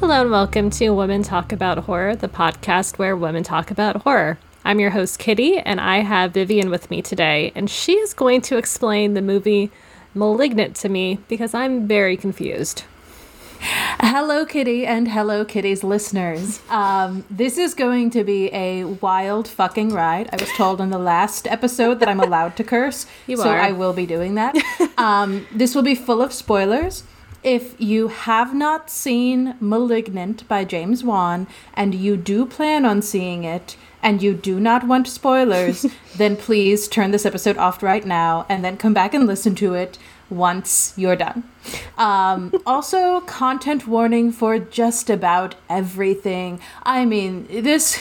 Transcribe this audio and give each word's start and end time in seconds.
Hello 0.00 0.22
and 0.22 0.30
welcome 0.30 0.70
to 0.70 0.88
Women 0.94 1.22
Talk 1.22 1.52
About 1.52 1.76
Horror, 1.80 2.16
the 2.16 2.26
podcast 2.26 2.98
where 2.98 3.14
women 3.14 3.42
talk 3.42 3.70
about 3.70 3.96
horror. 3.96 4.38
I'm 4.64 4.80
your 4.80 4.92
host, 4.92 5.18
Kitty, 5.18 5.58
and 5.58 5.78
I 5.78 5.98
have 5.98 6.32
Vivian 6.32 6.70
with 6.70 6.90
me 6.90 7.02
today, 7.02 7.52
and 7.54 7.68
she 7.68 7.92
is 7.92 8.14
going 8.14 8.40
to 8.42 8.56
explain 8.56 9.12
the 9.12 9.20
movie 9.20 9.70
Malignant 10.14 10.74
to 10.76 10.88
me 10.88 11.18
because 11.28 11.52
I'm 11.52 11.86
very 11.86 12.16
confused. 12.16 12.84
Hello, 13.60 14.46
Kitty, 14.46 14.86
and 14.86 15.06
hello, 15.08 15.44
Kitty's 15.44 15.84
listeners. 15.84 16.62
Um, 16.70 17.26
this 17.30 17.58
is 17.58 17.74
going 17.74 18.08
to 18.12 18.24
be 18.24 18.46
a 18.54 18.84
wild 18.84 19.46
fucking 19.48 19.90
ride. 19.90 20.30
I 20.32 20.36
was 20.36 20.50
told 20.52 20.80
in 20.80 20.88
the 20.88 20.98
last 20.98 21.46
episode 21.46 22.00
that 22.00 22.08
I'm 22.08 22.20
allowed 22.20 22.56
to 22.56 22.64
curse, 22.64 23.04
You 23.26 23.36
so 23.36 23.50
are. 23.50 23.58
I 23.60 23.72
will 23.72 23.92
be 23.92 24.06
doing 24.06 24.36
that. 24.36 24.56
Um, 24.96 25.46
this 25.54 25.74
will 25.74 25.82
be 25.82 25.94
full 25.94 26.20
of 26.22 26.32
spoilers. 26.32 27.04
If 27.42 27.80
you 27.80 28.08
have 28.08 28.54
not 28.54 28.90
seen 28.90 29.54
Malignant 29.60 30.46
by 30.46 30.64
James 30.64 31.02
Wan 31.02 31.46
and 31.72 31.94
you 31.94 32.16
do 32.18 32.44
plan 32.44 32.84
on 32.84 33.00
seeing 33.00 33.44
it 33.44 33.76
and 34.02 34.22
you 34.22 34.34
do 34.34 34.60
not 34.60 34.86
want 34.86 35.08
spoilers, 35.08 35.86
then 36.16 36.36
please 36.36 36.86
turn 36.86 37.12
this 37.12 37.24
episode 37.24 37.56
off 37.56 37.82
right 37.82 38.04
now 38.04 38.44
and 38.50 38.62
then 38.62 38.76
come 38.76 38.92
back 38.92 39.14
and 39.14 39.26
listen 39.26 39.54
to 39.54 39.72
it 39.72 39.96
once 40.28 40.92
you're 40.96 41.16
done. 41.16 41.44
Um, 41.96 42.52
also, 42.66 43.20
content 43.20 43.86
warning 43.86 44.32
for 44.32 44.58
just 44.58 45.08
about 45.08 45.54
everything. 45.68 46.60
I 46.82 47.04
mean, 47.04 47.46
this. 47.48 47.98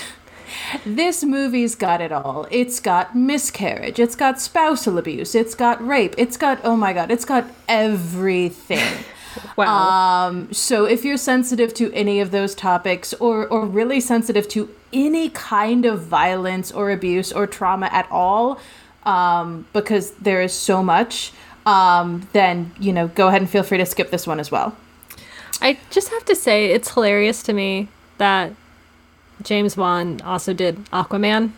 This 0.84 1.23
movie's 1.23 1.76
got 1.76 2.01
it 2.01 2.12
all. 2.12 2.48
It's 2.49 2.79
got 2.79 3.15
miscarriage, 3.15 3.99
it's 3.99 4.15
got 4.15 4.41
spousal 4.41 4.98
abuse, 4.98 5.35
it's 5.35 5.53
got 5.53 5.85
rape, 5.85 6.15
it's 6.17 6.37
got, 6.37 6.59
oh 6.63 6.76
my 6.76 6.91
god, 6.91 7.12
it's 7.12 7.23
got 7.23 7.45
everything. 7.68 9.03
Wow. 9.55 10.27
Um, 10.27 10.54
so 10.54 10.85
if 10.85 11.04
you're 11.05 11.18
sensitive 11.18 11.74
to 11.76 11.91
any 11.94 12.20
of 12.20 12.32
those 12.32 12.55
topics 12.55 13.13
or, 13.16 13.48
or 13.48 13.66
really 13.66 13.99
sensitive 13.99 14.48
to 14.49 14.70
any 14.91 15.30
kind 15.30 15.86
of 15.86 16.02
violence 16.02 16.71
or 16.71 16.91
abuse 16.91 17.32
or 17.32 17.48
trauma 17.48 17.88
at 17.91 18.08
all, 18.12 18.60
um, 19.04 19.66
because 19.74 20.12
there 20.12 20.41
is 20.41 20.54
so 20.54 20.84
much, 20.84 21.32
um, 21.66 22.27
then, 22.34 22.71
you 22.80 22.94
know, 22.94 23.08
go 23.08 23.27
ahead 23.27 23.41
and 23.41 23.49
feel 23.49 23.63
free 23.63 23.77
to 23.77 23.86
skip 23.86 24.12
this 24.12 24.26
one 24.26 24.40
as 24.40 24.52
well. 24.52 24.76
I 25.62 25.77
just 25.90 26.10
have 26.10 26.26
to 26.26 26.36
say, 26.36 26.68
it's 26.68 26.93
hilarious 26.93 27.43
to 27.43 27.54
me 27.54 27.90
that 28.18 28.54
James 29.43 29.77
Wan 29.77 30.21
also 30.21 30.54
did 30.54 30.77
Aquaman. 30.91 31.52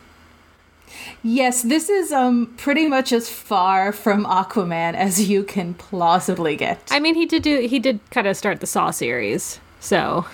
Yes, 1.24 1.62
this 1.64 1.90
is 1.90 2.12
um 2.12 2.54
pretty 2.58 2.88
much 2.88 3.12
as 3.12 3.30
far 3.30 3.92
from 3.92 4.26
Aquaman 4.26 4.94
as 4.96 5.30
you 5.30 5.44
can 5.44 5.74
plausibly 5.74 6.56
get. 6.56 6.88
I 6.92 7.00
mean, 7.00 7.16
he 7.16 7.26
did 7.26 7.44
do 7.44 7.60
he 7.68 7.80
did 7.80 8.00
kind 8.10 8.28
of 8.28 8.36
start 8.38 8.60
the 8.60 8.68
Saw 8.68 8.92
series, 8.92 9.60
so 9.80 10.26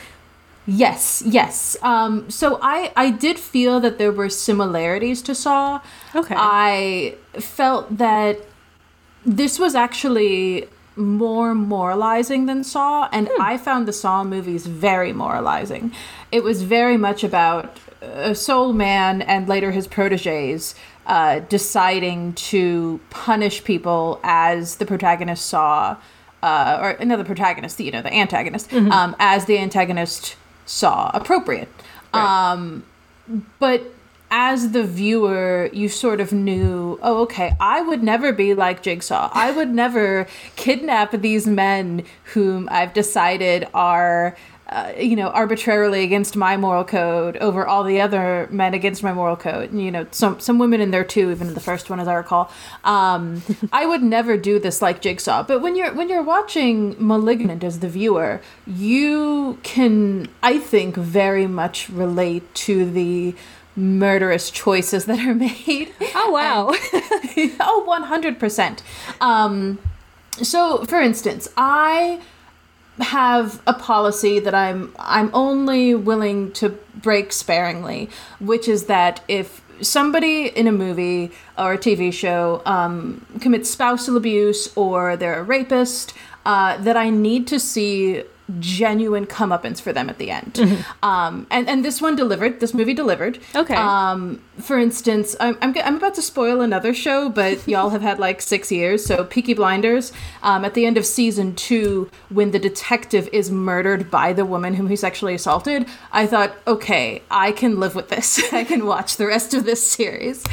Yes, 0.70 1.24
yes. 1.26 1.78
Um, 1.82 2.30
so 2.30 2.60
I 2.62 2.92
I 2.98 3.10
did 3.10 3.40
feel 3.40 3.80
that 3.80 3.98
there 3.98 4.12
were 4.12 4.30
similarities 4.30 5.22
to 5.24 5.34
Saw. 5.34 5.80
Okay. 6.14 6.36
I 6.38 7.16
felt 7.40 7.98
that 7.98 8.40
this 9.26 9.58
was 9.58 9.76
actually 9.76 10.68
more 10.98 11.54
moralizing 11.54 12.48
than 12.48 12.64
Saw, 12.64 13.08
and 13.12 13.30
I 13.40 13.58
found 13.58 13.88
the 13.88 13.94
Saw 13.94 14.24
movies 14.24 14.66
very 14.66 15.14
moralizing. 15.14 15.92
It 16.32 16.44
was 16.44 16.64
very 16.64 16.98
much 16.98 17.24
about 17.24 17.78
a 18.02 18.36
sole 18.36 18.74
man 18.74 19.22
and 19.22 19.48
later 19.48 19.72
his 19.72 19.88
proteges 19.88 20.76
uh, 21.06 21.40
deciding 21.40 22.34
to 22.34 23.00
punish 23.10 23.64
people 23.64 24.20
as 24.24 24.76
the 24.76 24.86
protagonist 24.86 25.46
saw, 25.46 25.98
uh, 26.44 26.80
or 26.82 26.90
another 26.92 27.24
protagonist, 27.24 27.80
you 27.80 27.92
know, 27.92 28.02
the 28.02 28.14
antagonist, 28.14 28.74
um, 28.74 29.16
as 29.20 29.46
the 29.46 29.58
antagonist 29.58 30.36
saw 30.66 31.10
appropriate. 31.14 31.70
Right. 32.14 32.52
Um, 32.52 32.84
but 33.60 33.94
as 34.30 34.72
the 34.72 34.84
viewer, 34.84 35.70
you 35.72 35.90
sort 35.90 36.20
of 36.20 36.32
knew, 36.32 37.00
oh, 37.02 37.22
okay, 37.24 37.56
I 37.60 37.82
would 37.82 38.04
never 38.04 38.32
be 38.34 38.54
like 38.54 38.84
Jigsaw. 38.84 39.30
I 39.34 39.52
would 39.52 39.70
never 39.70 40.28
kidnap 40.56 41.12
these 41.12 41.48
men 41.48 42.04
whom 42.34 42.68
I've 42.72 42.94
decided 42.94 43.68
are. 43.74 44.36
Uh, 44.70 44.92
you 45.00 45.16
know, 45.16 45.30
arbitrarily 45.30 46.04
against 46.04 46.36
my 46.36 46.58
moral 46.58 46.84
code 46.84 47.38
over 47.38 47.66
all 47.66 47.86
the 47.86 48.02
other 48.02 48.50
men 48.52 48.74
against 48.74 49.02
my 49.02 49.14
moral 49.14 49.38
code. 49.38 49.72
And, 49.72 49.82
you 49.82 49.90
know, 49.92 50.06
some 50.12 50.42
some 50.42 50.60
women 50.60 50.82
in 50.82 50.92
there 50.92 51.06
too, 51.06 51.32
even 51.32 51.48
in 51.48 51.54
the 51.54 51.62
first 51.62 51.90
one, 51.90 52.02
as 52.02 52.08
I 52.10 52.16
recall. 52.16 52.52
Um, 52.84 53.42
I 53.72 53.86
would 53.86 54.04
never 54.04 54.36
do 54.36 54.60
this 54.60 54.82
like 54.82 55.02
Jigsaw. 55.02 55.44
But 55.44 55.62
when 55.62 55.78
you're 55.78 55.94
when 55.94 56.10
you're 56.10 56.22
watching 56.22 56.98
*Malignant* 57.00 57.64
as 57.64 57.80
the 57.80 57.88
viewer, 57.88 58.42
you 58.66 59.58
can, 59.64 60.28
I 60.44 60.60
think, 60.60 60.98
very 60.98 61.48
much 61.48 61.90
relate 61.90 62.54
to 62.56 62.92
the 62.92 63.36
murderous 63.78 64.50
choices 64.52 65.06
that 65.06 65.20
are 65.20 65.36
made. 65.48 65.94
oh 66.16 66.32
wow, 66.32 66.68
oh, 67.62 67.86
100%. 67.88 68.82
Um, 69.22 69.80
so, 70.42 70.84
for 70.86 71.00
instance, 71.00 71.48
I 71.56 72.20
have 73.00 73.62
a 73.68 73.74
policy 73.74 74.40
that 74.40 74.56
I'm 74.56 74.94
I'm 74.98 75.30
only 75.34 75.94
willing 75.94 76.52
to 76.54 76.70
break 76.96 77.32
sparingly, 77.32 78.10
which 78.40 78.68
is 78.68 78.86
that 78.86 79.22
if 79.28 79.62
somebody 79.82 80.48
in 80.48 80.68
a 80.68 80.72
movie 80.72 81.32
or 81.58 81.74
a 81.74 81.78
TV 81.78 82.12
show 82.12 82.64
um, 82.66 83.26
commits 83.40 83.70
spousal 83.70 84.18
abuse 84.18 84.76
or 84.76 85.16
they're 85.16 85.40
a 85.40 85.44
rapist, 85.44 86.14
uh, 86.46 86.78
that 86.78 86.98
I 86.98 87.10
need 87.10 87.46
to 87.48 87.60
see 87.60 88.24
genuine 88.60 89.26
comeuppance 89.26 89.82
for 89.82 89.92
them 89.92 90.10
at 90.10 90.18
the 90.18 90.32
end. 90.32 90.86
Um, 91.04 91.48
and 91.52 91.68
and 91.68 91.84
this 91.84 92.02
one 92.02 92.16
delivered. 92.16 92.60
This 92.60 92.74
movie 92.74 92.94
delivered. 92.94 93.40
Okay. 93.56 93.76
Um, 93.76 94.42
for 94.60 94.80
instance, 94.80 95.36
I'm, 95.40 95.58
I'm, 95.62 95.76
I'm 95.84 95.98
about 95.98 96.16
to 96.16 96.22
spoil 96.22 96.62
another 96.62 96.94
show, 96.94 97.30
but 97.30 97.66
y'all 97.68 97.90
have 97.90 98.02
had 98.02 98.20
like 98.20 98.42
six 98.42 98.72
years. 98.72 99.06
So, 99.06 99.24
Peaky 99.24 99.54
Blinders, 99.54 100.12
um, 100.44 100.66
at 100.66 100.74
the 100.74 100.86
end 100.86 100.98
of 100.98 101.06
season 101.06 101.56
two, 101.56 102.10
when 102.30 102.52
the 102.52 102.60
detective 102.60 103.30
is 103.32 103.52
murdered 103.52 104.10
by 104.10 104.34
the 104.34 104.46
woman 104.46 104.74
whom 104.74 104.88
he 104.88 104.96
sexually 104.96 105.36
assaulted, 105.36 105.88
I 106.12 106.26
thought, 106.26 106.54
okay, 106.66 107.22
I 107.30 107.52
can 107.52 107.80
live 107.80 107.96
with 107.96 108.10
this. 108.10 108.42
I 108.54 108.64
can 108.64 108.86
watch 108.86 109.18
the 109.18 109.28
rest 109.28 109.54
of 109.54 109.66
this 109.66 109.86
series. 109.86 110.44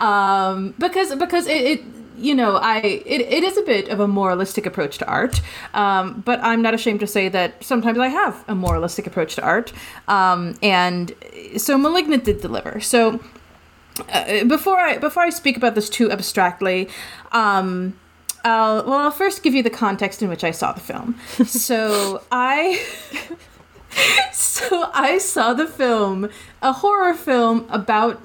Um, 0.00 0.74
because 0.78 1.14
because 1.14 1.46
it, 1.46 1.64
it 1.64 1.84
you 2.16 2.34
know, 2.34 2.56
I 2.56 2.78
it, 2.78 3.20
it 3.20 3.44
is 3.44 3.56
a 3.56 3.62
bit 3.62 3.88
of 3.88 4.00
a 4.00 4.08
moralistic 4.08 4.66
approach 4.66 4.98
to 4.98 5.06
art, 5.06 5.40
um, 5.72 6.22
but 6.24 6.40
I'm 6.42 6.62
not 6.62 6.74
ashamed 6.74 7.00
to 7.00 7.06
say 7.06 7.28
that 7.28 7.62
sometimes 7.62 7.98
I 7.98 8.08
have 8.08 8.44
a 8.48 8.54
moralistic 8.54 9.06
approach 9.06 9.34
to 9.36 9.42
art, 9.42 9.72
um, 10.08 10.54
and 10.62 11.14
so 11.56 11.76
*Malignant* 11.78 12.24
did 12.24 12.40
deliver. 12.40 12.80
So 12.80 13.20
uh, 14.08 14.44
before 14.44 14.78
I 14.78 14.98
before 14.98 15.22
I 15.22 15.30
speak 15.30 15.56
about 15.56 15.74
this 15.74 15.88
too 15.88 16.10
abstractly, 16.10 16.88
um, 17.32 17.98
I'll 18.44 18.84
well 18.84 18.98
I'll 18.98 19.10
first 19.10 19.42
give 19.42 19.54
you 19.54 19.62
the 19.62 19.70
context 19.70 20.22
in 20.22 20.28
which 20.28 20.44
I 20.44 20.50
saw 20.50 20.72
the 20.72 20.80
film. 20.80 21.18
so 21.46 22.22
I. 22.30 22.84
So 24.32 24.90
I 24.92 25.18
saw 25.18 25.52
the 25.52 25.68
film, 25.68 26.28
a 26.62 26.72
horror 26.72 27.14
film 27.14 27.66
about 27.70 28.20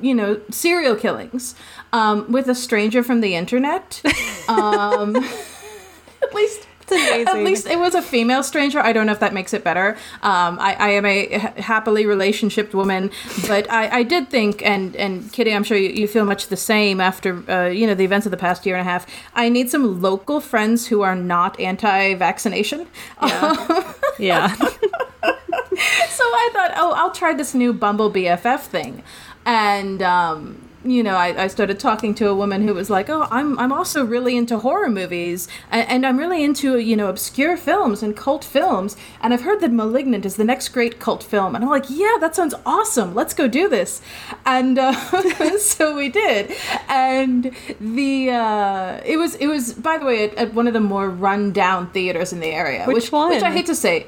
you 0.00 0.14
know 0.14 0.40
serial 0.50 0.96
killings 0.96 1.54
um, 1.92 2.30
with 2.30 2.48
a 2.48 2.54
stranger 2.54 3.02
from 3.02 3.20
the 3.20 3.34
internet. 3.34 4.02
Um, 4.48 5.16
at 6.22 6.34
least. 6.34 6.66
amazing. 6.90 7.28
At 7.28 7.44
least 7.44 7.66
it 7.66 7.78
was 7.78 7.94
a 7.94 8.02
female 8.02 8.42
stranger. 8.42 8.80
I 8.80 8.92
don't 8.92 9.06
know 9.06 9.12
if 9.12 9.20
that 9.20 9.32
makes 9.32 9.54
it 9.54 9.62
better. 9.62 9.96
Um, 10.22 10.58
I, 10.58 10.74
I 10.78 10.88
am 10.90 11.06
a 11.06 11.38
ha- 11.38 11.52
happily 11.56 12.04
relationshiped 12.04 12.74
woman, 12.74 13.10
but 13.46 13.70
I, 13.70 13.98
I 13.98 14.02
did 14.02 14.28
think, 14.28 14.60
and 14.64 14.96
and 14.96 15.32
Kitty, 15.32 15.54
I'm 15.54 15.64
sure 15.64 15.76
you, 15.76 15.90
you 15.90 16.08
feel 16.08 16.24
much 16.24 16.48
the 16.48 16.56
same 16.56 17.00
after 17.00 17.48
uh, 17.50 17.68
you 17.68 17.86
know 17.86 17.94
the 17.94 18.04
events 18.04 18.26
of 18.26 18.30
the 18.30 18.36
past 18.36 18.66
year 18.66 18.76
and 18.76 18.86
a 18.86 18.90
half. 18.90 19.06
I 19.34 19.48
need 19.48 19.70
some 19.70 20.02
local 20.02 20.40
friends 20.40 20.88
who 20.88 21.02
are 21.02 21.16
not 21.16 21.58
anti-vaccination. 21.60 22.86
yeah. 23.22 23.92
yeah. 24.18 24.54
so 24.54 26.24
I 26.24 26.50
thought, 26.52 26.72
oh, 26.76 26.92
I'll 26.96 27.12
try 27.12 27.34
this 27.34 27.54
new 27.54 27.72
Bumble 27.72 28.10
BFF 28.10 28.60
thing, 28.60 29.02
and 29.44 30.02
um, 30.02 30.70
you 30.84 31.02
know, 31.02 31.14
I, 31.14 31.44
I 31.44 31.46
started 31.48 31.78
talking 31.78 32.14
to 32.16 32.28
a 32.28 32.34
woman 32.34 32.66
who 32.66 32.72
was 32.72 32.88
like, 32.88 33.10
oh, 33.10 33.28
I'm 33.30 33.58
I'm 33.58 33.72
also 33.72 34.04
really 34.04 34.36
into 34.36 34.58
horror 34.58 34.88
movies, 34.88 35.46
and, 35.70 35.88
and 35.88 36.06
I'm 36.06 36.18
really 36.18 36.42
into 36.42 36.78
you 36.78 36.96
know 36.96 37.08
obscure 37.08 37.56
films 37.56 38.02
and 38.02 38.16
cult 38.16 38.44
films, 38.44 38.96
and 39.20 39.34
I've 39.34 39.42
heard 39.42 39.60
that 39.60 39.72
*Malignant* 39.72 40.24
is 40.24 40.36
the 40.36 40.44
next 40.44 40.68
great 40.68 40.98
cult 40.98 41.22
film, 41.22 41.54
and 41.54 41.64
I'm 41.64 41.70
like, 41.70 41.86
yeah, 41.90 42.16
that 42.20 42.34
sounds 42.34 42.54
awesome. 42.64 43.14
Let's 43.14 43.34
go 43.34 43.46
do 43.46 43.68
this, 43.68 44.00
and 44.46 44.78
uh, 44.78 44.92
so 45.58 45.94
we 45.94 46.08
did, 46.08 46.52
and 46.88 47.54
the 47.78 48.30
uh, 48.30 49.00
it 49.04 49.18
was 49.18 49.34
it 49.34 49.48
was 49.48 49.74
by 49.74 49.98
the 49.98 50.06
way 50.06 50.24
at, 50.24 50.34
at 50.36 50.54
one 50.54 50.66
of 50.66 50.72
the 50.72 50.80
more 50.80 51.10
run 51.10 51.52
down 51.52 51.90
theaters 51.90 52.32
in 52.32 52.40
the 52.40 52.50
area, 52.50 52.86
Which 52.86 53.12
Which 53.34 53.42
I 53.42 53.52
hate 53.52 53.66
to 53.66 53.74
say. 53.74 54.06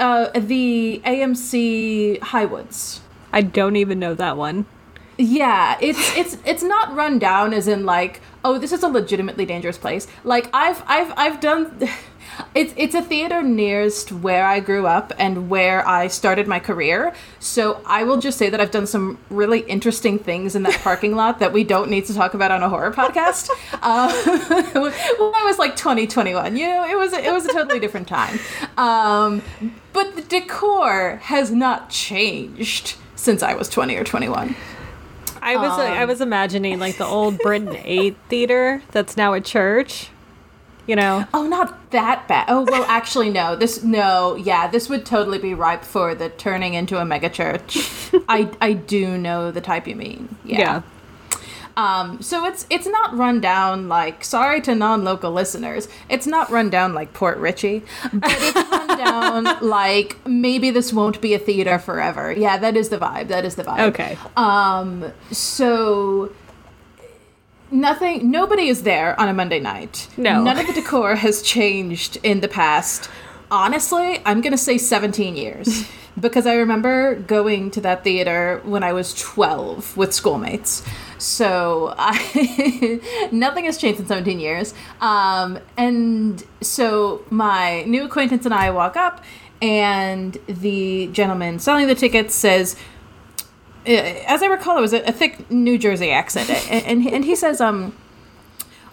Uh, 0.00 0.30
the 0.30 1.02
AMC 1.04 2.20
Highwoods. 2.20 3.02
I 3.32 3.42
don't 3.42 3.76
even 3.76 3.98
know 3.98 4.14
that 4.14 4.36
one. 4.36 4.66
Yeah, 5.20 5.76
it's 5.82 6.16
it's 6.16 6.38
it's 6.46 6.62
not 6.62 6.94
run 6.94 7.18
down 7.18 7.52
as 7.52 7.68
in 7.68 7.84
like, 7.84 8.22
oh, 8.42 8.56
this 8.58 8.72
is 8.72 8.82
a 8.82 8.88
legitimately 8.88 9.44
dangerous 9.44 9.76
place. 9.76 10.06
Like 10.24 10.48
I've 10.54 10.82
I've 10.86 11.12
I've 11.16 11.40
done 11.40 11.88
it's 12.54 12.72
it's 12.76 12.94
a 12.94 13.02
theater 13.02 13.42
nearest 13.42 14.12
where 14.12 14.46
I 14.46 14.60
grew 14.60 14.86
up 14.86 15.12
and 15.18 15.50
where 15.50 15.86
I 15.86 16.08
started 16.08 16.48
my 16.48 16.58
career. 16.58 17.12
So 17.38 17.82
I 17.84 18.04
will 18.04 18.18
just 18.18 18.38
say 18.38 18.48
that 18.48 18.62
I've 18.62 18.70
done 18.70 18.86
some 18.86 19.18
really 19.28 19.60
interesting 19.60 20.18
things 20.18 20.54
in 20.54 20.62
that 20.62 20.80
parking 20.82 21.14
lot 21.14 21.38
that 21.40 21.52
we 21.52 21.64
don't 21.64 21.90
need 21.90 22.06
to 22.06 22.14
talk 22.14 22.32
about 22.32 22.50
on 22.50 22.62
a 22.62 22.70
horror 22.70 22.90
podcast. 22.90 23.50
Uh, 23.74 24.10
when 24.72 25.34
I 25.34 25.44
was 25.44 25.58
like 25.58 25.76
20, 25.76 26.06
21, 26.06 26.56
you 26.56 26.66
know, 26.66 26.84
it 26.84 26.96
was 26.96 27.12
it 27.12 27.32
was 27.32 27.44
a 27.44 27.52
totally 27.52 27.78
different 27.78 28.08
time. 28.08 28.38
Um, 28.78 29.42
but 29.92 30.16
the 30.16 30.22
decor 30.22 31.16
has 31.24 31.50
not 31.50 31.90
changed 31.90 32.96
since 33.20 33.42
I 33.42 33.54
was 33.54 33.68
20 33.68 33.96
or 33.96 34.04
21. 34.04 34.56
I 35.42 35.56
was 35.56 35.78
Um, 35.78 35.80
I 35.80 36.04
was 36.04 36.20
imagining 36.20 36.78
like 36.78 36.96
the 36.96 37.06
old 37.06 37.38
Britton 37.38 37.76
Eight 37.84 38.16
theater 38.28 38.82
that's 38.90 39.16
now 39.16 39.32
a 39.34 39.40
church. 39.40 40.08
You 40.86 40.96
know, 40.96 41.24
Oh, 41.32 41.46
not 41.46 41.90
that 41.92 42.26
bad. 42.26 42.46
Oh, 42.48 42.66
well, 42.68 42.84
actually, 42.88 43.30
no. 43.30 43.54
This, 43.54 43.84
no, 43.84 44.34
yeah, 44.34 44.66
this 44.66 44.88
would 44.88 45.06
totally 45.06 45.38
be 45.38 45.54
ripe 45.54 45.84
for 45.84 46.16
the 46.16 46.30
turning 46.30 46.74
into 46.74 46.98
a 46.98 47.02
megachurch. 47.02 48.24
I, 48.28 48.50
I 48.60 48.72
do 48.72 49.16
know 49.16 49.52
the 49.52 49.60
type 49.60 49.86
you 49.86 49.94
mean. 49.94 50.34
Yeah. 50.44 50.58
yeah. 50.58 50.82
Um, 51.76 52.20
so 52.20 52.44
it's 52.46 52.66
it's 52.70 52.86
not 52.86 53.16
run 53.16 53.40
down 53.40 53.88
like 53.88 54.24
sorry 54.24 54.60
to 54.62 54.74
non-local 54.74 55.32
listeners. 55.32 55.88
It's 56.08 56.26
not 56.26 56.50
run 56.50 56.70
down 56.70 56.94
like 56.94 57.12
Port 57.12 57.38
Richey, 57.38 57.82
but 58.12 58.32
it's 58.36 58.70
run 58.70 58.88
down 58.98 59.44
like 59.60 60.18
maybe 60.26 60.70
this 60.70 60.92
won't 60.92 61.20
be 61.20 61.34
a 61.34 61.38
theater 61.38 61.78
forever. 61.78 62.32
Yeah, 62.32 62.58
that 62.58 62.76
is 62.76 62.88
the 62.88 62.98
vibe. 62.98 63.28
That 63.28 63.44
is 63.44 63.54
the 63.54 63.64
vibe. 63.64 63.88
Okay. 63.90 64.18
Um, 64.36 65.12
so 65.30 66.32
nothing, 67.70 68.30
nobody 68.30 68.68
is 68.68 68.82
there 68.82 69.18
on 69.18 69.28
a 69.28 69.34
Monday 69.34 69.60
night. 69.60 70.08
No. 70.16 70.42
None 70.42 70.58
of 70.58 70.66
the 70.66 70.72
decor 70.72 71.16
has 71.16 71.42
changed 71.42 72.18
in 72.22 72.40
the 72.40 72.48
past. 72.48 73.10
Honestly, 73.50 74.20
I'm 74.24 74.40
going 74.40 74.52
to 74.52 74.58
say 74.58 74.78
17 74.78 75.36
years 75.36 75.88
because 76.18 76.46
I 76.46 76.54
remember 76.56 77.14
going 77.14 77.70
to 77.72 77.80
that 77.82 78.04
theater 78.04 78.60
when 78.64 78.82
I 78.82 78.92
was 78.92 79.14
12 79.14 79.96
with 79.96 80.12
schoolmates. 80.12 80.82
So 81.18 81.94
I, 81.96 83.00
nothing 83.32 83.66
has 83.66 83.78
changed 83.78 84.00
in 84.00 84.06
17 84.06 84.40
years. 84.40 84.74
Um, 85.00 85.58
and 85.76 86.42
so 86.60 87.24
my 87.30 87.82
new 87.82 88.04
acquaintance 88.04 88.44
and 88.44 88.54
I 88.54 88.70
walk 88.70 88.96
up, 88.96 89.22
and 89.62 90.38
the 90.46 91.08
gentleman 91.08 91.58
selling 91.58 91.86
the 91.86 91.94
tickets 91.94 92.34
says, 92.34 92.76
uh, 93.86 93.90
as 93.90 94.42
I 94.42 94.46
recall, 94.46 94.78
it 94.78 94.80
was 94.80 94.92
a, 94.92 95.12
thick 95.12 95.50
New 95.50 95.78
Jersey 95.78 96.10
accent, 96.10 96.50
and, 96.50 96.84
and 96.84 97.14
and 97.14 97.24
he 97.24 97.34
says, 97.34 97.60
um, 97.62 97.94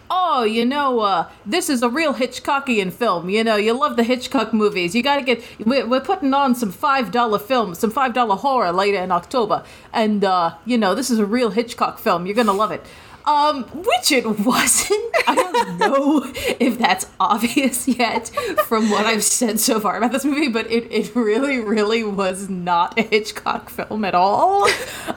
"Oh, 0.09 0.43
you 0.43 0.65
know, 0.65 0.99
uh, 0.99 1.29
this 1.45 1.69
is 1.69 1.81
a 1.83 1.89
real 1.89 2.13
Hitchcockian 2.13 2.91
film. 2.91 3.29
You 3.29 3.43
know, 3.43 3.55
you 3.55 3.73
love 3.73 3.95
the 3.95 4.03
Hitchcock 4.03 4.53
movies. 4.53 4.95
You 4.95 5.03
got 5.03 5.17
to 5.17 5.21
get. 5.21 5.43
We're, 5.65 5.87
we're 5.87 6.01
putting 6.01 6.33
on 6.33 6.55
some 6.55 6.71
five 6.71 7.11
dollar 7.11 7.39
films, 7.39 7.79
some 7.79 7.91
five 7.91 8.13
dollar 8.13 8.35
horror 8.35 8.71
later 8.71 8.97
in 8.97 9.11
October, 9.11 9.63
and 9.93 10.23
uh, 10.23 10.55
you 10.65 10.77
know, 10.77 10.95
this 10.95 11.09
is 11.09 11.19
a 11.19 11.25
real 11.25 11.49
Hitchcock 11.51 11.99
film. 11.99 12.25
You're 12.25 12.35
gonna 12.35 12.53
love 12.53 12.71
it." 12.71 12.85
Um, 13.27 13.63
which 13.65 14.13
it 14.13 14.25
wasn't. 14.39 15.15
I 15.27 15.35
don't 15.35 15.77
know 15.77 16.31
if 16.35 16.79
that's 16.79 17.07
obvious 17.19 17.85
yet 17.85 18.29
from 18.65 18.89
what 18.89 19.05
I've 19.05 19.23
said 19.23 19.59
so 19.59 19.81
far 19.81 19.97
about 19.97 20.13
this 20.13 20.23
movie, 20.23 20.47
but 20.47 20.71
it, 20.71 20.89
it 20.89 21.13
really, 21.13 21.59
really 21.59 22.05
was 22.05 22.49
not 22.49 22.97
a 22.97 23.01
Hitchcock 23.01 23.69
film 23.69 24.05
at 24.05 24.15
all. 24.15 24.69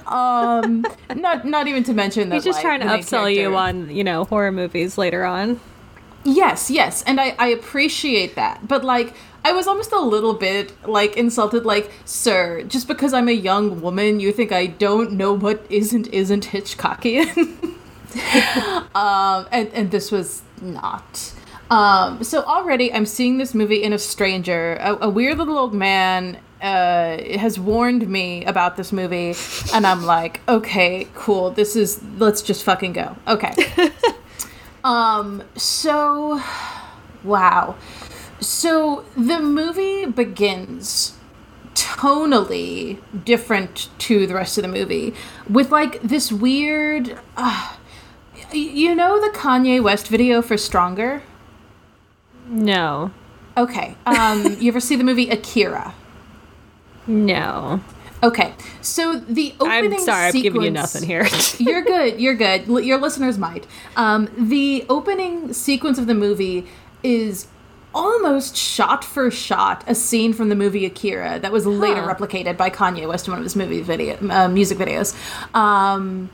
Um, 0.09 0.85
not 1.15 1.45
not 1.45 1.69
even 1.69 1.85
to 1.85 1.95
mention 1.95 2.31
that 2.31 2.37
He's 2.37 2.45
just 2.45 2.57
like, 2.57 2.65
trying 2.65 2.81
to 2.81 2.87
upsell 2.87 3.33
you 3.33 3.55
on, 3.55 3.89
you 3.95 4.03
know, 4.03 4.25
horror 4.25 4.51
movies 4.51 4.99
later 4.99 5.25
on. 5.25 5.61
Yes, 6.25 6.69
yes, 6.69 7.05
and 7.05 7.21
I, 7.21 7.37
I 7.39 7.47
appreciate 7.49 8.35
that. 8.35 8.67
But 8.67 8.85
like 8.85 9.15
I 9.45 9.53
was 9.53 9.69
almost 9.69 9.93
a 9.93 10.01
little 10.01 10.35
bit 10.35 10.73
like 10.87 11.17
insulted, 11.17 11.65
like, 11.65 11.91
sir, 12.05 12.63
just 12.65 12.89
because 12.89 13.15
I'm 13.15 13.29
a 13.29 13.33
young 13.33 13.81
woman, 13.81 14.19
you 14.19 14.33
think 14.33 14.51
I 14.51 14.67
don't 14.67 15.13
know 15.13 15.33
what 15.33 15.65
isn't 15.71 16.09
isn't 16.09 16.49
Hitchcockian. 16.49 17.77
um 18.95 19.47
and, 19.53 19.69
and 19.73 19.91
this 19.91 20.11
was 20.11 20.43
not. 20.61 21.35
Um 21.71 22.23
so 22.25 22.43
already 22.43 22.93
I'm 22.93 23.07
seeing 23.07 23.39
this 23.39 23.55
movie 23.55 23.83
in 23.83 23.93
a 23.93 23.99
stranger. 23.99 24.77
A, 24.81 25.07
a 25.07 25.09
weird 25.09 25.39
little 25.39 25.59
old 25.59 25.75
man 25.75 26.39
uh 26.63 27.17
has 27.39 27.59
warned 27.59 28.09
me 28.09 28.45
about 28.45 28.77
this 28.77 28.93
movie 28.93 29.35
and 29.75 29.87
I'm 29.87 30.05
like, 30.05 30.41
okay, 30.49 31.09
cool. 31.15 31.51
This 31.51 31.77
is 31.77 32.03
let's 32.19 32.43
just 32.43 32.65
fucking 32.65 32.93
go. 32.93 33.17
Okay. 33.27 33.55
Um, 34.85 35.43
so, 35.57 36.43
wow. 37.23 37.77
So 38.41 39.05
the 39.17 39.41
movie 39.41 40.07
begins 40.07 41.17
tonally 41.75 42.99
different 43.25 43.89
to 43.99 44.27
the 44.27 44.35
rest 44.35 44.59
of 44.59 44.63
the 44.63 44.69
movie 44.69 45.15
with 45.49 45.71
like 45.71 46.01
this 46.03 46.33
weird. 46.33 47.19
Uh, 47.37 47.77
you 48.53 48.95
know 48.95 49.21
the 49.21 49.37
Kanye 49.37 49.83
West 49.83 50.09
video 50.09 50.43
for 50.43 50.57
Stronger? 50.57 51.23
No. 52.49 53.11
Okay. 53.57 53.97
Um, 54.07 54.57
you 54.61 54.69
ever 54.71 54.81
see 54.81 54.97
the 54.97 55.05
movie 55.05 55.29
Akira? 55.31 55.95
No. 57.07 57.81
Okay. 58.23 58.55
So 58.83 59.19
the 59.21 59.55
opening 59.61 59.95
I'm 59.95 59.99
sorry, 60.01 60.27
I'm 60.27 60.33
giving 60.33 60.63
you 60.63 60.69
sequence- 60.69 60.75
nothing 60.95 61.09
here. 61.09 61.27
you're 61.59 61.83
good. 61.83 62.21
You're 62.21 62.35
good. 62.35 62.67
Your 62.67 62.99
listeners 62.99 63.39
might. 63.39 63.67
Um, 63.97 64.29
the 64.39 64.85
opening 64.89 65.53
sequence 65.53 65.99
of 65.99 66.07
the 66.07 66.15
movie 66.15 66.67
is 67.03 67.47
almost 67.93 68.57
shot 68.57 69.03
for 69.05 69.31
shot 69.33 69.83
a 69.89 69.95
scene 69.97 70.33
from 70.33 70.49
the 70.49 70.55
movie 70.55 70.87
Akira 70.87 71.41
that 71.41 71.51
was 71.51 71.67
later 71.67 72.03
Huh. 72.03 72.15
replicated 72.15 72.57
by 72.57 72.71
Kanye 72.71 73.09
West 73.09 73.27
in 73.27 73.33
one 73.33 73.39
of 73.41 73.45
his 73.45 73.57
movie 73.57 73.81
video 73.81 74.17
uh, 74.31 74.47
music 74.49 74.79
videos. 74.79 75.13
Um, 75.57 76.31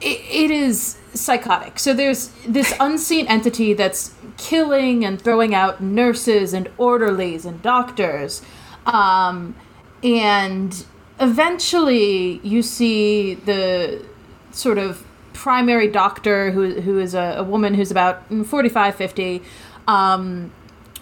it, 0.00 0.20
it 0.30 0.50
is 0.50 0.96
psychotic. 1.14 1.78
So 1.78 1.94
there's 1.94 2.28
this 2.46 2.74
unseen 2.80 3.26
entity 3.26 3.74
that's 3.74 4.14
killing 4.36 5.04
and 5.04 5.20
throwing 5.20 5.54
out 5.54 5.80
nurses 5.80 6.52
and 6.52 6.70
orderlies 6.78 7.44
and 7.44 7.60
doctors. 7.62 8.42
Um, 8.86 9.56
and 10.02 10.84
eventually 11.20 12.40
you 12.42 12.62
see 12.62 13.34
the 13.34 14.04
sort 14.52 14.78
of 14.78 15.04
primary 15.32 15.88
doctor 15.88 16.50
who, 16.50 16.80
who 16.80 16.98
is 16.98 17.14
a, 17.14 17.36
a 17.38 17.42
woman 17.42 17.74
who's 17.74 17.90
about 17.90 18.28
45, 18.28 18.94
50. 18.94 19.42
Um, 19.86 20.52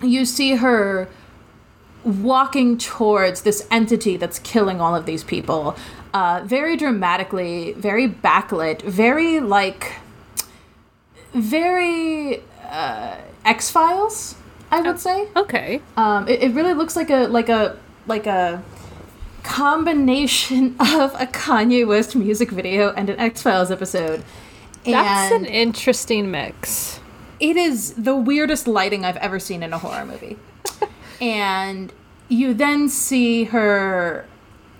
you 0.02 0.24
see 0.24 0.56
her 0.56 1.08
walking 2.04 2.78
towards 2.78 3.42
this 3.42 3.66
entity 3.70 4.16
that's 4.16 4.38
killing 4.38 4.80
all 4.80 4.94
of 4.94 5.06
these 5.06 5.24
people 5.24 5.76
uh, 6.14 6.42
very 6.44 6.76
dramatically 6.76 7.72
very 7.74 8.08
backlit 8.08 8.82
very 8.82 9.40
like 9.40 9.94
very 11.32 12.42
uh, 12.68 13.16
x-files 13.44 14.34
i 14.70 14.80
would 14.80 14.98
say 14.98 15.28
okay. 15.36 15.80
um, 15.96 16.26
it, 16.28 16.42
it 16.42 16.54
really 16.54 16.72
looks 16.74 16.96
like 16.96 17.10
a 17.10 17.26
like 17.28 17.48
a 17.48 17.76
like 18.06 18.26
a 18.26 18.62
combination 19.42 20.74
of 20.80 21.14
a 21.20 21.26
kanye 21.26 21.86
west 21.86 22.16
music 22.16 22.50
video 22.50 22.92
and 22.94 23.08
an 23.10 23.18
x-files 23.18 23.70
episode 23.70 24.22
That's 24.84 25.32
and 25.32 25.46
an 25.46 25.52
interesting 25.52 26.30
mix. 26.30 27.00
it 27.38 27.56
is 27.56 27.94
the 27.94 28.16
weirdest 28.16 28.66
lighting 28.66 29.04
I've 29.04 29.16
ever 29.18 29.38
seen 29.38 29.62
in 29.62 29.72
a 29.72 29.78
horror 29.78 30.04
movie. 30.06 30.36
and 31.20 31.92
you 32.28 32.54
then 32.54 32.88
see 32.88 33.44
her 33.44 34.26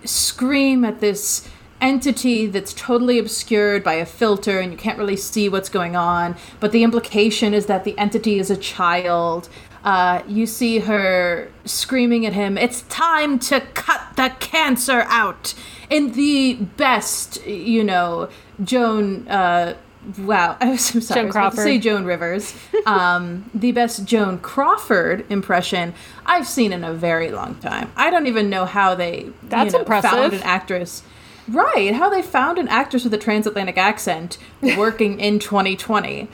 scream 0.07 0.83
at 0.85 0.99
this 0.99 1.47
entity 1.79 2.47
that's 2.47 2.73
totally 2.73 3.19
obscured 3.19 3.83
by 3.83 3.93
a 3.93 4.05
filter 4.05 4.59
and 4.59 4.71
you 4.71 4.77
can't 4.77 4.97
really 4.97 5.15
see 5.15 5.47
what's 5.47 5.69
going 5.69 5.95
on. 5.95 6.35
But 6.59 6.71
the 6.71 6.83
implication 6.83 7.53
is 7.53 7.67
that 7.67 7.83
the 7.83 7.97
entity 7.97 8.39
is 8.39 8.49
a 8.49 8.57
child. 8.57 9.49
Uh, 9.83 10.23
you 10.27 10.45
see 10.45 10.79
her 10.79 11.51
screaming 11.65 12.25
at 12.25 12.33
him, 12.33 12.57
It's 12.57 12.81
time 12.83 13.39
to 13.39 13.61
cut 13.61 14.15
the 14.15 14.29
cancer 14.39 15.05
out! 15.07 15.53
In 15.89 16.13
the 16.13 16.55
best, 16.55 17.45
you 17.45 17.83
know, 17.83 18.29
Joan. 18.63 19.27
Uh, 19.27 19.75
Wow, 20.19 20.57
I 20.61 20.71
was 20.71 20.85
so 20.85 20.99
sorry. 20.99 21.29
Joan 21.29 21.37
I 21.37 21.45
was 21.49 21.55
say 21.55 21.77
Joan 21.79 22.05
Rivers, 22.05 22.55
um, 22.85 23.49
the 23.53 23.71
best 23.71 24.05
Joan 24.05 24.39
Crawford 24.39 25.25
impression 25.29 25.93
I've 26.25 26.47
seen 26.47 26.71
in 26.71 26.83
a 26.83 26.93
very 26.93 27.31
long 27.31 27.55
time. 27.55 27.91
I 27.95 28.09
don't 28.09 28.27
even 28.27 28.49
know 28.49 28.65
how 28.65 28.95
they 28.95 29.29
That's 29.43 29.73
you 29.73 29.79
know, 29.79 29.79
impressive. 29.83 30.11
found 30.11 30.33
an 30.33 30.43
actress. 30.43 31.03
Right, 31.49 31.93
how 31.93 32.09
they 32.09 32.21
found 32.21 32.57
an 32.57 32.67
actress 32.67 33.05
with 33.05 33.13
a 33.13 33.17
transatlantic 33.17 33.77
accent 33.77 34.37
working 34.77 35.19
in 35.19 35.39
2020. 35.39 36.27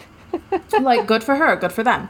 like, 0.81 1.05
good 1.05 1.23
for 1.23 1.35
her, 1.35 1.55
good 1.55 1.71
for 1.71 1.83
them. 1.83 2.09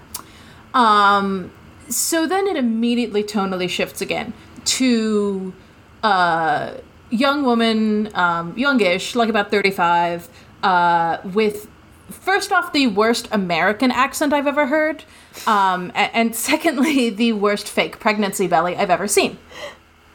Um, 0.74 1.52
so 1.90 2.26
then 2.26 2.48
it 2.48 2.56
immediately 2.56 3.22
tonally 3.24 3.70
shifts 3.70 4.00
again 4.02 4.34
to, 4.66 5.54
uh, 6.02 6.76
young 7.10 7.44
woman, 7.44 8.10
um, 8.16 8.58
youngish, 8.58 9.16
like 9.16 9.30
about 9.30 9.52
35, 9.52 10.28
uh, 10.64 11.18
with 11.24 11.68
first 12.10 12.52
off 12.52 12.74
the 12.74 12.88
worst 12.88 13.28
American 13.32 13.92
accent 13.92 14.34
I've 14.34 14.48
ever 14.48 14.68
heard, 14.68 15.04
um, 15.48 15.92
and 15.96 16.36
secondly 16.50 17.10
the 17.10 17.34
worst 17.34 17.68
fake 17.68 18.00
pregnancy 18.00 18.48
belly 18.48 18.76
I've 18.76 18.90
ever 18.90 19.08
seen. 19.08 19.38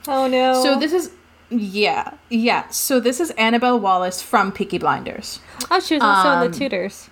Oh 0.07 0.27
no. 0.27 0.63
So 0.63 0.79
this 0.79 0.93
is 0.93 1.13
yeah, 1.51 2.15
yeah. 2.29 2.69
So 2.69 3.01
this 3.01 3.21
is 3.21 3.31
Annabelle 3.33 3.81
Wallis 3.81 4.21
from 4.21 4.53
Peaky 4.53 4.79
Blinders. 4.79 5.41
Oh, 5.71 5.81
she 5.81 5.95
was 5.95 6.03
also 6.03 6.33
in 6.33 6.39
um, 6.39 6.51
the 6.51 6.59
Tudors. 6.59 7.09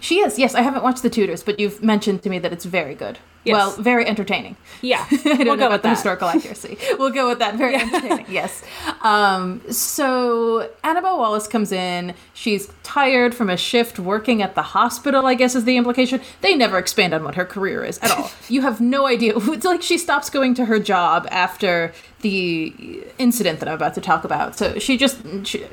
She 0.00 0.20
is. 0.20 0.38
Yes, 0.38 0.54
I 0.54 0.62
haven't 0.62 0.82
watched 0.82 1.02
The 1.02 1.10
Tudors, 1.10 1.42
but 1.42 1.58
you've 1.60 1.82
mentioned 1.82 2.22
to 2.22 2.30
me 2.30 2.38
that 2.38 2.52
it's 2.52 2.64
very 2.64 2.94
good. 2.94 3.18
Yes. 3.44 3.54
Well, 3.54 3.70
very 3.80 4.04
entertaining. 4.06 4.56
Yeah. 4.82 5.06
I 5.10 5.16
don't 5.16 5.24
we'll 5.24 5.38
know 5.38 5.44
go 5.44 5.52
about 5.54 5.70
with 5.72 5.82
the 5.82 5.88
that. 5.88 5.94
historical 5.94 6.28
accuracy. 6.34 6.76
We'll 6.98 7.10
go 7.10 7.28
with 7.28 7.38
that. 7.38 7.54
Very 7.54 7.76
entertaining. 7.76 8.26
Yes. 8.28 8.64
Um, 9.02 9.62
so 9.70 10.68
Annabelle 10.82 11.16
Wallis 11.18 11.46
comes 11.46 11.70
in. 11.70 12.14
She's 12.34 12.72
tired 12.82 13.36
from 13.36 13.48
a 13.48 13.56
shift 13.56 14.00
working 14.00 14.42
at 14.42 14.56
the 14.56 14.62
hospital. 14.62 15.26
I 15.26 15.34
guess 15.34 15.54
is 15.54 15.64
the 15.64 15.76
implication. 15.76 16.20
They 16.40 16.56
never 16.56 16.76
expand 16.76 17.14
on 17.14 17.22
what 17.22 17.36
her 17.36 17.44
career 17.44 17.84
is 17.84 17.98
at 17.98 18.10
all. 18.10 18.30
you 18.48 18.62
have 18.62 18.80
no 18.80 19.06
idea. 19.06 19.34
It's 19.36 19.64
like 19.64 19.80
she 19.82 19.96
stops 19.96 20.28
going 20.28 20.54
to 20.54 20.64
her 20.64 20.80
job 20.80 21.28
after 21.30 21.92
the 22.22 23.04
incident 23.18 23.60
that 23.60 23.68
I'm 23.68 23.74
about 23.76 23.94
to 23.94 24.00
talk 24.00 24.24
about. 24.24 24.56
So 24.58 24.78
she 24.80 24.96
just. 24.96 25.18
She, 25.44 25.64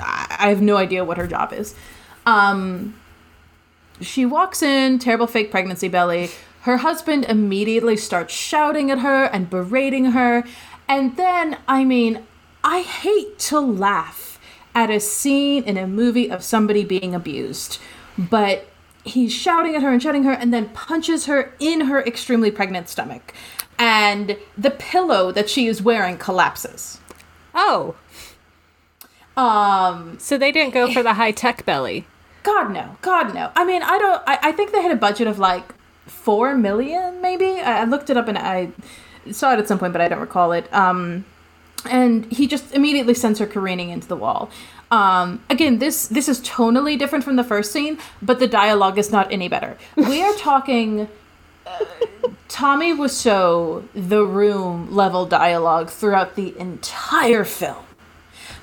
I 0.00 0.36
I 0.38 0.48
have 0.50 0.60
no 0.60 0.76
idea 0.76 1.02
what 1.04 1.16
her 1.16 1.26
job 1.26 1.52
is. 1.54 1.74
Um, 2.26 2.94
she 4.00 4.26
walks 4.26 4.62
in, 4.62 4.98
terrible 4.98 5.26
fake 5.26 5.50
pregnancy 5.50 5.88
belly. 5.88 6.30
Her 6.62 6.78
husband 6.78 7.24
immediately 7.24 7.96
starts 7.96 8.32
shouting 8.32 8.90
at 8.90 9.00
her 9.00 9.24
and 9.24 9.50
berating 9.50 10.06
her. 10.12 10.44
And 10.88 11.16
then, 11.16 11.58
I 11.66 11.84
mean, 11.84 12.24
I 12.64 12.82
hate 12.82 13.38
to 13.40 13.60
laugh 13.60 14.38
at 14.74 14.90
a 14.90 15.00
scene 15.00 15.64
in 15.64 15.76
a 15.76 15.86
movie 15.86 16.30
of 16.30 16.42
somebody 16.42 16.84
being 16.84 17.14
abused, 17.14 17.78
but 18.16 18.66
he's 19.04 19.32
shouting 19.32 19.74
at 19.74 19.82
her 19.82 19.90
and 19.90 20.02
shouting 20.02 20.22
her 20.24 20.32
and 20.32 20.54
then 20.54 20.68
punches 20.70 21.26
her 21.26 21.52
in 21.58 21.82
her 21.82 22.00
extremely 22.00 22.50
pregnant 22.50 22.88
stomach. 22.88 23.34
And 23.78 24.36
the 24.56 24.70
pillow 24.70 25.32
that 25.32 25.50
she 25.50 25.66
is 25.66 25.82
wearing 25.82 26.16
collapses. 26.16 27.00
Oh, 27.54 27.96
Um, 29.36 30.18
so 30.18 30.36
they 30.36 30.52
didn't 30.52 30.74
go 30.74 30.92
for 30.92 31.02
the 31.02 31.14
high 31.14 31.32
tech 31.32 31.64
belly. 31.64 32.06
God 32.42 32.72
no, 32.72 32.96
God 33.02 33.34
no. 33.34 33.50
I 33.54 33.64
mean, 33.64 33.82
I 33.82 33.98
don't. 33.98 34.22
I, 34.26 34.38
I 34.42 34.52
think 34.52 34.72
they 34.72 34.82
had 34.82 34.92
a 34.92 34.96
budget 34.96 35.26
of 35.28 35.38
like 35.38 35.64
four 36.06 36.56
million, 36.56 37.20
maybe. 37.20 37.60
I, 37.60 37.82
I 37.82 37.84
looked 37.84 38.10
it 38.10 38.16
up 38.16 38.28
and 38.28 38.36
I 38.38 38.70
saw 39.30 39.52
it 39.52 39.58
at 39.58 39.68
some 39.68 39.78
point, 39.78 39.92
but 39.92 40.02
I 40.02 40.08
don't 40.08 40.20
recall 40.20 40.52
it. 40.52 40.72
Um, 40.74 41.24
and 41.88 42.30
he 42.32 42.46
just 42.46 42.72
immediately 42.74 43.14
sends 43.14 43.38
her 43.38 43.46
careening 43.46 43.90
into 43.90 44.08
the 44.08 44.16
wall. 44.16 44.50
Um, 44.90 45.42
again, 45.48 45.78
this 45.78 46.06
this 46.08 46.28
is 46.28 46.40
tonally 46.40 46.98
different 46.98 47.24
from 47.24 47.36
the 47.36 47.44
first 47.44 47.72
scene, 47.72 47.98
but 48.20 48.38
the 48.40 48.46
dialogue 48.48 48.98
is 48.98 49.10
not 49.10 49.30
any 49.32 49.48
better. 49.48 49.76
We 49.96 50.22
are 50.22 50.34
talking. 50.38 51.08
uh, 51.66 51.84
Tommy 52.48 52.92
Wiseau, 52.94 53.84
the 53.94 54.24
room 54.26 54.94
level 54.94 55.24
dialogue 55.24 55.88
throughout 55.88 56.36
the 56.36 56.54
entire 56.58 57.44
film 57.44 57.82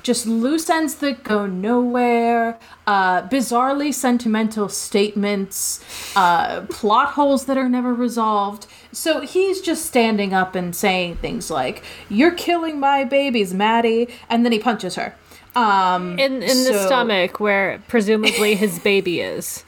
just 0.04 0.26
loose 0.26 0.70
ends 0.70 0.96
that 0.96 1.24
go 1.24 1.46
nowhere, 1.46 2.58
uh, 2.88 3.24
bizarrely 3.24 3.94
sentimental 3.94 4.70
statements, 4.70 5.84
uh, 6.16 6.62
plot 6.70 7.10
holes 7.10 7.46
that 7.46 7.58
are 7.58 7.70
never 7.70 7.94
resolved. 7.94 8.68
So 8.92 9.22
he's 9.22 9.62
just 9.62 9.86
standing 9.86 10.34
up 10.34 10.56
and 10.56 10.76
saying 10.76 11.18
things 11.18 11.52
like, 11.52 11.84
You're 12.10 12.32
killing 12.32 12.80
my 12.80 13.04
babies, 13.04 13.54
Maddie. 13.54 14.08
And 14.30 14.44
then 14.46 14.52
he 14.52 14.60
punches 14.60 14.96
her. 14.96 15.16
Um, 15.56 16.18
In 16.20 16.42
in 16.44 16.64
the 16.64 16.86
stomach 16.86 17.40
where 17.40 17.82
presumably 17.88 18.56
his 18.56 18.80
baby 18.80 19.20
is. 19.22 19.64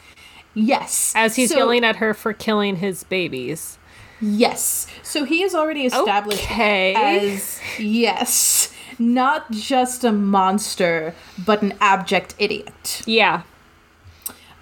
Yes. 0.54 1.14
As 1.16 1.36
he's 1.36 1.50
So- 1.52 1.58
yelling 1.58 1.84
at 1.84 1.98
her 1.98 2.14
for 2.14 2.34
killing 2.34 2.78
his 2.78 3.04
babies. 3.04 3.78
Yes. 4.24 4.86
So 5.02 5.24
he 5.26 5.42
is 5.42 5.56
already 5.56 5.86
established 5.88 6.44
Okay. 6.44 6.94
as 6.94 7.60
yes, 7.80 8.71
not 9.02 9.52
just 9.52 10.04
a 10.04 10.12
monster, 10.12 11.14
but 11.44 11.62
an 11.62 11.74
abject 11.82 12.36
idiot. 12.38 13.02
Yeah. 13.06 13.44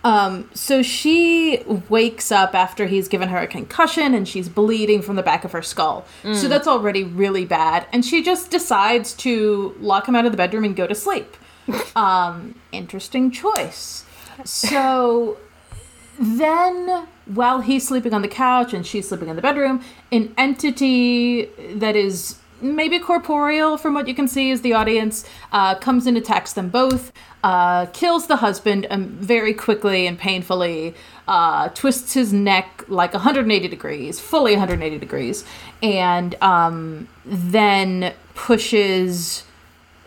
Um, 0.03 0.50
so 0.53 0.81
she 0.81 1.62
wakes 1.89 2.31
up 2.31 2.55
after 2.55 2.86
he's 2.86 3.10
given 3.10 3.27
her 3.29 3.39
a 3.39 3.48
concussion 3.48 4.13
and 4.13 4.27
she's 4.27 4.48
bleeding 4.48 5.01
from 5.01 5.17
the 5.17 5.24
back 5.24 5.43
of 5.43 5.51
her 5.51 5.62
skull. 5.62 6.05
So 6.34 6.48
that's 6.48 6.67
already 6.67 7.03
really 7.03 7.43
bad. 7.43 7.86
And 7.91 8.05
she 8.05 8.24
just 8.24 8.50
decides 8.50 9.13
to 9.15 9.75
lock 9.79 10.08
him 10.08 10.15
out 10.15 10.25
of 10.25 10.31
the 10.31 10.38
bedroom 10.38 10.63
and 10.63 10.75
go 10.75 10.88
to 10.88 10.96
sleep. 10.96 11.36
Um, 11.96 12.55
interesting 12.72 13.29
choice. 13.29 14.03
So 14.43 15.38
then, 16.17 17.08
while 17.25 17.62
he's 17.62 17.88
sleeping 17.88 18.13
on 18.13 18.22
the 18.24 18.27
couch 18.27 18.74
and 18.74 18.88
she's 18.88 19.08
sleeping 19.08 19.29
in 19.29 19.36
the 19.36 19.41
bedroom, 19.41 19.84
an 20.12 20.34
entity 20.38 21.46
that 21.75 21.96
is 21.96 22.38
maybe 22.62 23.00
corporeal, 23.00 23.78
from 23.78 23.94
what 23.94 24.08
you 24.08 24.16
can 24.16 24.28
see 24.28 24.51
as 24.51 24.62
the 24.62 24.74
audience, 24.74 25.25
uh, 25.51 25.75
comes 25.75 26.06
and 26.08 26.18
attacks 26.18 26.54
them 26.54 26.70
both, 26.70 27.12
uh, 27.44 27.86
kills 27.88 28.28
the 28.28 28.38
husband 28.38 28.86
um, 28.89 29.08
very 29.08 29.54
quickly 29.54 30.08
and 30.08 30.18
painfully, 30.18 30.94
uh, 31.28 31.70
twists 31.70 32.13
his 32.13 32.34
neck 32.34 32.84
like 32.88 33.13
180 33.13 33.68
degrees, 33.68 34.20
fully 34.20 34.54
180 34.54 34.98
degrees, 34.98 35.46
and 35.82 36.36
um, 36.42 37.08
then 37.25 38.13
pushes 38.36 39.44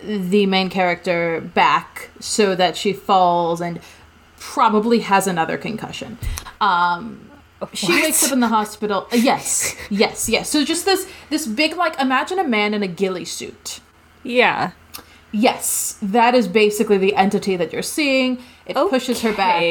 the 0.02 0.46
main 0.46 0.68
character 0.68 1.40
back 1.40 2.10
so 2.18 2.54
that 2.54 2.76
she 2.76 2.92
falls 2.92 3.60
and 3.60 3.80
probably 4.38 5.00
has 5.00 5.26
another 5.26 5.56
concussion. 5.56 6.18
Um, 6.60 7.30
she 7.72 7.86
What? 7.86 8.02
wakes 8.02 8.24
up 8.24 8.32
in 8.32 8.40
the 8.40 8.48
hospital. 8.48 9.06
uh, 9.12 9.16
Yes, 9.16 9.74
yes, 9.90 10.28
yes. 10.28 10.48
So 10.50 10.64
just 10.64 10.84
this 10.84 11.06
this 11.30 11.46
big 11.46 11.76
like 11.76 11.98
imagine 12.00 12.38
a 12.38 12.44
man 12.46 12.74
in 12.74 12.82
a 12.82 12.88
ghillie 12.88 13.24
suit. 13.24 13.80
Yeah. 14.22 14.72
Yes, 15.34 15.96
that 16.02 16.34
is 16.34 16.46
basically 16.46 16.98
the 16.98 17.14
entity 17.16 17.56
that 17.56 17.72
you're 17.72 17.80
seeing. 17.82 18.38
It 18.66 18.74
pushes 18.74 19.22
her 19.22 19.32
back. 19.32 19.62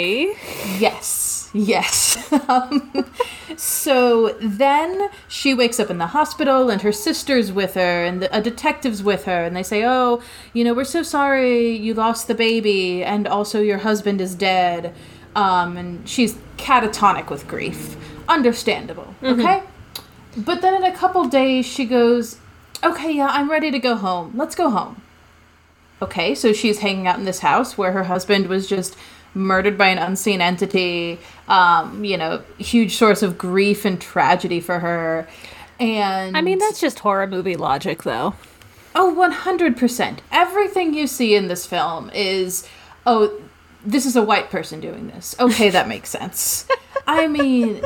Yes, 0.80 1.50
yes. 1.54 2.18
um, 2.50 3.06
so 3.58 4.36
then 4.42 5.10
she 5.28 5.54
wakes 5.54 5.80
up 5.80 5.92
in 5.92 6.00
the 6.00 6.08
hospital, 6.08 6.70
and 6.72 6.82
her 6.82 6.92
sister's 6.92 7.52
with 7.52 7.76
her, 7.76 8.04
and 8.04 8.24
the, 8.24 8.36
a 8.36 8.42
detective's 8.42 9.04
with 9.04 9.26
her, 9.26 9.44
and 9.46 9.56
they 9.56 9.62
say, 9.64 9.84
"Oh, 9.86 10.22
you 10.52 10.64
know, 10.64 10.74
we're 10.74 10.84
so 10.84 11.04
sorry 11.04 11.76
you 11.78 11.94
lost 11.94 12.28
the 12.28 12.36
baby, 12.36 13.04
and 13.04 13.28
also 13.28 13.62
your 13.62 13.80
husband 13.80 14.20
is 14.20 14.34
dead." 14.34 14.94
Um, 15.36 15.78
and 15.78 16.08
she's 16.08 16.36
catatonic 16.58 17.30
with 17.30 17.48
grief. 17.48 17.96
Understandable, 18.28 19.16
okay? 19.24 19.64
But 20.38 20.62
then 20.62 20.74
in 20.74 20.84
a 20.84 20.96
couple 20.96 21.26
days, 21.26 21.66
she 21.66 21.86
goes, 21.86 22.38
"Okay, 22.84 23.12
yeah, 23.14 23.28
I'm 23.28 23.50
ready 23.50 23.72
to 23.72 23.80
go 23.80 23.96
home. 23.96 24.34
Let's 24.36 24.56
go 24.56 24.70
home." 24.70 25.02
Okay, 26.02 26.34
so 26.36 26.52
she's 26.52 26.80
hanging 26.80 27.08
out 27.08 27.20
in 27.20 27.26
this 27.26 27.40
house 27.40 27.78
where 27.78 27.92
her 27.92 28.06
husband 28.06 28.48
was 28.48 28.68
just 28.68 28.96
murdered 29.34 29.78
by 29.78 29.88
an 29.88 29.98
unseen 29.98 30.42
entity. 30.42 31.20
Um, 31.48 32.04
you 32.04 32.18
know, 32.18 32.42
huge 32.58 32.96
source 32.96 33.22
of 33.22 33.38
grief 33.38 33.86
and 33.86 34.00
tragedy 34.00 34.60
for 34.60 34.80
her. 34.80 35.28
And 35.80 36.36
I 36.38 36.42
mean, 36.42 36.60
that's 36.60 36.80
just 36.80 37.00
horror 37.00 37.28
movie 37.28 37.56
logic, 37.56 38.04
though. 38.04 38.36
Oh, 38.94 39.10
oh, 39.10 39.14
one 39.14 39.32
hundred 39.32 39.78
percent. 39.78 40.22
Everything 40.32 40.94
you 40.94 41.08
see 41.08 41.36
in 41.36 41.48
this 41.48 41.66
film 41.66 42.10
is 42.14 42.68
oh, 43.06 43.42
this 43.86 44.06
is 44.06 44.16
a 44.16 44.24
white 44.24 44.50
person 44.50 44.80
doing 44.80 45.08
this. 45.08 45.36
Okay, 45.40 45.70
that 45.70 45.88
makes 45.88 46.10
sense. 46.10 46.68
I 47.08 47.28
mean, 47.28 47.84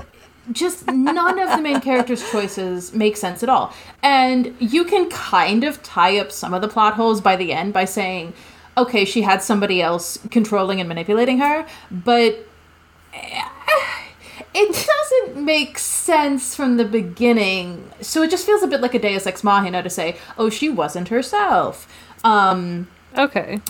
just 0.52 0.88
none 0.88 1.40
of 1.40 1.50
the 1.50 1.62
main 1.62 1.82
character's 1.82 2.30
choices 2.30 2.94
make 2.94 3.18
sense 3.18 3.44
at 3.44 3.50
all. 3.50 3.74
And 4.04 4.56
you 4.60 4.86
can 4.86 5.10
kind 5.10 5.64
of 5.64 5.82
tie 5.84 6.20
up 6.20 6.32
some 6.32 6.54
of 6.54 6.62
the 6.62 6.68
plot 6.68 6.94
holes 6.96 7.22
by 7.22 7.36
the 7.36 7.54
end 7.54 7.74
by 7.74 7.86
saying, 7.86 8.34
okay, 8.78 9.06
she 9.06 9.22
had 9.22 9.42
somebody 9.42 9.82
else 9.82 10.20
controlling 10.32 10.80
and 10.80 10.90
manipulating 10.90 11.40
her, 11.40 11.66
but 11.90 12.46
eh, 13.14 13.44
it 14.54 14.88
doesn't 14.88 15.44
make 15.44 15.80
sense 15.80 16.56
from 16.56 16.78
the 16.78 16.86
beginning. 16.86 17.90
So 18.02 18.22
it 18.22 18.30
just 18.30 18.46
feels 18.46 18.64
a 18.64 18.68
bit 18.68 18.82
like 18.82 18.94
a 18.94 19.00
Deus 19.00 19.26
Ex 19.26 19.44
Machina 19.44 19.82
to 19.82 19.90
say, 19.90 20.18
oh, 20.38 20.50
she 20.50 20.70
wasn't 20.70 21.08
herself. 21.08 21.88
Um, 22.24 22.88
Okay. 23.18 23.62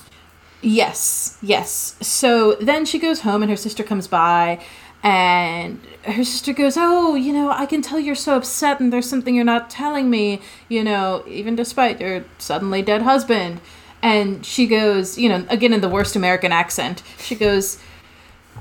Yes, 0.67 1.37
yes. 1.43 1.95
So 2.01 2.55
then 2.55 2.85
she 2.85 2.97
goes 2.97 3.21
home 3.21 3.43
and 3.43 3.51
her 3.51 3.55
sister 3.55 3.83
comes 3.83 4.07
by 4.07 4.59
and 5.03 5.79
her 6.05 6.23
sister 6.23 6.53
goes, 6.53 6.75
"Oh, 6.75 7.13
you 7.13 7.31
know, 7.31 7.51
I 7.51 7.67
can 7.67 7.83
tell 7.83 7.99
you're 7.99 8.15
so 8.15 8.35
upset 8.35 8.79
and 8.79 8.91
there's 8.91 9.07
something 9.07 9.35
you're 9.35 9.45
not 9.45 9.69
telling 9.69 10.09
me, 10.09 10.41
you 10.67 10.83
know, 10.83 11.23
even 11.27 11.55
despite 11.55 12.01
your 12.01 12.25
suddenly 12.39 12.81
dead 12.81 13.03
husband." 13.03 13.61
And 14.01 14.43
she 14.43 14.65
goes, 14.65 15.19
you 15.19 15.29
know, 15.29 15.45
again 15.49 15.71
in 15.71 15.81
the 15.81 15.89
worst 15.89 16.15
American 16.15 16.51
accent. 16.51 17.03
She 17.19 17.35
goes, 17.35 17.77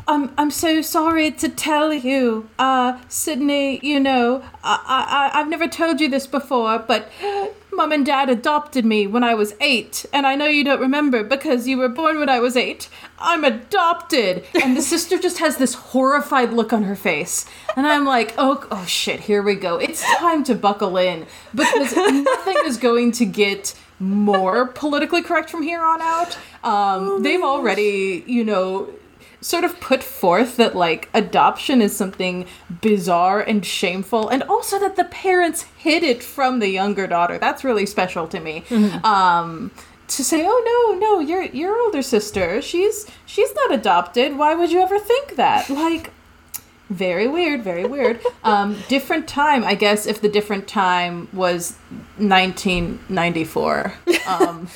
I'm 0.07 0.33
I'm 0.37 0.51
so 0.51 0.83
sorry 0.83 1.31
to 1.31 1.49
tell 1.49 1.95
you, 1.95 2.49
uh, 2.59 3.01
Sydney. 3.09 3.81
You 3.83 4.01
know, 4.01 4.43
I 4.63 5.31
I 5.33 5.41
I've 5.41 5.49
never 5.49 5.67
told 5.67 6.01
you 6.01 6.09
this 6.09 6.27
before, 6.27 6.79
but 6.79 7.11
mom 7.73 7.91
and 7.91 8.05
dad 8.05 8.29
adopted 8.29 8.85
me 8.85 9.07
when 9.07 9.25
I 9.25 9.35
was 9.35 9.55
eight, 9.61 10.05
and 10.13 10.27
I 10.27 10.35
know 10.35 10.47
you 10.47 10.63
don't 10.63 10.81
remember 10.81 11.25
because 11.25 11.67
you 11.67 11.79
were 11.79 11.89
born 11.89 12.19
when 12.19 12.29
I 12.29 12.39
was 12.39 12.57
eight. 12.57 12.89
I'm 13.19 13.45
adopted, 13.45 14.45
and 14.63 14.77
the 14.77 14.83
sister 14.83 15.19
just 15.19 15.39
has 15.39 15.57
this 15.57 15.75
horrified 15.75 16.53
look 16.53 16.73
on 16.73 16.83
her 16.85 16.97
face, 16.97 17.47
and 17.75 17.87
I'm 17.87 18.05
like, 18.05 18.35
oh 18.37 18.67
oh 18.71 18.85
shit, 18.85 19.21
here 19.21 19.43
we 19.43 19.55
go. 19.55 19.79
It's 19.79 20.05
time 20.19 20.45
to 20.45 20.55
buckle 20.55 20.99
in 20.99 21.27
because 21.55 21.97
nothing 21.97 22.57
is 22.67 22.77
going 22.77 23.13
to 23.13 23.25
get 23.25 23.75
more 23.99 24.67
politically 24.67 25.23
correct 25.23 25.49
from 25.49 25.63
here 25.63 25.83
on 25.83 26.03
out. 26.03 26.37
Um, 26.63 27.23
they've 27.23 27.43
already, 27.43 28.25
you 28.27 28.45
know, 28.45 28.91
sort 29.45 29.63
of 29.63 29.79
put 29.79 30.03
forth 30.03 30.57
that 30.57 30.75
like 30.75 31.11
adoption 31.13 31.83
is 31.83 31.95
something 31.95 32.47
bizarre 32.81 33.41
and 33.43 33.67
shameful 33.67 34.27
and 34.31 34.43
also 34.45 34.79
that 34.79 34.97
the 34.97 35.05
parents 35.05 35.67
hid 35.77 36.03
it 36.03 36.23
from 36.23 36.61
the 36.61 36.69
younger 36.69 37.07
daughter. 37.07 37.37
That's 37.37 37.63
really 37.63 37.85
special 37.85 38.27
to 38.29 38.41
me. 38.41 38.65
Um 39.05 39.71
to 40.09 40.25
say 40.25 40.47
oh 40.47 40.61
no 40.71 40.99
no 40.99 41.21
your 41.21 41.43
your 41.43 41.79
older 41.79 42.01
sister 42.03 42.63
she's 42.63 43.07
she's 43.27 43.55
not 43.55 43.71
adopted. 43.71 44.39
Why 44.39 44.55
would 44.55 44.73
you 44.73 44.81
ever 44.81 44.99
think 44.99 45.37
that? 45.37 45.69
Like 45.69 46.11
very 46.89 47.29
weird 47.29 47.63
very 47.63 47.85
weird. 47.85 48.21
Um 48.45 48.77
different 48.89 49.27
time 49.29 49.63
i 49.65 49.75
guess 49.75 50.07
if 50.07 50.21
the 50.21 50.29
different 50.29 50.67
time 50.69 51.29
was 51.33 51.77
1994 52.17 53.95
um 54.27 54.69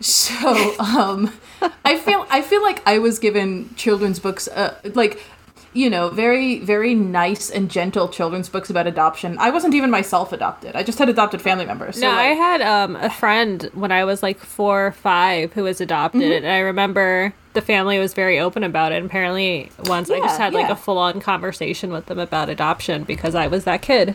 so 0.00 0.74
um 0.78 1.32
I 1.84 1.96
feel 1.98 2.26
I 2.30 2.42
feel 2.42 2.62
like 2.62 2.86
I 2.86 2.98
was 2.98 3.18
given 3.18 3.74
children's 3.76 4.18
books 4.18 4.48
uh, 4.48 4.74
like 4.94 5.22
you 5.72 5.90
know 5.90 6.08
very 6.08 6.58
very 6.60 6.94
nice 6.94 7.50
and 7.50 7.70
gentle 7.70 8.08
children's 8.08 8.48
books 8.48 8.70
about 8.70 8.86
adoption. 8.86 9.36
I 9.38 9.50
wasn't 9.50 9.74
even 9.74 9.90
myself 9.90 10.32
adopted. 10.32 10.74
I 10.76 10.82
just 10.82 10.98
had 10.98 11.08
adopted 11.08 11.40
family 11.42 11.66
members. 11.66 11.96
So 11.96 12.02
no, 12.02 12.08
like, 12.08 12.18
I 12.18 12.28
had 12.28 12.60
um, 12.62 12.96
a 12.96 13.10
friend 13.10 13.70
when 13.74 13.92
I 13.92 14.04
was 14.04 14.22
like 14.22 14.38
four 14.38 14.86
or 14.88 14.92
five 14.92 15.52
who 15.52 15.64
was 15.64 15.80
adopted, 15.80 16.22
Mm-hmm. 16.22 16.32
and 16.44 16.46
I 16.46 16.58
remember 16.60 17.34
the 17.52 17.60
family 17.62 17.98
was 17.98 18.12
very 18.14 18.38
open 18.38 18.62
about 18.64 18.92
it. 18.92 18.96
And 18.96 19.06
apparently, 19.06 19.70
once 19.84 20.10
I 20.10 20.18
just 20.18 20.38
Yeah, 20.38 20.44
had 20.46 20.54
like 20.54 20.70
a 20.70 20.76
full 20.76 20.98
on 20.98 21.20
conversation 21.20 21.90
with 21.92 22.06
them 22.06 22.18
about 22.18 22.48
adoption 22.50 23.04
because 23.04 23.34
I 23.34 23.46
was 23.46 23.64
that 23.64 23.80
kid. 23.82 24.14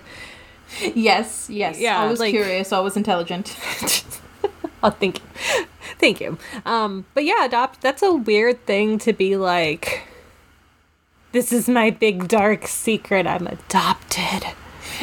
yes 0.95 1.49
yes 1.49 1.79
Yeah, 1.79 2.01
always 2.01 2.19
like- 2.19 2.31
curious 2.31 2.71
I 2.71 2.79
was 2.79 2.95
intelligent. 2.97 3.55
Oh, 4.83 4.89
thank 4.89 5.19
you, 5.19 5.65
thank 5.99 6.19
you. 6.19 6.39
Um, 6.65 7.05
but 7.13 7.23
yeah, 7.23 7.45
adopt. 7.45 7.81
That's 7.81 8.01
a 8.01 8.13
weird 8.13 8.65
thing 8.65 8.97
to 8.99 9.13
be 9.13 9.37
like. 9.37 10.07
This 11.33 11.53
is 11.53 11.69
my 11.69 11.91
big 11.91 12.27
dark 12.27 12.67
secret. 12.67 13.27
I'm 13.27 13.45
adopted. 13.45 14.47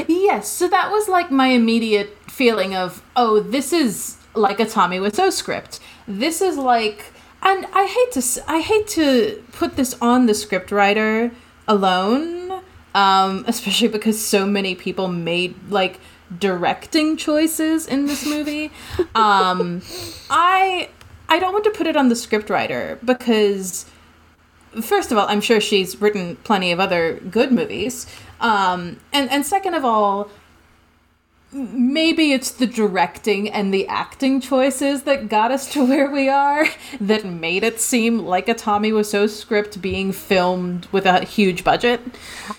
Yes, 0.06 0.48
so 0.48 0.68
that 0.68 0.90
was 0.90 1.08
like 1.08 1.30
my 1.30 1.48
immediate 1.48 2.16
feeling 2.30 2.74
of, 2.74 3.02
oh, 3.16 3.40
this 3.40 3.72
is 3.72 4.16
like 4.34 4.60
a 4.60 4.66
Tommy 4.66 4.98
Wiseau 4.98 5.32
script. 5.32 5.80
This 6.06 6.40
is 6.40 6.56
like, 6.56 7.12
and 7.42 7.66
I 7.72 7.86
hate 7.86 8.12
to, 8.20 8.42
I 8.46 8.60
hate 8.60 8.86
to 8.88 9.42
put 9.52 9.76
this 9.76 9.94
on 10.00 10.26
the 10.26 10.34
script 10.34 10.70
writer 10.70 11.30
alone, 11.66 12.62
um, 12.94 13.44
especially 13.46 13.88
because 13.88 14.24
so 14.24 14.46
many 14.46 14.74
people 14.74 15.08
made 15.08 15.54
like 15.70 15.98
directing 16.38 17.16
choices 17.16 17.86
in 17.86 18.06
this 18.06 18.26
movie. 18.26 18.70
Um, 19.14 19.82
I, 20.28 20.90
I 21.28 21.38
don't 21.38 21.52
want 21.52 21.64
to 21.64 21.70
put 21.70 21.86
it 21.86 21.96
on 21.96 22.08
the 22.08 22.16
script 22.16 22.50
writer 22.50 22.98
because 23.04 23.86
first 24.82 25.12
of 25.12 25.18
all, 25.18 25.26
I'm 25.28 25.40
sure 25.40 25.60
she's 25.60 26.00
written 26.00 26.36
plenty 26.44 26.72
of 26.72 26.80
other 26.80 27.14
good 27.30 27.52
movies. 27.52 28.06
Um, 28.40 29.00
and 29.12 29.30
and 29.30 29.44
second 29.44 29.74
of 29.74 29.84
all, 29.84 30.30
maybe 31.50 32.32
it's 32.32 32.50
the 32.50 32.66
directing 32.66 33.50
and 33.50 33.72
the 33.72 33.88
acting 33.88 34.40
choices 34.40 35.04
that 35.04 35.28
got 35.28 35.50
us 35.50 35.72
to 35.72 35.84
where 35.84 36.10
we 36.10 36.28
are 36.28 36.66
that 37.00 37.24
made 37.24 37.64
it 37.64 37.80
seem 37.80 38.18
like 38.18 38.48
a 38.48 38.54
Tommy 38.54 38.92
Wiseau 38.92 39.28
script 39.28 39.80
being 39.80 40.12
filmed 40.12 40.86
with 40.92 41.06
a 41.06 41.24
huge 41.24 41.64
budget. 41.64 42.00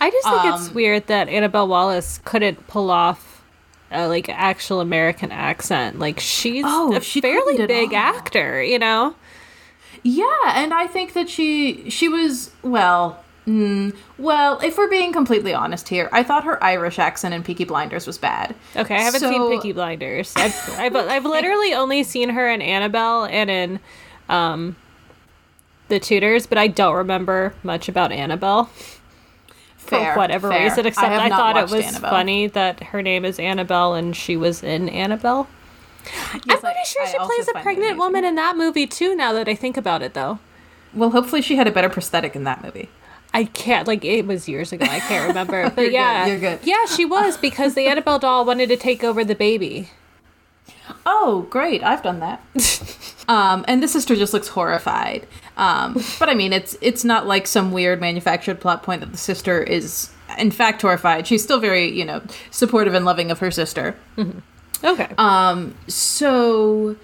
I 0.02 0.10
just 0.10 0.28
think 0.28 0.44
it's 0.54 0.70
Um, 0.70 0.74
weird 0.74 1.06
that 1.08 1.30
Annabelle 1.30 1.68
Wallis 1.68 2.20
couldn't 2.26 2.66
pull 2.68 2.90
off 2.90 3.29
a 3.92 4.08
like 4.08 4.30
actual 4.30 4.82
American 4.82 5.32
accent. 5.32 6.00
Like 6.00 6.20
she's 6.20 6.64
Oh, 6.68 6.96
a 6.96 7.02
she 7.02 7.22
fairly 7.22 7.66
big 7.66 7.94
actor, 7.94 8.62
you 8.64 8.80
know. 8.80 9.16
Yeah, 10.04 10.26
and 10.48 10.74
I 10.74 10.88
think 10.88 11.14
that 11.14 11.30
she 11.30 11.90
she 11.90 12.08
was 12.08 12.52
well. 12.64 13.24
Mm, 13.48 13.96
well, 14.20 14.60
if 14.60 14.78
we're 14.78 14.90
being 14.90 15.12
completely 15.12 15.56
honest 15.56 15.90
here, 15.90 16.08
I 16.12 16.22
thought 16.22 16.44
her 16.44 16.64
Irish 16.64 17.00
accent 17.00 17.34
in 17.34 17.42
Peaky 17.42 17.64
Blinders 17.66 18.06
was 18.06 18.20
bad. 18.20 18.54
Okay, 18.76 18.96
I 18.96 19.00
haven't 19.00 19.22
seen 19.22 19.34
So- 19.34 19.50
Peaky 19.50 19.72
Blinders. 19.74 20.34
I've, 20.36 20.56
I've 20.78 20.96
I've 20.96 21.26
literally 21.26 21.74
only 21.74 22.04
seen 22.04 22.30
her 22.30 22.48
in 22.50 22.62
Annabelle 22.62 23.26
and 23.26 23.50
in 23.50 23.80
um 24.30 24.76
the 25.88 26.00
Tudors, 26.00 26.46
but 26.46 26.60
I 26.60 26.68
don't 26.68 26.94
remember 26.96 27.56
much 27.64 27.90
about 27.90 28.12
Annabelle 28.12 28.70
Fair, 29.90 30.14
for 30.14 30.20
whatever 30.20 30.50
fair. 30.50 30.64
reason. 30.64 30.86
Except 30.86 31.08
have 31.08 31.22
I, 31.22 31.30
thought 31.30 31.58
it 31.58 31.70
was 31.70 31.86
Annabelle. 31.86 32.10
funny 32.12 32.48
that 32.48 32.82
her 32.84 33.02
name 33.02 33.26
is 33.26 33.40
Annabelle 33.40 33.94
and 33.94 34.16
she 34.16 34.38
was 34.38 34.64
in 34.64 34.90
Annabelle. 34.90 35.48
I'm 36.34 36.40
pretty 36.42 36.52
I- 36.52 36.84
sure 36.86 37.08
she 37.08 37.18
plays 37.18 37.48
a 37.48 37.60
pregnant 37.62 37.98
woman 37.98 38.24
in 38.26 38.36
that 38.36 38.58
movie 38.58 38.88
too. 38.88 39.16
Now 39.16 39.34
that 39.34 39.48
I 39.48 39.56
think 39.56 39.78
about 39.78 40.02
it, 40.02 40.14
though. 40.14 40.40
Well, 40.94 41.12
hopefully 41.12 41.42
she 41.42 41.56
had 41.56 41.68
a 41.68 41.72
better 41.72 41.90
prosthetic 41.90 42.36
in 42.36 42.46
that 42.46 42.64
movie. 42.64 42.90
I 43.32 43.44
can't 43.44 43.88
like 43.88 44.04
it 44.04 44.26
was 44.26 44.50
years 44.50 44.72
ago. 44.72 44.86
I 44.90 45.00
can't 45.02 45.28
remember, 45.28 45.64
but 45.70 45.76
good, 45.76 45.94
yeah, 45.94 46.26
you're 46.26 46.40
good. 46.40 46.60
Yeah, 46.64 46.86
she 46.86 47.06
was 47.06 47.38
because 47.38 47.76
the 47.76 47.88
Annabelle 47.88 48.18
doll 48.18 48.44
wanted 48.44 48.70
to 48.70 48.78
take 48.78 49.04
over 49.04 49.24
the 49.24 49.36
baby. 49.36 49.92
Oh, 51.06 51.46
great! 51.52 51.84
I've 51.84 52.02
done 52.02 52.20
that. 52.22 52.42
um, 53.28 53.64
and 53.68 53.84
the 53.84 53.88
sister 53.88 54.16
just 54.16 54.34
looks 54.34 54.48
horrified. 54.48 55.28
Um, 55.60 56.02
but 56.20 56.30
I 56.30 56.36
mean, 56.36 56.54
it's 56.54 56.78
it's 56.82 57.04
not 57.04 57.28
like 57.28 57.46
some 57.46 57.72
weird 57.72 58.00
manufactured 58.00 58.62
plot 58.62 58.82
point 58.82 59.02
that 59.02 59.12
the 59.12 59.18
sister 59.18 59.62
is 59.62 60.10
in 60.38 60.52
fact 60.52 60.82
horrified. 60.82 61.28
She's 61.28 61.44
still 61.44 61.60
very 61.60 61.88
you 61.88 62.06
know 62.06 62.22
supportive 62.50 62.94
and 62.94 63.06
loving 63.06 63.30
of 63.30 63.40
her 63.40 63.52
sister. 63.52 63.96
Okay. 64.84 65.14
Um, 65.18 65.76
so 65.88 66.96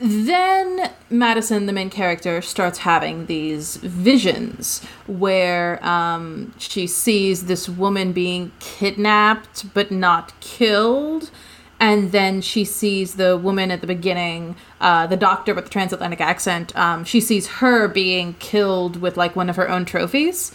then 0.00 0.90
Madison, 1.10 1.66
the 1.66 1.72
main 1.72 1.90
character, 1.90 2.40
starts 2.40 2.78
having 2.78 3.26
these 3.26 3.76
visions 3.76 4.82
where 5.06 5.84
um, 5.84 6.54
she 6.58 6.86
sees 6.86 7.46
this 7.46 7.68
woman 7.68 8.12
being 8.12 8.52
kidnapped 8.60 9.74
but 9.74 9.90
not 9.90 10.38
killed. 10.40 11.30
And 11.80 12.10
then 12.10 12.40
she 12.40 12.64
sees 12.64 13.14
the 13.14 13.36
woman 13.36 13.70
at 13.70 13.80
the 13.80 13.86
beginning, 13.86 14.56
uh, 14.80 15.06
the 15.06 15.16
doctor 15.16 15.54
with 15.54 15.64
the 15.64 15.70
transatlantic 15.70 16.20
accent. 16.20 16.76
Um, 16.76 17.04
she 17.04 17.20
sees 17.20 17.46
her 17.46 17.86
being 17.86 18.34
killed 18.34 19.00
with 19.00 19.16
like 19.16 19.36
one 19.36 19.48
of 19.48 19.56
her 19.56 19.68
own 19.68 19.84
trophies. 19.84 20.52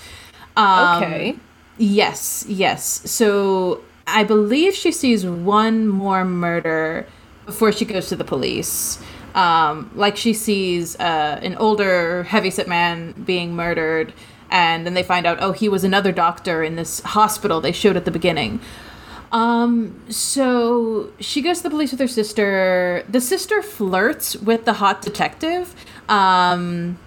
Um, 0.58 1.02
okay. 1.02 1.36
Yes, 1.78 2.46
yes. 2.48 3.10
So 3.10 3.82
I 4.06 4.24
believe 4.24 4.74
she 4.74 4.92
sees 4.92 5.26
one 5.26 5.88
more 5.88 6.26
murder 6.26 7.08
before 7.46 7.72
she 7.72 7.86
goes 7.86 8.10
to 8.10 8.16
the 8.16 8.24
police. 8.24 9.00
Um, 9.34 9.90
like 9.96 10.16
she 10.18 10.34
sees 10.34 10.96
uh, 11.00 11.40
an 11.42 11.56
older 11.56 12.24
heavyset 12.24 12.68
man 12.68 13.14
being 13.14 13.56
murdered, 13.56 14.14
and 14.52 14.86
then 14.86 14.94
they 14.94 15.02
find 15.02 15.26
out, 15.26 15.40
oh, 15.42 15.54
he 15.54 15.68
was 15.68 15.84
another 15.84 16.12
doctor 16.12 16.64
in 16.64 16.76
this 16.76 17.00
hospital 17.00 17.60
they 17.60 17.72
showed 17.72 17.98
at 17.98 18.06
the 18.06 18.12
beginning. 18.12 18.60
Um, 19.34 20.00
so 20.10 21.12
she 21.20 21.42
goes 21.42 21.58
to 21.58 21.64
the 21.64 21.70
police 21.72 21.92
with 21.92 22.00
her 22.00 22.08
sister. 22.08 23.04
The 23.10 23.20
sister 23.20 23.62
flirts 23.62 24.36
with 24.36 24.66
the 24.66 24.74
hot 24.74 25.02
detective. 25.02 25.76
Um, 26.08 27.00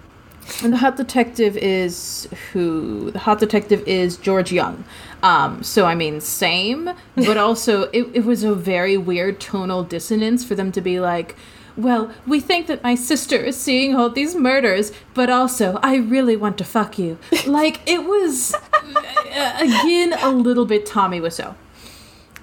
and 0.63 0.73
the 0.73 0.77
hot 0.77 0.97
detective 0.97 1.57
is 1.57 2.27
who? 2.51 3.11
The 3.11 3.19
hot 3.19 3.39
detective 3.39 3.85
is 3.87 4.17
George 4.17 4.51
Young. 4.51 4.83
Um, 5.23 5.63
so 5.63 5.85
I 5.85 5.95
mean, 5.95 6.21
same, 6.21 6.91
but 7.15 7.37
also 7.47 7.83
it, 7.83 8.09
it 8.13 8.25
was 8.25 8.43
a 8.43 8.53
very 8.53 8.97
weird 8.97 9.39
tonal 9.39 9.83
dissonance 9.83 10.43
for 10.43 10.55
them 10.55 10.71
to 10.73 10.81
be 10.81 10.99
like, 10.99 11.35
well, 11.75 12.11
we 12.25 12.39
think 12.39 12.67
that 12.67 12.83
my 12.83 12.95
sister 12.95 13.37
is 13.37 13.55
seeing 13.55 13.95
all 13.95 14.09
these 14.09 14.35
murders, 14.35 14.91
but 15.13 15.29
also 15.29 15.79
I 15.83 15.95
really 15.95 16.35
want 16.35 16.57
to 16.57 16.63
fuck 16.63 16.97
you. 16.97 17.19
like 17.45 17.87
it 17.87 18.03
was 18.03 18.53
uh, 18.53 19.57
again 19.59 20.13
a 20.21 20.29
little 20.29 20.65
bit 20.65 20.85
Tommy 20.85 21.19
Wiseau. 21.19 21.55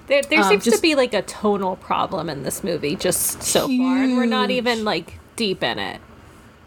There, 0.07 0.21
there 0.21 0.41
Um, 0.41 0.49
seems 0.49 0.65
to 0.65 0.79
be 0.81 0.95
like 0.95 1.13
a 1.13 1.21
tonal 1.23 1.75
problem 1.77 2.29
in 2.29 2.43
this 2.43 2.63
movie 2.63 2.95
just 2.95 3.41
so 3.43 3.67
far, 3.67 3.97
and 4.03 4.15
we're 4.17 4.25
not 4.25 4.51
even 4.51 4.83
like 4.85 5.19
deep 5.35 5.63
in 5.63 5.79
it. 5.79 5.99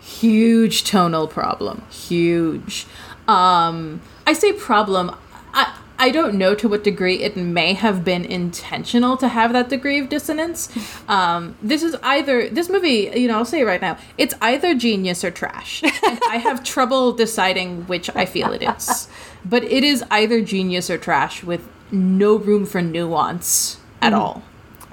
huge 0.01 0.85
tonal 0.85 1.27
problem 1.27 1.83
huge 1.91 2.87
um 3.27 4.01
i 4.27 4.33
say 4.33 4.53
problem 4.53 5.15
i 5.53 5.75
I 6.01 6.11
don't 6.13 6.35
know 6.37 6.55
to 6.55 6.69
what 6.69 6.85
degree 6.85 7.17
it 7.25 7.37
may 7.37 7.73
have 7.73 8.05
been 8.05 8.25
intentional 8.25 9.17
to 9.17 9.27
have 9.27 9.53
that 9.53 9.69
degree 9.69 9.99
of 9.99 10.09
dissonance. 10.09 10.69
Um, 11.09 11.57
this 11.61 11.83
is 11.83 11.97
either 12.05 12.49
this 12.49 12.69
movie, 12.69 13.11
you 13.17 13.27
know, 13.27 13.39
I'll 13.39 13.45
say 13.45 13.63
it 13.63 13.65
right 13.65 13.81
now, 13.83 13.99
it's 14.17 14.33
either 14.41 14.77
genius 14.77 15.25
or 15.25 15.33
trash. 15.33 15.83
And 15.83 16.21
I 16.31 16.37
have 16.37 16.63
trouble 16.63 17.11
deciding 17.13 17.89
which 17.89 18.09
I 18.15 18.27
feel 18.27 18.53
it 18.53 18.63
is, 18.63 19.09
but 19.45 19.65
it 19.65 19.83
is 19.83 20.05
either 20.09 20.41
genius 20.41 20.89
or 20.89 20.99
trash 20.99 21.43
with 21.43 21.63
no 21.91 22.37
room 22.37 22.67
for 22.67 22.83
nuance 22.83 23.79
at 24.01 24.13
all. 24.13 24.43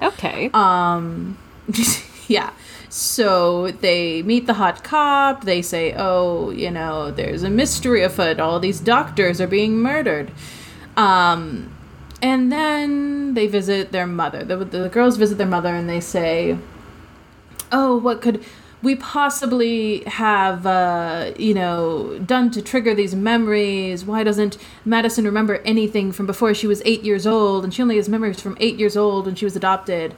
Okay. 0.02 0.50
Um, 0.52 1.38
yeah. 2.28 2.52
So 2.88 3.70
they 3.72 4.22
meet 4.22 4.46
the 4.46 4.54
hot 4.54 4.84
cop. 4.84 5.44
They 5.44 5.60
say, 5.62 5.94
"Oh, 5.96 6.50
you 6.50 6.70
know, 6.70 7.10
there's 7.10 7.42
a 7.42 7.50
mystery 7.50 8.02
afoot. 8.02 8.40
All 8.40 8.60
these 8.60 8.80
doctors 8.80 9.40
are 9.40 9.46
being 9.46 9.78
murdered." 9.78 10.30
Um, 10.96 11.74
and 12.22 12.50
then 12.50 13.34
they 13.34 13.46
visit 13.46 13.92
their 13.92 14.06
mother. 14.06 14.44
The, 14.44 14.56
the 14.56 14.88
girls 14.88 15.16
visit 15.16 15.36
their 15.36 15.46
mother, 15.46 15.74
and 15.74 15.88
they 15.88 16.00
say, 16.00 16.58
"Oh, 17.70 17.98
what 17.98 18.22
could?" 18.22 18.44
We 18.86 18.94
possibly 18.94 20.04
have, 20.04 20.64
uh, 20.64 21.32
you 21.36 21.52
know, 21.52 22.16
done 22.24 22.52
to 22.52 22.62
trigger 22.62 22.94
these 22.94 23.16
memories? 23.16 24.04
Why 24.04 24.22
doesn't 24.22 24.58
Madison 24.84 25.24
remember 25.24 25.56
anything 25.64 26.12
from 26.12 26.24
before 26.24 26.54
she 26.54 26.68
was 26.68 26.82
eight 26.84 27.02
years 27.02 27.26
old? 27.26 27.64
And 27.64 27.74
she 27.74 27.82
only 27.82 27.96
has 27.96 28.08
memories 28.08 28.40
from 28.40 28.56
eight 28.60 28.76
years 28.76 28.96
old 28.96 29.26
when 29.26 29.34
she 29.34 29.44
was 29.44 29.56
adopted. 29.56 30.14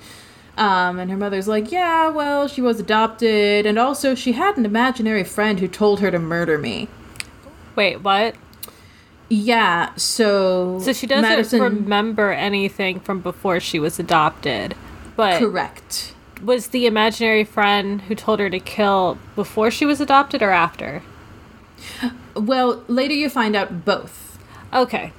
Um, 0.59 0.98
and 0.98 1.11
her 1.11 1.16
mother's 1.16 1.48
like, 1.48 1.72
yeah, 1.72 2.11
well, 2.11 2.46
she 2.46 2.61
was 2.61 2.78
adopted. 2.78 3.64
And 3.64 3.78
also, 3.78 4.14
she 4.14 4.33
had 4.33 4.59
an 4.59 4.66
imaginary 4.66 5.24
friend 5.24 5.61
who 5.61 5.66
told 5.66 6.00
her 6.00 6.11
to 6.11 6.18
murder 6.18 6.59
me. 6.59 6.88
Wait, 7.74 8.02
what? 8.02 8.35
Yeah, 9.31 9.94
so. 9.96 10.78
So 10.81 10.92
she 10.92 11.07
doesn't 11.07 11.22
Madison... 11.22 11.62
remember 11.62 12.33
anything 12.33 13.00
from 13.00 13.22
before 13.22 13.61
she 13.61 13.78
was 13.78 13.98
adopted. 13.98 14.74
But. 15.16 15.38
Correct 15.38 16.12
was 16.42 16.68
the 16.68 16.87
imaginary 16.87 17.44
friend 17.44 18.03
who 18.03 18.14
told 18.14 18.40
her 18.40 18.51
to 18.51 18.61
kill 18.61 19.18
before 19.35 19.70
she 19.70 19.85
was 19.87 20.01
adopted 20.01 20.42
or 20.42 20.51
after? 20.51 21.03
Well, 22.35 22.83
later 22.88 23.14
you 23.14 23.29
find 23.29 23.57
out 23.57 23.85
both. 23.85 24.38
Okay. 24.72 25.12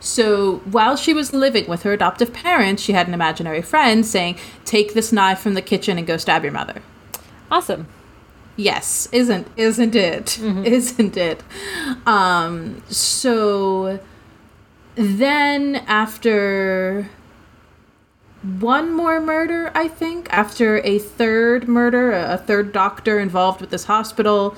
So 0.00 0.58
while 0.64 0.96
she 0.96 1.12
was 1.12 1.32
living 1.34 1.68
with 1.68 1.82
her 1.82 1.92
adoptive 1.92 2.32
parents, 2.32 2.82
she 2.82 2.92
had 2.92 3.06
an 3.06 3.14
imaginary 3.14 3.60
friend 3.60 4.04
saying, 4.04 4.36
"Take 4.64 4.94
this 4.94 5.12
knife 5.12 5.40
from 5.40 5.54
the 5.54 5.62
kitchen 5.62 5.98
and 5.98 6.06
go 6.06 6.16
stab 6.16 6.42
your 6.42 6.52
mother." 6.52 6.82
Awesome. 7.50 7.86
Yes, 8.56 9.08
isn't 9.12 9.46
isn't 9.56 9.94
it? 9.94 10.38
Mm-hmm. 10.40 10.64
Isn't 10.76 11.16
it? 11.16 11.42
Um 12.06 12.82
so 12.88 14.00
then 14.94 15.76
after 15.86 17.08
one 18.42 18.94
more 18.94 19.20
murder, 19.20 19.70
I 19.74 19.88
think, 19.88 20.28
after 20.30 20.78
a 20.78 20.98
third 20.98 21.68
murder, 21.68 22.12
a 22.12 22.38
third 22.38 22.72
doctor 22.72 23.18
involved 23.18 23.60
with 23.60 23.70
this 23.70 23.84
hospital. 23.84 24.56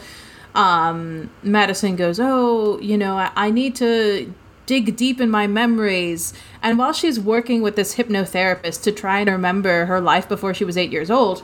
Um, 0.55 1.31
Madison 1.42 1.97
goes, 1.97 2.21
Oh, 2.21 2.79
you 2.81 2.97
know, 2.97 3.16
I, 3.16 3.33
I 3.35 3.51
need 3.51 3.75
to 3.77 4.33
dig 4.66 4.95
deep 4.97 5.21
in 5.21 5.31
my 5.31 5.49
memories. 5.49 6.33
And 6.62 6.79
while 6.79 6.92
she's 6.92 7.18
working 7.18 7.61
with 7.61 7.75
this 7.75 7.97
hypnotherapist 7.97 8.83
to 8.85 8.92
try 8.92 9.18
and 9.18 9.29
remember 9.29 9.87
her 9.87 10.01
life 10.01 10.29
before 10.29 10.55
she 10.55 10.64
was 10.64 10.77
eight 10.77 10.92
years 10.92 11.11
old, 11.11 11.42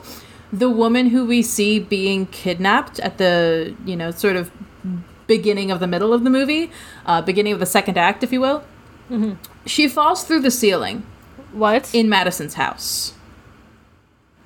the 0.51 0.69
woman 0.69 1.07
who 1.07 1.25
we 1.25 1.41
see 1.41 1.79
being 1.79 2.25
kidnapped 2.27 2.99
at 3.01 3.17
the, 3.17 3.75
you 3.85 3.95
know, 3.95 4.11
sort 4.11 4.37
of 4.37 4.49
beginning 5.27 5.71
of 5.71 5.79
the 5.79 5.87
middle 5.87 6.13
of 6.13 6.23
the 6.23 6.29
movie, 6.29 6.71
uh, 7.05 7.21
beginning 7.21 7.53
of 7.53 7.59
the 7.59 7.65
second 7.65 7.97
act, 7.97 8.23
if 8.23 8.31
you 8.31 8.39
will, 8.39 8.63
mm-hmm. 9.09 9.33
she 9.65 9.87
falls 9.87 10.23
through 10.23 10.39
the 10.39 10.49
ceiling 10.49 11.05
what? 11.51 11.93
In 11.93 12.09
Madison's 12.09 12.55
house. 12.55 13.13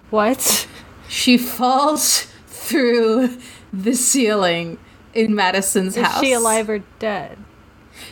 What? 0.10 0.68
She 1.08 1.38
falls 1.38 2.28
through 2.48 3.38
the 3.72 3.94
ceiling 3.94 4.78
in 5.14 5.36
Madison's 5.36 5.98
is 5.98 6.04
house. 6.04 6.22
Is 6.22 6.28
she 6.28 6.34
alive 6.34 6.70
or 6.70 6.80
dead? 7.00 7.38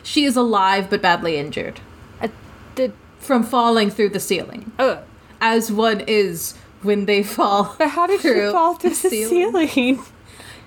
She 0.04 0.26
is 0.26 0.36
alive 0.36 0.90
but 0.90 1.02
badly 1.02 1.38
injured. 1.38 1.80
Uh, 2.20 2.30
did 2.76 2.94
from 3.20 3.44
falling 3.44 3.90
through 3.90 4.10
the 4.10 4.20
ceiling. 4.20 4.72
Oh. 4.80 5.04
As 5.40 5.72
one 5.72 6.02
is 6.02 6.56
when 6.82 7.06
they 7.06 7.24
fall. 7.24 7.76
But 7.78 7.90
how 7.90 8.08
did 8.08 8.22
she 8.22 8.52
fall 8.52 8.76
through 8.76 8.92
the, 8.92 9.10
the 9.10 9.10
ceiling? 9.10 9.68
ceiling? 9.68 10.04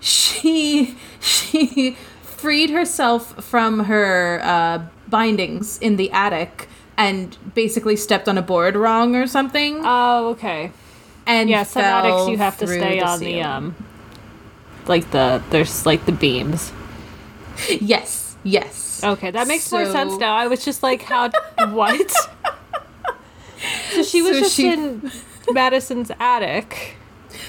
She 0.01 0.97
she 1.21 1.97
freed 2.23 2.71
herself 2.71 3.45
from 3.45 3.85
her 3.85 4.41
uh, 4.43 4.83
bindings 5.09 5.79
in 5.79 5.97
the 5.97 6.11
attic 6.13 6.69
and 6.97 7.37
basically 7.55 7.97
stepped 7.97 8.29
on 8.29 8.39
a 8.39 8.43
board 8.43 8.77
wrong 8.77 9.17
or 9.17 9.27
something. 9.27 9.81
Oh, 9.85 10.31
okay. 10.31 10.73
And 11.27 11.49
yeah, 11.49 11.63
some 11.63 11.83
attics 11.83 12.29
you 12.29 12.39
have 12.39 12.59
to 12.59 12.67
stay 12.67 12.99
the 12.99 13.07
on 13.07 13.19
ceiling. 13.19 13.35
the 13.37 13.43
um, 13.43 13.77
like 14.87 15.11
the 15.11 15.43
there's 15.51 15.87
like 15.87 16.05
the 16.07 16.13
beams. 16.13 16.73
Yes. 17.69 18.37
Yes. 18.43 19.03
Okay, 19.03 19.31
that 19.31 19.49
makes 19.49 19.65
so... 19.65 19.79
more 19.79 19.91
sense 19.91 20.17
now. 20.19 20.35
I 20.35 20.47
was 20.47 20.65
just 20.65 20.83
like, 20.83 21.03
how? 21.03 21.31
what? 21.71 22.11
so 23.91 24.03
she 24.03 24.23
was 24.23 24.37
so 24.37 24.41
just 24.41 24.55
she... 24.55 24.73
in 24.73 25.11
Madison's 25.51 26.11
attic 26.21 26.97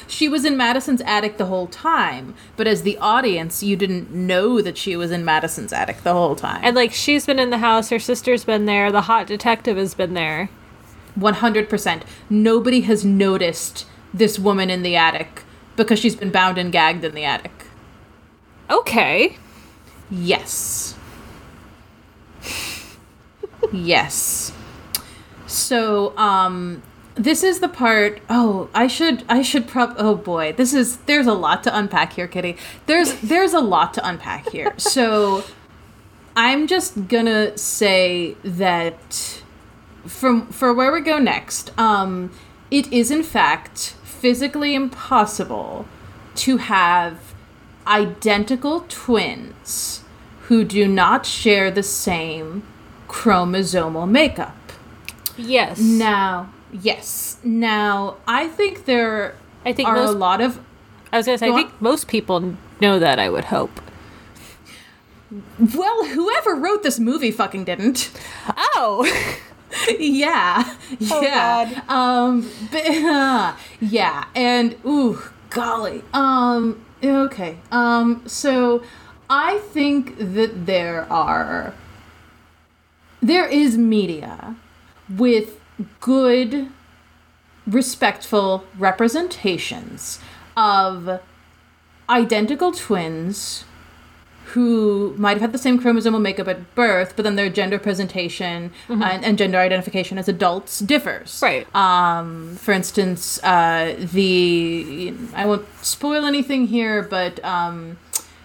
she 0.08 0.28
was 0.28 0.46
in 0.46 0.58
Madison's 0.58 1.02
attic 1.02 1.38
the 1.38 1.46
whole 1.46 1.68
time, 1.68 2.36
but 2.58 2.68
as 2.68 2.84
the 2.84 2.98
audience, 2.98 3.64
you 3.64 3.76
didn't 3.76 4.12
know 4.12 4.62
that 4.62 4.78
she 4.78 4.96
was 4.96 5.12
in 5.12 5.26
Madison's 5.26 5.74
attic 5.74 6.04
the 6.04 6.14
whole 6.14 6.36
time. 6.36 6.62
And 6.64 6.76
like 6.76 6.94
she's 6.94 7.26
been 7.26 7.40
in 7.40 7.50
the 7.50 7.60
house, 7.60 7.90
her 7.90 8.00
sister's 8.00 8.46
been 8.46 8.66
there, 8.66 8.92
the 8.92 9.02
hot 9.02 9.28
detective 9.28 9.78
has 9.78 9.94
been 9.94 10.14
there. 10.14 10.50
100%. 11.18 12.04
Nobody 12.30 12.82
has 12.82 13.06
noticed 13.06 13.86
this 14.14 14.38
woman 14.38 14.70
in 14.70 14.84
the 14.84 14.96
attic 14.96 15.44
because 15.76 16.00
she's 16.00 16.16
been 16.16 16.32
bound 16.32 16.58
and 16.58 16.72
gagged 16.72 17.04
in 17.04 17.14
the 17.16 17.24
attic. 17.24 17.66
Okay. 18.70 19.38
Yes. 20.10 20.96
yes. 23.72 24.52
So, 25.48 26.18
um, 26.18 26.82
this 27.16 27.44
is 27.44 27.60
the 27.60 27.70
part 27.70 28.22
oh 28.30 28.70
i 28.74 28.88
should 28.88 29.24
i 29.30 29.42
should 29.42 29.68
prop 29.68 29.96
oh 29.98 30.16
boy 30.16 30.52
this 30.54 30.74
is 30.74 30.98
there's 31.06 31.28
a 31.28 31.34
lot 31.34 31.64
to 31.64 31.78
unpack 31.78 32.14
here 32.14 32.28
kitty. 32.28 32.58
There's 32.86 33.14
there's 33.22 33.54
a 33.54 33.62
lot 33.62 33.94
to 33.96 34.08
unpack 34.08 34.50
here. 34.50 34.74
So 34.78 35.44
i'm 36.36 36.68
just 36.68 37.08
gonna 37.08 37.58
say 37.58 38.36
that 38.44 39.42
from 40.06 40.48
for 40.48 40.74
where 40.74 40.92
we 40.92 41.00
go 41.02 41.18
next 41.18 41.72
um 41.80 42.32
it 42.70 42.92
is 42.92 43.10
in 43.10 43.24
fact 43.24 43.96
physically 44.04 44.76
impossible 44.76 45.88
to 46.36 46.58
have 46.58 47.34
identical 47.88 48.86
twins 48.90 50.04
who 50.48 50.64
do 50.64 50.88
not 50.88 51.26
share 51.26 51.72
the 51.72 51.84
same 51.84 52.64
chromosomal 53.08 54.10
makeup. 54.10 54.58
Yes. 55.38 55.80
Now 55.80 56.50
Yes. 56.82 57.38
Now, 57.44 58.18
I 58.28 58.48
think 58.48 58.86
there 58.86 59.36
I 59.66 59.74
think 59.74 59.88
are 59.88 59.96
most, 59.96 60.10
a 60.10 60.18
lot 60.18 60.42
of. 60.42 60.60
I 61.12 61.18
was 61.18 61.26
going 61.26 61.38
to 61.38 61.46
say, 61.46 61.52
I 61.52 61.56
think 61.56 61.82
most 61.82 62.08
people 62.08 62.56
know 62.82 63.00
that, 63.00 63.20
I 63.20 63.30
would 63.30 63.46
hope. 63.46 63.82
Well, 65.76 66.06
whoever 66.06 66.56
wrote 66.56 66.84
this 66.84 67.00
movie 67.00 67.32
fucking 67.32 67.66
didn't. 67.66 68.12
Oh. 68.76 69.06
yeah. 70.00 70.76
Oh, 71.10 71.22
yeah. 71.22 71.82
Um 71.90 72.50
but, 72.72 72.86
uh, 72.88 73.56
yeah, 73.82 74.26
and 74.36 74.76
ooh, 74.86 75.22
golly. 75.50 76.04
Um 76.14 76.86
okay. 77.04 77.58
Um 77.72 78.24
so 78.28 78.84
I 79.30 79.58
think 79.60 80.18
that 80.18 80.66
there 80.66 81.12
are 81.12 81.74
there 83.22 83.48
is 83.48 83.78
media 83.78 84.56
with 85.10 85.60
good, 86.00 86.70
respectful 87.68 88.66
representations 88.78 90.20
of 90.56 91.20
identical 92.10 92.72
twins 92.72 93.66
who 94.50 95.16
might 95.18 95.32
have 95.32 95.42
had 95.42 95.52
the 95.52 95.58
same 95.58 95.80
chromosomal 95.80 96.22
makeup 96.22 96.48
at 96.48 96.76
birth, 96.76 97.14
but 97.16 97.24
then 97.24 97.36
their 97.36 97.50
gender 97.50 97.80
presentation 97.80 98.72
mm-hmm. 98.88 99.02
and, 99.02 99.26
and, 99.26 99.38
gender 99.38 99.58
identification 99.58 100.20
as 100.20 100.30
adults 100.30 100.80
differs. 100.80 101.40
Right. 101.42 101.76
Um, 101.76 102.56
for 102.58 102.72
instance, 102.72 103.44
uh, 103.44 103.96
the 104.14 105.14
I 105.34 105.48
won't 105.48 105.66
spoil 105.84 106.26
anything 106.26 106.68
here, 106.68 107.02
but 107.02 107.44
um, 107.44 107.98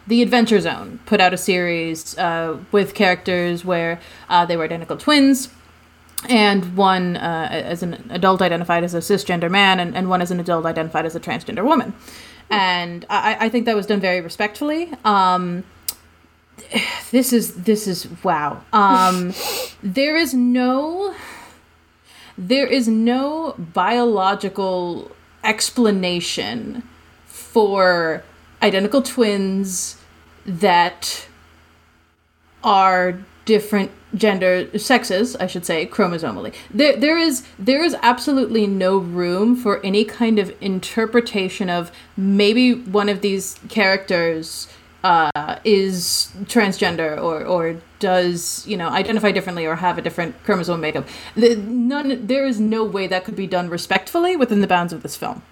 the 0.06 0.22
Adventure 0.22 0.60
Zone 0.60 1.00
put 1.04 1.20
out 1.20 1.34
a 1.34 1.38
series 1.38 2.16
uh, 2.16 2.56
with 2.72 2.94
characters 2.94 3.64
where 3.64 4.00
uh, 4.30 4.46
they 4.46 4.56
were 4.56 4.64
identical 4.64 4.96
twins 4.96 5.50
and 6.28 6.76
one 6.76 7.16
uh, 7.16 7.48
as 7.50 7.82
an 7.82 8.08
adult 8.10 8.42
identified 8.42 8.84
as 8.84 8.94
a 8.94 8.98
cisgender 8.98 9.50
man, 9.50 9.80
and, 9.80 9.96
and 9.96 10.08
one 10.08 10.22
as 10.22 10.30
an 10.30 10.40
adult 10.40 10.66
identified 10.66 11.06
as 11.06 11.16
a 11.16 11.20
transgender 11.20 11.64
woman. 11.64 11.94
And 12.50 13.06
I, 13.08 13.36
I 13.46 13.48
think 13.48 13.64
that 13.66 13.76
was 13.76 13.86
done 13.86 14.00
very 14.00 14.20
respectfully. 14.20 14.92
Um, 15.04 15.64
this 17.10 17.32
is 17.32 17.54
this 17.54 17.86
is 17.86 18.08
wow. 18.22 18.62
Um, 18.72 19.32
there 19.82 20.16
is 20.16 20.34
no 20.34 21.14
there 22.36 22.66
is 22.66 22.88
no 22.88 23.54
biological 23.58 25.10
explanation 25.44 26.82
for 27.26 28.22
identical 28.62 29.02
twins 29.02 29.96
that 30.44 31.26
are 32.62 33.20
different 33.50 33.90
gender 34.14 34.52
sexes 34.78 35.34
i 35.36 35.46
should 35.46 35.66
say 35.66 35.84
chromosomally 35.84 36.54
there, 36.72 36.96
there 36.96 37.18
is 37.18 37.42
there 37.58 37.82
is 37.82 37.96
absolutely 38.00 38.64
no 38.64 38.96
room 38.96 39.56
for 39.56 39.84
any 39.84 40.04
kind 40.04 40.38
of 40.38 40.54
interpretation 40.60 41.68
of 41.68 41.90
maybe 42.16 42.72
one 42.74 43.08
of 43.08 43.22
these 43.22 43.58
characters 43.68 44.68
uh, 45.02 45.58
is 45.64 46.30
transgender 46.44 47.12
or 47.20 47.44
or 47.44 47.76
does 47.98 48.64
you 48.68 48.76
know 48.76 48.88
identify 48.90 49.32
differently 49.32 49.66
or 49.66 49.74
have 49.74 49.98
a 49.98 50.02
different 50.02 50.32
chromosome 50.44 50.80
makeup 50.80 51.08
the, 51.34 51.56
none 51.56 52.26
there 52.26 52.46
is 52.46 52.60
no 52.60 52.84
way 52.84 53.08
that 53.08 53.24
could 53.24 53.36
be 53.36 53.48
done 53.48 53.68
respectfully 53.68 54.36
within 54.36 54.60
the 54.60 54.66
bounds 54.68 54.92
of 54.92 55.02
this 55.02 55.16
film 55.16 55.42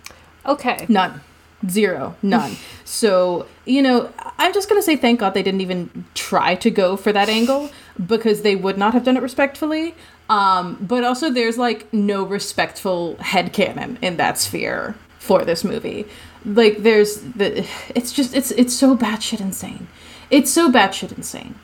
Okay. 0.49 0.87
None. 0.89 1.21
Zero. 1.67 2.15
None. 2.23 2.57
so, 2.85 3.47
you 3.65 3.83
know, 3.83 4.13
I'm 4.39 4.55
just 4.55 4.69
going 4.69 4.81
to 4.81 4.85
say 4.85 4.97
thank 4.97 5.21
God 5.21 5.35
they 5.35 5.43
didn't 5.43 5.61
even 5.61 6.05
try 6.15 6.55
to 6.57 6.71
go 6.71 6.97
for 6.97 7.13
that 7.13 7.29
angle 7.29 7.71
because 8.07 8.43
they 8.43 8.55
would 8.55 8.79
not 8.79 8.95
have 8.95 9.05
done 9.05 9.17
it 9.17 9.23
respectfully. 9.23 9.95
Um, 10.31 10.79
but 10.81 11.05
also, 11.05 11.31
there's 11.31 11.59
like 11.59 11.93
no 11.93 12.23
respectful 12.23 13.17
head 13.17 13.53
headcanon 13.53 13.97
in 14.03 14.19
that 14.19 14.39
sphere 14.39 14.95
for 15.19 15.45
this 15.45 15.65
movie. 15.65 16.07
Like, 16.45 16.79
there's 16.79 17.21
the. 17.23 17.67
It's 17.95 18.13
just, 18.13 18.35
it's, 18.37 18.51
it's 18.53 18.75
so 18.75 18.97
batshit 18.97 19.41
insane. 19.41 19.89
It's 20.31 20.53
so 20.53 20.71
batshit 20.71 21.17
insane. 21.17 21.57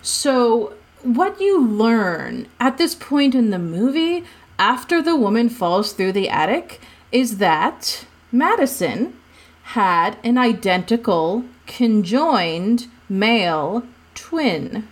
So, 0.00 0.74
what 1.02 1.40
you 1.40 1.66
learn 1.66 2.46
at 2.58 2.78
this 2.78 2.94
point 2.94 3.34
in 3.34 3.50
the 3.50 3.58
movie, 3.58 4.24
after 4.58 5.02
the 5.02 5.16
woman 5.16 5.48
falls 5.50 5.92
through 5.92 6.12
the 6.12 6.30
attic, 6.30 6.80
is 7.12 7.38
that 7.38 8.06
Madison 8.32 9.14
had 9.64 10.16
an 10.22 10.38
identical 10.38 11.44
conjoined 11.66 12.86
male 13.08 13.82
twin. 14.14 14.86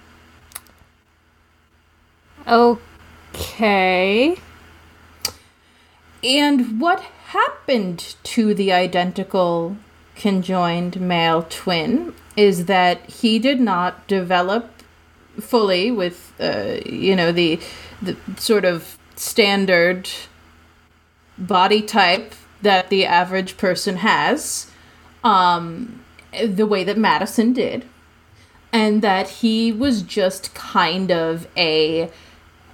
Okay. 2.47 4.37
And 6.25 6.81
what 6.81 7.01
happened 7.01 8.17
to 8.25 8.55
the 8.55 8.73
identical 8.73 9.77
conjoined 10.17 11.01
male 11.01 11.47
twin 11.49 12.15
is 12.37 12.67
that 12.67 13.01
he 13.11 13.39
did 13.39 13.61
not 13.61 14.07
develop 14.07 14.71
fully 15.41 15.91
with 15.91 16.33
uh, 16.41 16.77
you 16.85 17.17
know 17.17 17.33
the 17.33 17.59
the 18.03 18.17
sort 18.37 18.65
of 18.65 18.99
standard 19.17 20.09
body 21.39 21.81
type 21.81 22.35
that 22.63 22.89
the 22.89 23.05
average 23.05 23.57
person 23.57 23.97
has 23.97 24.71
um 25.25 26.03
the 26.45 26.67
way 26.67 26.85
that 26.85 26.97
Madison 26.97 27.53
did. 27.53 27.85
And 28.73 29.03
that 29.03 29.29
he 29.29 29.71
was 29.71 30.03
just 30.03 30.55
kind 30.55 31.11
of 31.11 31.47
a 31.57 32.11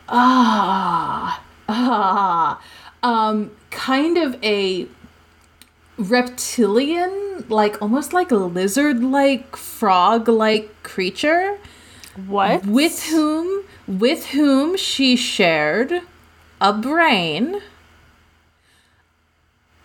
ah 0.08 1.42
ah 1.68 2.62
um 3.02 3.50
kind 3.70 4.16
of 4.16 4.42
a 4.44 4.86
reptilian 5.96 7.44
like 7.48 7.82
almost 7.82 8.12
like 8.12 8.30
a 8.30 8.36
lizard 8.36 9.02
like 9.02 9.56
frog 9.56 10.28
like 10.28 10.82
creature. 10.82 11.58
What? 12.26 12.66
with 12.66 13.04
whom 13.04 13.64
with 13.86 14.26
whom 14.26 14.76
she 14.76 15.16
shared 15.16 16.02
a 16.60 16.72
brain 16.72 17.60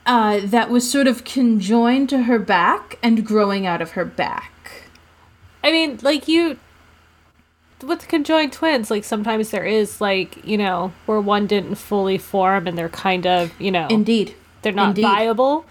uh, 0.06 0.40
that 0.44 0.70
was 0.70 0.90
sort 0.90 1.08
of 1.08 1.24
conjoined 1.24 2.10
to 2.10 2.24
her 2.24 2.40
back 2.40 2.98
and 3.02 3.26
growing 3.26 3.66
out 3.66 3.82
of 3.82 3.92
her 3.92 4.06
back. 4.06 4.52
I 5.64 5.72
mean, 5.72 6.00
like 6.02 6.28
you 6.28 6.58
with 7.82 8.08
conjoined 8.08 8.54
twins, 8.54 8.90
like 8.90 9.04
sometimes 9.04 9.52
there 9.52 9.66
is 9.66 10.00
like, 10.00 10.46
you 10.46 10.58
know, 10.58 10.94
where 11.06 11.20
one 11.20 11.48
didn't 11.48 11.76
fully 11.76 12.18
form 12.18 12.68
and 12.68 12.78
they're 12.78 12.90
kind 12.90 13.28
of, 13.28 13.52
you 13.60 13.72
know, 13.72 13.88
Indeed. 13.90 14.36
they're 14.62 14.72
not 14.72 14.90
Indeed. 14.90 15.02
viable, 15.04 15.66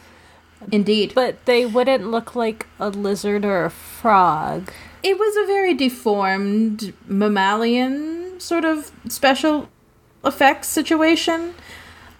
Indeed. 0.70 1.12
but 1.14 1.44
they 1.46 1.64
wouldn't 1.64 2.10
look 2.10 2.34
like 2.36 2.66
a 2.78 2.90
lizard 2.90 3.44
or 3.44 3.64
a 3.64 3.70
frog. 3.70 4.70
it 5.02 5.18
was 5.18 5.36
a 5.36 5.46
very 5.46 5.74
deformed 5.74 6.92
mammalian 7.06 8.38
sort 8.38 8.64
of 8.64 8.92
special 9.08 9.68
effects 10.24 10.68
situation. 10.68 11.54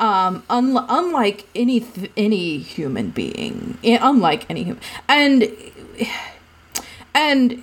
Um, 0.02 0.42
unl- 0.50 0.84
unlike 0.88 1.46
any 1.54 1.78
th- 1.78 2.10
any 2.16 2.58
human 2.58 3.10
being, 3.10 3.78
eh, 3.84 3.98
unlike 4.02 4.50
any 4.50 4.64
human, 4.64 4.82
and 5.06 5.48
and 7.14 7.62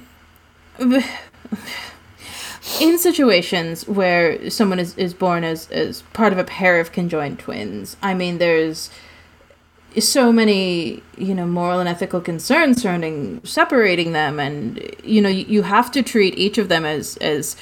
in 2.80 2.98
situations 2.98 3.86
where 3.90 4.50
someone 4.50 4.80
is, 4.80 4.98
is 4.98 5.14
born 5.14 5.44
as, 5.44 5.70
as 5.70 6.04
part 6.14 6.32
of 6.32 6.40
a 6.40 6.46
pair 6.46 6.80
of 6.80 6.94
conjoined 6.94 7.40
twins, 7.40 7.98
I 8.02 8.14
mean, 8.14 8.38
there's 8.38 8.90
so 9.98 10.32
many, 10.32 11.04
you 11.18 11.36
know, 11.36 11.46
moral 11.46 11.82
and 11.82 11.90
ethical 11.90 12.22
concerns 12.22 12.82
surrounding 12.82 13.42
separating 13.44 14.14
them, 14.14 14.40
and 14.40 14.90
you 15.04 15.22
know, 15.22 15.30
you, 15.30 15.44
you 15.46 15.62
have 15.64 15.92
to 15.92 16.02
treat 16.02 16.38
each 16.38 16.58
of 16.58 16.70
them 16.70 16.86
as 16.86 17.18
as 17.18 17.58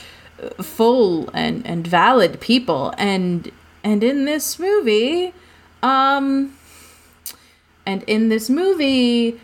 full 0.61 1.29
and 1.33 1.65
and 1.65 1.87
valid 1.87 2.39
people, 2.39 2.93
and 2.99 3.51
and 3.87 4.03
in 4.03 4.25
this 4.25 4.59
movie, 4.59 5.33
um, 5.81 6.53
and 7.85 8.03
in 8.03 8.27
this 8.27 8.49
movie, 8.49 9.39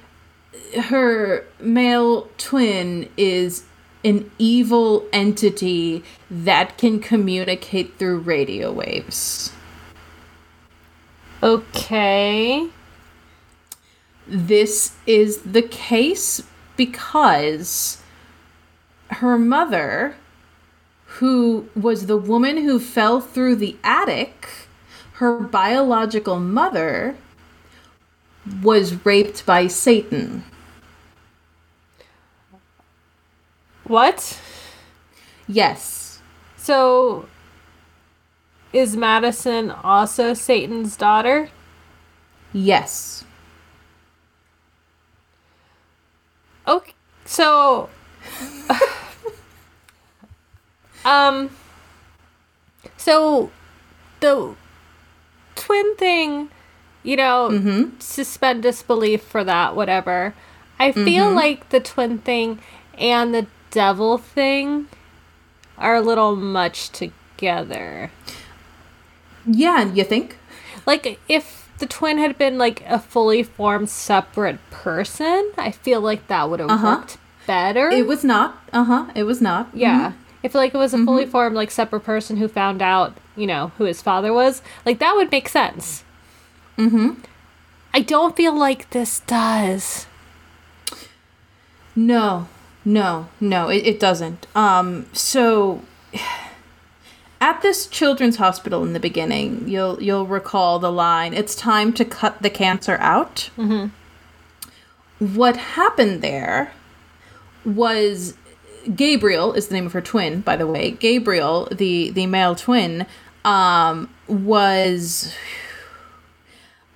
her 0.90 1.46
male 1.62 2.28
twin 2.38 3.10
is 3.16 3.64
an 4.04 4.30
evil 4.38 5.08
entity 5.14 6.04
that 6.30 6.78
can 6.78 7.00
communicate 7.00 7.98
through 7.98 8.20
radio 8.20 8.70
waves. 8.70 9.54
Okay. 11.42 12.68
This 14.28 14.98
is 15.08 15.44
the 15.44 15.62
case 15.62 16.44
because 16.76 18.02
her 19.08 19.38
mother, 19.38 20.18
who 21.18 21.70
was 21.76 22.08
the 22.08 22.18
woman 22.18 22.58
who 22.58 22.80
fell 22.80 23.22
through 23.22 23.56
the 23.56 23.78
attic, 23.84 24.48
her 25.14 25.40
biological 25.40 26.40
mother, 26.40 27.16
was 28.64 29.06
raped 29.06 29.46
by 29.46 29.68
Satan. 29.68 30.44
What? 33.84 34.40
Yes. 35.48 36.20
So 36.58 37.28
is 38.72 38.98
Madison 38.98 39.70
also 39.70 40.34
Satan's 40.34 40.98
daughter? 40.98 41.50
Yes. 42.52 43.24
Okay. 46.68 46.94
So 47.26 47.90
um 51.06 51.50
so 52.98 53.52
the 54.20 54.56
twin 55.56 55.96
thing, 55.96 56.50
you 57.04 57.16
know, 57.16 57.92
suspend 58.00 58.64
disbelief 58.64 59.22
for 59.22 59.44
that 59.44 59.76
whatever. 59.76 60.34
I 60.80 60.92
feel 60.92 61.34
like 61.34 61.70
the 61.70 61.80
twin 61.80 62.18
thing 62.20 62.60
and 62.98 63.34
the 63.34 63.48
devil 63.72 64.18
thing 64.18 64.88
are 65.78 65.96
a 65.96 66.02
little 66.02 66.36
much 66.36 66.90
together. 66.90 68.12
Yeah, 69.46 69.86
you 69.94 70.04
think? 70.04 70.38
Like 70.86 71.20
if 71.30 71.70
the 71.80 71.86
twin 71.88 72.18
had 72.18 72.38
been 72.38 72.58
like 72.58 72.84
a 72.88 73.00
fully 73.00 73.44
formed 73.44 73.90
separate 73.90 74.60
person, 74.72 75.52
I 75.58 75.72
feel 75.72 76.02
like 76.02 76.28
that 76.28 76.50
would 76.50 76.60
have 76.60 76.70
Uh-huh. 76.70 76.98
worked 77.00 77.18
better. 77.48 77.90
It 77.90 78.08
was 78.08 78.24
not. 78.24 78.58
Uh 78.72 78.84
huh. 78.86 79.06
It 79.16 79.24
was 79.24 79.42
not. 79.42 79.70
yeah. 79.74 80.14
I 80.44 80.50
feel 80.50 80.60
like 80.60 80.74
it 80.74 80.78
was 80.78 80.94
a 80.94 81.04
fully 81.06 81.26
formed 81.26 81.56
like 81.56 81.72
separate 81.72 82.02
person 82.02 82.38
who 82.38 82.48
found 82.48 82.82
out, 82.82 83.18
you 83.36 83.48
know, 83.48 83.72
who 83.78 83.86
his 83.86 84.02
father 84.02 84.34
was. 84.34 84.62
Like 84.86 85.00
that 85.00 85.16
would 85.16 85.32
make 85.32 85.48
sense. 85.48 86.04
Mm-hmm. 86.78 87.22
I 87.94 88.02
don't 88.02 88.36
feel 88.36 88.58
like 88.58 88.90
this 88.90 89.22
does. 89.22 90.08
No, 91.96 92.48
no, 92.84 93.28
no, 93.40 93.70
it, 93.70 93.86
it 93.86 94.00
doesn't. 94.00 94.48
Um, 94.56 95.06
so 95.14 95.84
at 97.42 97.62
this 97.62 97.88
children's 97.88 98.38
hospital 98.38 98.84
in 98.84 98.94
the 98.94 99.00
beginning, 99.00 99.68
you'll 99.68 100.02
you'll 100.02 100.28
recall 100.28 100.80
the 100.80 100.92
line, 100.92 101.34
"It's 101.34 101.56
time 101.56 101.94
to 101.94 102.04
cut 102.04 102.42
the 102.42 102.50
cancer 102.50 102.98
out." 103.00 103.50
Mm-hmm. 103.58 103.88
What 105.36 105.56
happened 105.56 106.22
there 106.22 106.74
was 107.64 108.36
Gabriel 108.96 109.54
is 109.54 109.68
the 109.68 109.76
name 109.76 109.86
of 109.86 109.94
her 109.94 110.02
twin, 110.02 110.42
by 110.42 110.56
the 110.56 110.68
way. 110.68 110.92
Gabriel, 110.92 111.68
the 111.72 112.12
the 112.12 112.26
male 112.28 112.56
twin, 112.56 113.06
um, 113.46 114.10
was 114.28 115.34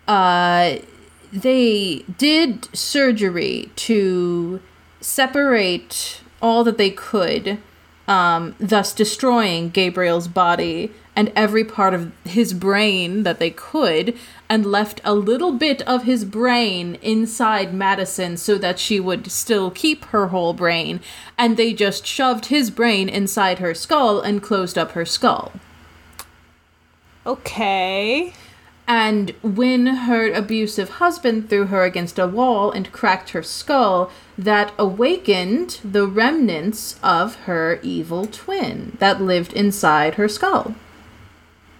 uh, 0.08 0.78
they 1.32 2.04
did 2.18 2.76
surgery 2.76 3.72
to 3.76 4.62
separate 5.02 6.22
all 6.42 6.64
that 6.64 6.78
they 6.78 6.90
could, 6.90 7.58
um, 8.08 8.56
thus 8.60 8.94
destroying 8.94 9.70
Gabriel's 9.70 10.28
body 10.28 10.92
and 11.18 11.34
every 11.36 11.64
part 11.64 11.96
of 11.96 12.12
his 12.26 12.54
brain 12.54 13.24
that 13.24 13.40
they 13.40 13.50
could, 13.50 14.16
and 14.48 14.64
left 14.68 15.02
a 15.04 15.16
little 15.16 15.52
bit 15.52 15.82
of 15.82 16.04
his 16.04 16.24
brain 16.24 16.94
inside 17.02 17.74
Madison 17.74 18.38
so 18.38 18.56
that 18.60 18.78
she 18.78 19.00
would 19.00 19.32
still 19.32 19.72
keep 19.72 20.06
her 20.06 20.28
whole 20.28 20.54
brain. 20.54 21.00
And 21.36 21.58
they 21.58 21.74
just 21.74 22.06
shoved 22.06 22.46
his 22.46 22.70
brain 22.70 23.10
inside 23.10 23.58
her 23.58 23.74
skull 23.74 24.22
and 24.22 24.44
closed 24.44 24.78
up 24.78 24.92
her 24.92 25.06
skull. 25.06 25.54
Okay. 27.26 28.32
And 28.88 29.32
when 29.42 29.88
her 29.88 30.32
abusive 30.32 30.90
husband 31.02 31.50
threw 31.50 31.66
her 31.66 31.84
against 31.84 32.20
a 32.20 32.28
wall 32.28 32.72
and 32.72 32.92
cracked 32.92 33.32
her 33.32 33.42
skull, 33.42 34.12
that 34.38 34.72
awakened 34.78 35.80
the 35.84 36.06
remnants 36.06 37.00
of 37.02 37.36
her 37.48 37.80
evil 37.82 38.28
twin 38.28 38.96
that 39.00 39.20
lived 39.20 39.52
inside 39.54 40.14
her 40.14 40.30
skull. 40.30 40.76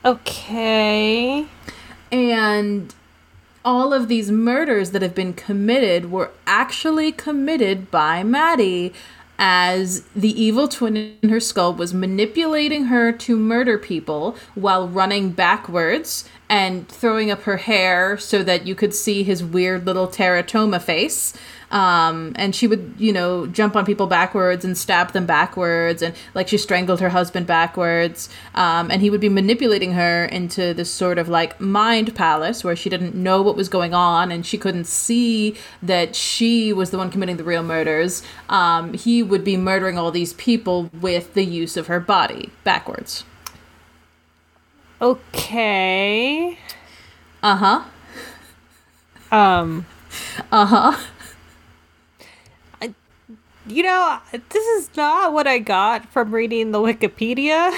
Okay. 0.06 1.48
And 2.12 2.94
all 3.66 3.94
of 3.94 4.08
these 4.08 4.32
murders 4.32 4.92
that 4.92 5.02
have 5.02 5.14
been 5.14 5.34
committed 5.34 6.10
were 6.12 6.32
actually 6.46 7.12
committed 7.12 7.92
by 7.92 8.24
Maddie 8.24 8.94
as 9.40 10.02
the 10.16 10.42
evil 10.42 10.68
twin 10.68 11.18
in 11.22 11.30
her 11.30 11.40
skull 11.40 11.74
was 11.74 11.94
manipulating 11.94 12.86
her 12.86 13.12
to 13.12 13.36
murder 13.38 13.78
people 13.78 14.36
while 14.56 14.88
running 14.88 15.32
backwards 15.32 16.28
and 16.50 16.88
throwing 16.88 17.30
up 17.30 17.42
her 17.44 17.58
hair 17.58 18.18
so 18.18 18.44
that 18.44 18.66
you 18.66 18.76
could 18.76 18.94
see 18.94 19.24
his 19.24 19.44
weird 19.44 19.86
little 19.86 20.08
teratoma 20.08 20.82
face. 20.82 21.34
Um, 21.70 22.32
and 22.38 22.56
she 22.56 22.66
would, 22.66 22.96
you 22.98 23.12
know, 23.12 23.46
jump 23.46 23.76
on 23.76 23.86
people 23.86 24.08
backwards 24.08 24.64
and 24.64 24.78
stab 24.78 25.12
them 25.12 25.26
backwards, 25.26 26.02
and 26.02 26.16
like 26.34 26.48
she 26.48 26.58
strangled 26.58 27.02
her 27.02 27.10
husband 27.10 27.46
backwards. 27.46 28.30
Um, 28.56 28.90
and 28.90 29.02
he 29.02 29.10
would 29.10 29.20
be 29.20 29.28
manipulating 29.28 29.92
her 29.92 30.26
into 30.26 30.74
this 30.74 30.90
sort 30.90 31.18
of 31.18 31.28
like 31.28 31.60
mind 31.60 32.16
palace 32.16 32.64
where 32.64 32.76
she 32.76 32.90
didn't 32.90 33.16
know 33.16 33.42
what 33.42 33.58
was 33.58 33.68
going 33.68 33.94
on 33.94 34.32
and 34.32 34.46
she 34.46 34.58
couldn't 34.58 34.88
see 34.88 35.58
that 35.84 36.16
she 36.16 36.72
was 36.72 36.92
the 36.92 36.98
one 36.98 37.12
committing 37.12 37.36
the 37.36 37.44
real 37.44 37.64
murders. 37.64 38.24
Um, 38.48 38.94
he 38.94 39.22
would 39.22 39.44
be 39.44 39.58
murdering 39.58 39.98
all 39.98 40.12
these 40.12 40.34
people 40.34 40.90
with 41.02 41.34
the 41.34 41.44
use 41.44 41.76
of 41.76 41.88
her 41.88 42.00
body 42.00 42.50
backwards. 42.64 43.26
Okay. 45.02 46.58
Uh 47.44 47.56
huh. 47.56 47.84
Um. 49.32 49.86
Uh 50.52 50.66
huh. 50.66 50.98
You 53.68 53.84
know, 53.84 54.20
this 54.32 54.66
is 54.66 54.90
not 54.96 55.34
what 55.34 55.46
I 55.46 55.60
got 55.60 56.06
from 56.10 56.34
reading 56.34 56.72
the 56.72 56.80
Wikipedia. 56.80 57.72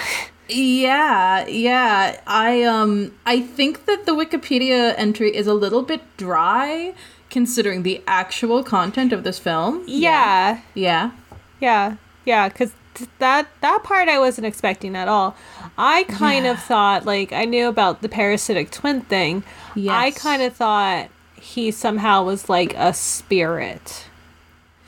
Yeah, 0.48 1.48
yeah. 1.48 2.22
I 2.28 2.64
um 2.64 3.12
I 3.26 3.40
think 3.42 3.86
that 3.86 4.06
the 4.06 4.14
Wikipedia 4.14 4.94
entry 4.98 5.36
is 5.36 5.48
a 5.48 5.54
little 5.54 5.82
bit 5.82 6.02
dry 6.18 6.94
considering 7.30 7.84
the 7.84 8.02
actual 8.08 8.64
content 8.64 9.12
of 9.14 9.24
this 9.24 9.40
film. 9.40 9.84
Yeah. 9.88 10.62
Yeah. 10.74 11.12
Yeah. 11.60 11.96
Yeah, 12.26 12.50
cuz 12.50 12.72
that 13.20 13.48
that 13.62 13.84
part 13.84 14.08
I 14.10 14.20
wasn't 14.20 14.48
expecting 14.48 14.96
at 14.96 15.08
all. 15.08 15.36
I 15.78 16.04
kind 16.04 16.46
Yeah. 16.46 16.52
of 16.52 16.60
thought 16.62 17.06
like 17.06 17.32
I 17.34 17.46
knew 17.46 17.68
about 17.68 18.02
the 18.02 18.10
parasitic 18.10 18.72
twin 18.72 19.02
thing. 19.02 19.44
I 19.90 20.12
kind 20.12 20.42
of 20.42 20.54
thought 20.54 21.08
he 21.36 21.72
somehow 21.72 22.24
was 22.24 22.50
like 22.50 22.74
a 22.76 22.94
spirit 22.94 24.06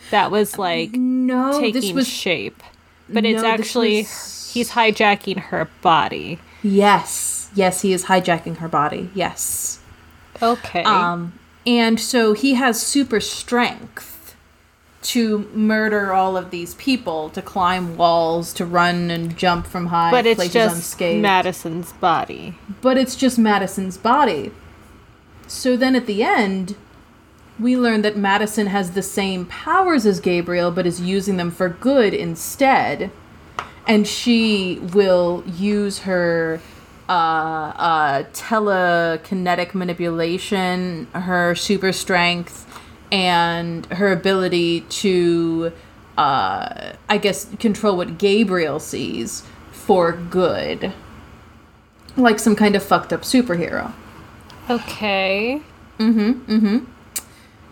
that 0.09 0.31
was 0.31 0.57
like 0.57 0.91
No, 0.93 1.59
taking 1.59 1.95
was 1.95 2.07
shape. 2.07 2.61
But 3.09 3.25
it's 3.25 3.41
No, 3.41 3.49
this 3.51 3.59
actually 3.59 4.01
was- 4.03 4.51
he's 4.53 4.71
hijacking 4.71 5.39
her 5.39 5.69
body. 5.81 6.39
Yes. 6.63 7.49
Yes, 7.55 7.81
he 7.81 7.91
is 7.93 8.05
hijacking 8.05 8.57
her 8.57 8.67
body. 8.67 9.09
Yes. 9.13 9.79
Okay. 10.41 10.83
Um 10.83 11.33
and 11.65 11.99
so 11.99 12.33
he 12.33 12.55
has 12.55 12.81
super 12.81 13.19
strength 13.19 14.10
to 15.01 15.49
murder 15.53 16.13
all 16.13 16.37
of 16.37 16.51
these 16.51 16.75
people, 16.75 17.29
to 17.31 17.41
climb 17.41 17.97
walls, 17.97 18.53
to 18.53 18.65
run 18.65 19.09
and 19.09 19.35
jump 19.35 19.65
from 19.65 19.87
high 19.87 20.11
but 20.11 20.25
it's 20.25 20.35
places 20.37 20.53
just 20.53 20.75
unscathed. 20.75 21.21
Madison's 21.21 21.91
body. 21.93 22.55
but 22.81 22.97
it's 22.97 23.15
just 23.15 23.39
Madison's 23.39 23.97
body. 23.97 24.51
So 25.47 25.75
then 25.75 25.95
at 25.95 26.05
the 26.05 26.23
end, 26.23 26.75
we 27.59 27.75
learn 27.77 28.01
that 28.03 28.15
Madison 28.15 28.67
has 28.67 28.91
the 28.91 29.01
same 29.01 29.45
powers 29.45 30.05
as 30.05 30.19
Gabriel, 30.19 30.71
but 30.71 30.85
is 30.85 31.01
using 31.01 31.37
them 31.37 31.51
for 31.51 31.69
good 31.69 32.13
instead. 32.13 33.11
And 33.87 34.07
she 34.07 34.79
will 34.93 35.43
use 35.45 35.99
her 35.99 36.61
uh, 37.09 37.11
uh, 37.11 38.23
telekinetic 38.31 39.73
manipulation, 39.73 41.07
her 41.13 41.55
super 41.55 41.91
strength, 41.91 42.70
and 43.11 43.85
her 43.87 44.11
ability 44.11 44.81
to, 44.81 45.71
uh, 46.17 46.93
I 47.09 47.17
guess, 47.17 47.53
control 47.59 47.97
what 47.97 48.17
Gabriel 48.17 48.79
sees 48.79 49.43
for 49.71 50.13
good 50.13 50.93
like 52.17 52.39
some 52.39 52.55
kind 52.55 52.75
of 52.75 52.83
fucked 52.83 53.13
up 53.13 53.21
superhero. 53.21 53.93
Okay. 54.69 55.61
Mm 55.97 56.13
hmm. 56.13 56.51
Mm 56.51 56.59
hmm. 56.59 56.77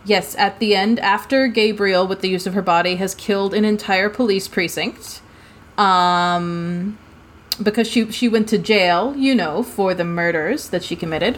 Yes, 0.06 0.36
at 0.36 0.60
the 0.60 0.76
end, 0.76 1.00
after 1.00 1.48
Gabriel, 1.48 2.08
with 2.08 2.22
the 2.22 2.30
use 2.30 2.48
of 2.48 2.54
her 2.54 2.62
body, 2.62 2.96
has 2.96 3.14
killed 3.14 3.54
an 3.54 3.66
entire 3.66 4.10
police 4.10 4.48
precinct, 4.48 5.22
um, 5.78 6.98
because 7.62 7.88
she 7.88 8.10
she 8.12 8.28
went 8.28 8.48
to 8.50 8.58
jail, 8.58 9.16
you 9.16 9.36
know, 9.36 9.62
for 9.62 9.94
the 9.94 10.06
murders 10.06 10.70
that 10.70 10.84
she 10.84 10.96
committed. 10.96 11.38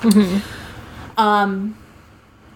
Mm-hmm. 0.00 1.20
Um, 1.20 1.76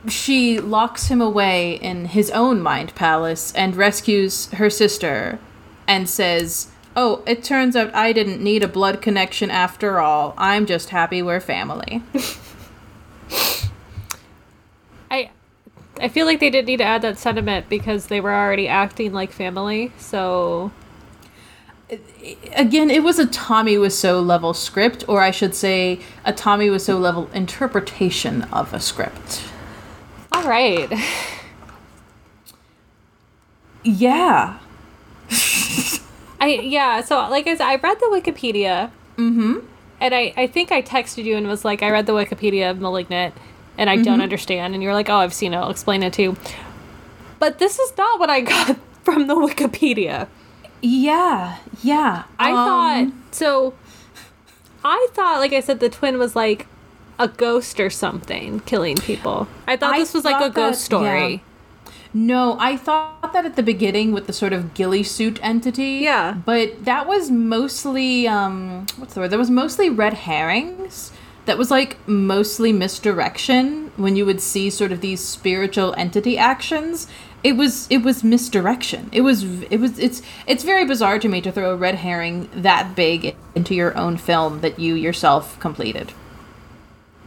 she 0.09 0.61
locks 0.61 1.09
him 1.09 1.21
away 1.21 1.75
in 1.75 2.07
his 2.07 2.31
own 2.31 2.61
mind 2.61 2.95
palace 2.95 3.53
and 3.55 3.77
rescues 3.77 4.51
her 4.53 4.71
sister, 4.71 5.39
and 5.87 6.09
says. 6.09 6.69
Oh, 6.99 7.23
it 7.27 7.45
turns 7.45 7.77
out 7.77 7.95
I 7.95 8.15
didn't 8.15 8.43
need 8.43 8.63
a 8.63 8.69
blood 8.69 9.03
connection 9.03 9.51
after 9.51 10.01
all. 10.01 10.33
I'm 10.39 10.65
just 10.65 10.89
happy 10.89 11.21
we're 11.21 11.41
family. 11.41 12.03
I 15.11 15.31
I 16.01 16.09
feel 16.09 16.25
like 16.25 16.41
they 16.41 16.49
didn't 16.49 16.69
need 16.69 16.79
to 16.79 16.85
add 16.85 17.03
that 17.03 17.19
sentiment 17.19 17.69
because 17.69 18.07
they 18.07 18.19
were 18.19 18.33
already 18.33 18.67
acting 18.67 19.13
like 19.13 19.31
family. 19.31 19.93
So 19.99 20.73
again, 22.55 22.91
it 22.91 23.03
was 23.03 23.19
a 23.19 23.27
Tommy 23.27 23.77
Wiseau 23.77 24.25
level 24.25 24.55
script, 24.55 25.05
or 25.09 25.23
I 25.23 25.31
should 25.31 25.55
say, 25.55 26.01
a 26.25 26.33
Tommy 26.33 26.69
Wiseau 26.69 27.01
level 27.01 27.31
interpretation 27.33 28.43
of 28.45 28.75
a 28.75 28.81
script. 28.81 29.43
All 30.47 30.51
right. 30.53 30.89
Yeah. 33.89 34.59
I 36.41 36.61
yeah, 36.63 37.01
so 37.03 37.17
like 37.31 37.47
I 37.47 37.57
said, 37.57 37.67
I 37.67 37.77
read 37.77 37.99
the 38.01 38.07
Wikipedia. 38.07 38.91
Mm-hmm. 39.17 39.61
And 40.01 40.15
I, 40.15 40.35
I 40.37 40.47
think 40.49 40.73
I 40.73 40.83
texted 40.83 41.23
you 41.23 41.37
and 41.37 41.47
was 41.47 41.65
like, 41.65 41.85
I 41.85 41.91
read 41.91 42.07
the 42.07 42.13
Wikipedia 42.13 42.69
of 42.71 42.81
Malignant 42.81 43.35
and 43.79 43.89
I 43.89 43.97
don't 43.97 44.21
understand. 44.21 44.75
And 44.75 44.83
you're 44.83 44.93
like, 44.93 45.09
oh, 45.09 45.17
I've 45.19 45.33
seen 45.33 45.55
it. 45.55 45.59
I'll 45.59 45.71
explain 45.71 46.03
it 46.03 46.13
too. 46.13 46.37
But 47.39 47.61
this 47.61 47.79
is 47.79 47.97
not 47.97 48.19
what 48.19 48.29
I 48.29 48.41
got 48.53 48.77
from 49.05 49.29
the 49.29 49.37
Wikipedia. 49.37 50.27
Yeah. 50.83 51.59
Yeah. 51.83 52.25
I 52.41 52.51
Um, 52.51 52.57
thought 53.13 53.35
so. 53.35 53.75
I 54.85 55.07
thought, 55.15 55.39
like 55.39 55.53
I 55.53 55.61
said, 55.61 55.79
the 55.81 55.89
twin 55.89 56.19
was 56.19 56.35
like 56.35 56.67
a 57.19 57.29
ghost 57.29 57.81
or 57.81 57.91
something 57.91 58.61
killing 58.61 58.97
people. 58.97 59.49
I 59.67 59.77
thought 59.77 59.95
I 59.95 59.99
this 59.99 60.15
was 60.15 60.25
like 60.25 60.45
a 60.45 60.51
ghost 60.51 60.81
that- 60.81 60.85
story. 60.85 61.33
yeah. 61.33 61.39
No, 62.15 62.57
I 62.59 62.79
thought 62.79 63.35
that 63.35 63.45
at 63.45 63.57
the 63.57 63.63
beginning 63.63 64.13
with 64.13 64.27
the 64.27 64.33
sort 64.33 64.55
of 64.55 64.73
ghillie 64.73 65.03
suit 65.03 65.39
entity. 65.43 65.99
Yeah. 66.03 66.33
But 66.33 66.85
that 66.87 67.07
was 67.07 67.31
mostly 67.31 68.27
um 68.27 68.87
what's 68.97 69.15
the 69.15 69.21
word? 69.21 69.31
There 69.31 69.39
was 69.39 69.51
mostly 69.51 69.91
red 69.91 70.15
herrings. 70.15 71.13
That 71.45 71.59
was 71.59 71.71
like 71.71 71.97
mostly 72.09 72.73
misdirection 72.73 73.93
when 73.97 74.17
you 74.17 74.25
would 74.27 74.41
see 74.41 74.71
sort 74.71 74.93
of 74.93 75.01
these 75.01 75.21
spiritual 75.21 75.95
entity 75.97 76.39
actions. 76.39 77.07
It 77.45 77.53
was 77.53 77.87
it 77.91 77.99
was 77.99 78.25
misdirection. 78.25 79.11
It 79.13 79.21
was 79.21 79.45
it 79.71 79.79
was 79.79 79.99
it's 79.99 80.23
it's 80.47 80.65
very 80.65 80.87
bizarre 80.87 81.19
to 81.19 81.29
me 81.29 81.41
to 81.43 81.53
throw 81.53 81.71
a 81.73 81.77
red 81.77 81.97
herring 81.97 82.49
that 82.55 82.97
big 82.97 83.37
into 83.55 83.75
your 83.75 83.97
own 83.97 84.17
film 84.17 84.61
that 84.63 84.79
you 84.79 84.95
yourself 84.95 85.59
completed. 85.61 86.13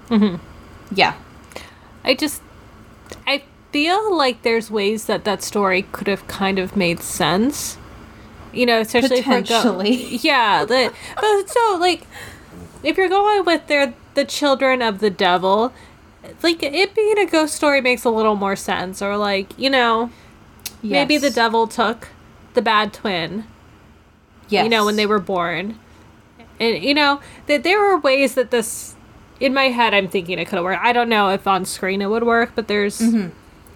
Mm-hmm. 0.10 0.36
Yeah. 0.96 1.16
I 2.04 2.14
just, 2.16 2.42
I 3.28 3.44
feel 3.72 4.16
like 4.16 4.42
there's 4.42 4.72
ways 4.72 5.06
that 5.06 5.24
that 5.26 5.44
story 5.44 5.84
could 5.92 6.08
have 6.08 6.28
kind 6.28 6.60
of 6.60 6.76
made 6.76 7.00
sense. 7.02 7.78
You 8.52 8.66
know, 8.66 8.80
especially 8.82 9.20
if 9.20 9.28
we're 9.28 9.42
go- 9.42 9.82
yeah, 9.84 10.66
the, 10.66 10.92
but 11.16 11.50
so 11.50 11.78
like 11.80 12.08
if 12.82 12.98
you're 12.98 13.10
going 13.10 13.46
with 13.46 13.68
their 13.68 13.94
the 14.16 14.26
children 14.26 14.82
of 14.82 15.00
the 15.00 15.12
devil, 15.12 15.72
like 16.42 16.64
it 16.64 16.96
being 16.96 17.20
a 17.20 17.28
ghost 17.28 17.54
story 17.54 17.80
makes 17.80 18.04
a 18.06 18.10
little 18.10 18.36
more 18.36 18.56
sense. 18.56 19.04
Or 19.04 19.18
like 19.18 19.58
you 19.60 19.70
know, 19.70 20.10
maybe 20.82 21.18
the 21.18 21.30
devil 21.30 21.68
took 21.68 22.08
the 22.56 22.62
bad 22.64 22.92
twin. 22.92 23.46
Yes. 24.48 24.64
You 24.64 24.70
know, 24.70 24.84
when 24.84 24.96
they 24.96 25.06
were 25.06 25.20
born, 25.20 25.78
and 26.60 26.84
you 26.84 26.96
know 26.96 27.22
that 27.46 27.62
there 27.64 27.80
were 27.80 28.00
ways 28.00 28.34
that 28.34 28.50
this. 28.50 28.96
In 29.40 29.54
my 29.54 29.66
head, 29.66 29.94
I'm 29.94 30.08
thinking 30.10 30.38
it 30.40 30.46
could 30.46 30.56
have 30.56 30.66
worked. 30.66 30.84
I 30.84 30.92
don't 30.92 31.10
know 31.10 31.30
if 31.30 31.48
on 31.48 31.64
screen 31.66 32.02
it 32.02 32.08
would 32.10 32.24
work, 32.24 32.52
but 32.56 32.68
there's, 32.68 33.00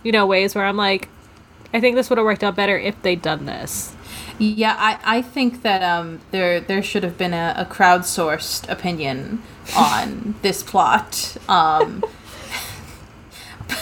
you 0.04 0.12
know, 0.12 0.26
ways 0.26 0.56
where 0.56 0.66
I'm 0.66 0.76
like, 0.78 1.08
I 1.74 1.80
think 1.80 1.96
this 1.96 2.10
would 2.10 2.18
have 2.18 2.26
worked 2.26 2.44
out 2.44 2.56
better 2.56 2.78
if 2.78 3.02
they'd 3.02 3.22
done 3.22 3.46
this. 3.46 3.96
Yeah, 4.40 4.76
I, 4.78 5.18
I 5.18 5.22
think 5.22 5.62
that 5.62 5.82
um 5.84 6.20
there 6.32 6.60
there 6.60 6.82
should 6.84 7.04
have 7.04 7.18
been 7.18 7.34
a, 7.34 7.54
a 7.58 7.66
crowdsourced 7.66 8.70
opinion 8.70 9.42
on 9.76 10.36
this 10.42 10.64
plot. 10.64 11.38
Um 11.48 12.04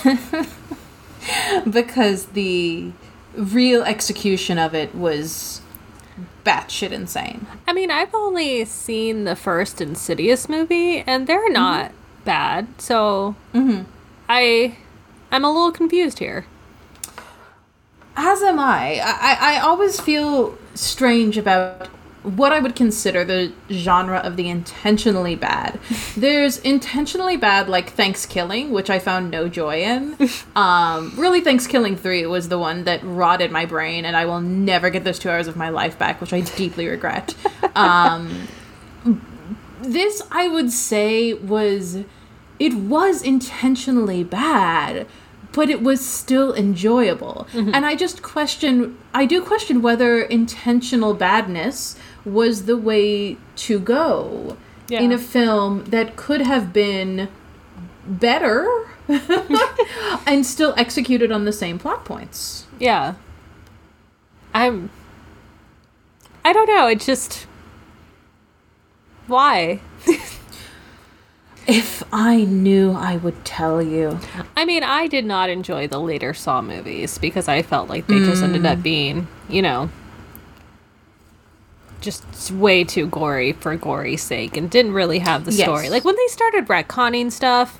because 1.70 2.28
the 2.28 2.92
real 3.36 3.84
execution 3.84 4.58
of 4.58 4.76
it 4.76 4.94
was 4.94 5.61
batshit 6.44 6.92
insane. 6.92 7.48
I 7.68 7.74
mean, 7.74 7.92
I've 7.92 8.14
only 8.14 8.66
seen 8.66 9.24
the 9.24 9.36
first 9.36 9.82
Insidious 9.82 10.50
movie, 10.50 11.00
and 11.00 11.28
they're 11.28 11.44
mm-hmm. 11.46 11.54
not 11.54 11.92
bad. 12.26 12.68
So 12.80 13.36
mm-hmm. 13.54 13.84
I, 14.30 14.78
I'm 15.32 15.46
a 15.46 15.52
little 15.52 15.72
confused 15.72 16.20
here. 16.20 16.46
As 18.16 18.42
am 18.42 18.60
I. 18.60 19.00
I, 19.04 19.16
I 19.22 19.56
I 19.56 19.60
always 19.62 20.00
feel 20.00 20.58
strange 20.76 21.38
about 21.38 21.90
what 22.24 22.52
I 22.52 22.60
would 22.60 22.76
consider 22.76 23.24
the 23.24 23.52
genre 23.72 24.20
of 24.20 24.36
the 24.36 24.48
intentionally 24.50 25.36
bad. 25.36 25.80
There's 26.16 26.60
intentionally 26.60 27.38
bad, 27.38 27.68
like 27.68 27.92
Thanksgiving, 27.92 28.72
which 28.72 28.90
I 28.90 29.00
found 29.00 29.32
no 29.32 29.48
joy 29.48 29.82
in. 29.82 30.18
Um, 30.56 31.14
really, 31.18 31.42
Thanksgiving 31.42 31.96
3 31.96 32.28
was 32.28 32.50
the 32.50 32.60
one 32.60 32.84
that 32.84 33.04
rotted 33.04 33.52
my 33.52 33.66
brain, 33.66 34.06
and 34.06 34.16
I 34.16 34.26
will 34.26 34.42
never 34.42 34.90
get 34.90 35.04
those 35.04 35.18
two 35.18 35.30
hours 35.30 35.48
of 35.48 35.56
my 35.56 35.70
life 35.70 35.98
back, 35.98 36.22
which 36.22 36.34
I 36.34 36.42
deeply 36.42 36.88
regret. 36.88 37.36
Um, 37.74 38.50
this, 39.82 40.22
I 40.30 40.50
would 40.50 40.72
say, 40.72 41.34
was. 41.34 42.00
It 42.60 42.74
was 42.74 43.24
intentionally 43.24 44.26
bad, 44.26 45.08
but 45.52 45.70
it 45.70 45.82
was 45.82 46.06
still 46.06 46.54
enjoyable. 46.54 47.48
And 47.54 47.86
I 47.86 47.96
just 47.96 48.22
question, 48.22 48.98
I 49.14 49.26
do 49.26 49.42
question 49.42 49.82
whether 49.82 50.22
intentional 50.22 51.14
badness 51.14 51.96
was 52.26 52.66
the 52.66 52.78
way 52.78 53.38
to 53.56 53.80
go 53.80 54.58
in 54.90 55.12
a 55.12 55.18
film 55.18 55.86
that 55.86 56.16
could 56.16 56.42
have 56.42 56.74
been 56.74 57.30
better 58.06 58.68
and 60.26 60.46
still 60.46 60.74
executed 60.78 61.32
on 61.32 61.46
the 61.46 61.54
same 61.54 61.80
plot 61.80 62.04
points. 62.04 62.66
Yeah. 62.80 63.16
I'm. 64.54 64.90
I 66.44 66.52
don't 66.54 66.68
know. 66.68 66.88
It 66.88 67.00
just. 67.00 67.48
Why? 69.28 69.80
If 71.68 72.04
I 72.12 72.44
knew, 72.44 72.92
I 72.92 73.18
would 73.18 73.46
tell 73.46 73.82
you. 73.82 74.20
I 74.58 74.66
mean, 74.66 74.84
I 74.84 75.08
did 75.08 75.26
not 75.26 75.50
enjoy 75.50 75.88
the 75.88 76.00
later 76.00 76.34
Saw 76.34 76.62
movies 76.62 77.20
because 77.20 77.48
I 77.48 77.62
felt 77.62 77.88
like 77.88 78.08
they 78.08 78.18
just 78.18 78.42
ended 78.42 78.66
up 78.66 78.80
mm. 78.80 78.84
being, 78.84 79.28
you 79.48 79.62
know, 79.62 79.90
just 82.02 82.52
way 82.52 82.84
too 82.84 83.06
gory 83.08 83.54
for 83.54 83.76
gory's 83.78 84.22
sake 84.24 84.58
and 84.58 84.70
didn't 84.70 84.94
really 84.94 85.20
have 85.20 85.46
the 85.46 85.52
Yes. 85.52 85.66
story. 85.68 85.90
Like 85.90 86.04
when 86.04 86.16
they 86.16 86.28
started 86.28 86.68
retconning 86.68 87.32
stuff, 87.32 87.80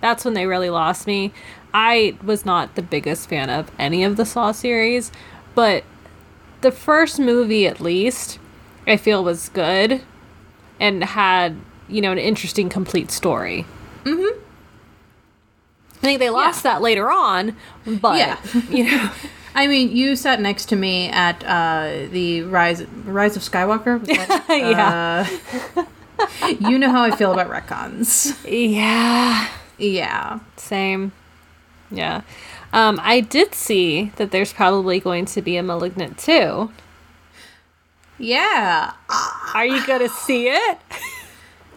that's 0.00 0.24
when 0.24 0.34
they 0.34 0.46
really 0.46 0.70
lost 0.70 1.06
me. 1.06 1.32
I 1.74 2.16
was 2.24 2.44
not 2.46 2.74
the 2.74 2.82
biggest 2.82 3.28
fan 3.28 3.50
of 3.50 3.70
any 3.78 4.02
of 4.02 4.16
the 4.16 4.24
Saw 4.24 4.52
series, 4.52 5.12
but 5.54 5.84
the 6.62 6.72
first 6.72 7.20
movie 7.20 7.66
at 7.66 7.78
least 7.80 8.38
I 8.86 8.96
feel 8.96 9.22
was 9.22 9.48
good 9.50 10.00
and 10.80 11.04
had, 11.04 11.56
you 11.88 12.00
know, 12.00 12.10
an 12.10 12.18
interesting 12.18 12.68
complete 12.70 13.10
story. 13.10 13.66
Mm-hmm. 14.04 14.40
I 15.96 16.00
think 16.00 16.20
they 16.20 16.30
lost 16.30 16.62
that 16.62 16.80
later 16.80 17.10
on, 17.10 17.56
but 17.84 18.18
Yeah. 18.18 18.38
you 18.70 18.84
know, 18.84 19.10
I 19.58 19.66
mean, 19.66 19.90
you 19.96 20.14
sat 20.14 20.40
next 20.40 20.66
to 20.66 20.76
me 20.76 21.08
at 21.08 21.42
uh, 21.42 22.06
the 22.12 22.42
Rise 22.42 22.84
Rise 23.04 23.36
of 23.36 23.42
Skywalker. 23.42 23.98
Yeah. 24.48 25.26
uh, 25.76 25.84
you 26.60 26.78
know 26.78 26.92
how 26.92 27.02
I 27.02 27.10
feel 27.10 27.32
about 27.32 27.50
retcons. 27.50 28.38
Yeah. 28.48 29.48
Yeah. 29.76 30.38
Same. 30.56 31.10
Yeah. 31.90 32.20
Um, 32.72 33.00
I 33.02 33.18
did 33.18 33.52
see 33.52 34.12
that 34.14 34.30
there's 34.30 34.52
probably 34.52 35.00
going 35.00 35.24
to 35.26 35.42
be 35.42 35.56
a 35.56 35.62
Malignant 35.64 36.18
too. 36.18 36.70
Yeah. 38.16 38.92
Are 39.54 39.66
you 39.66 39.84
going 39.84 40.00
to 40.02 40.08
see 40.08 40.48
it? 40.50 40.78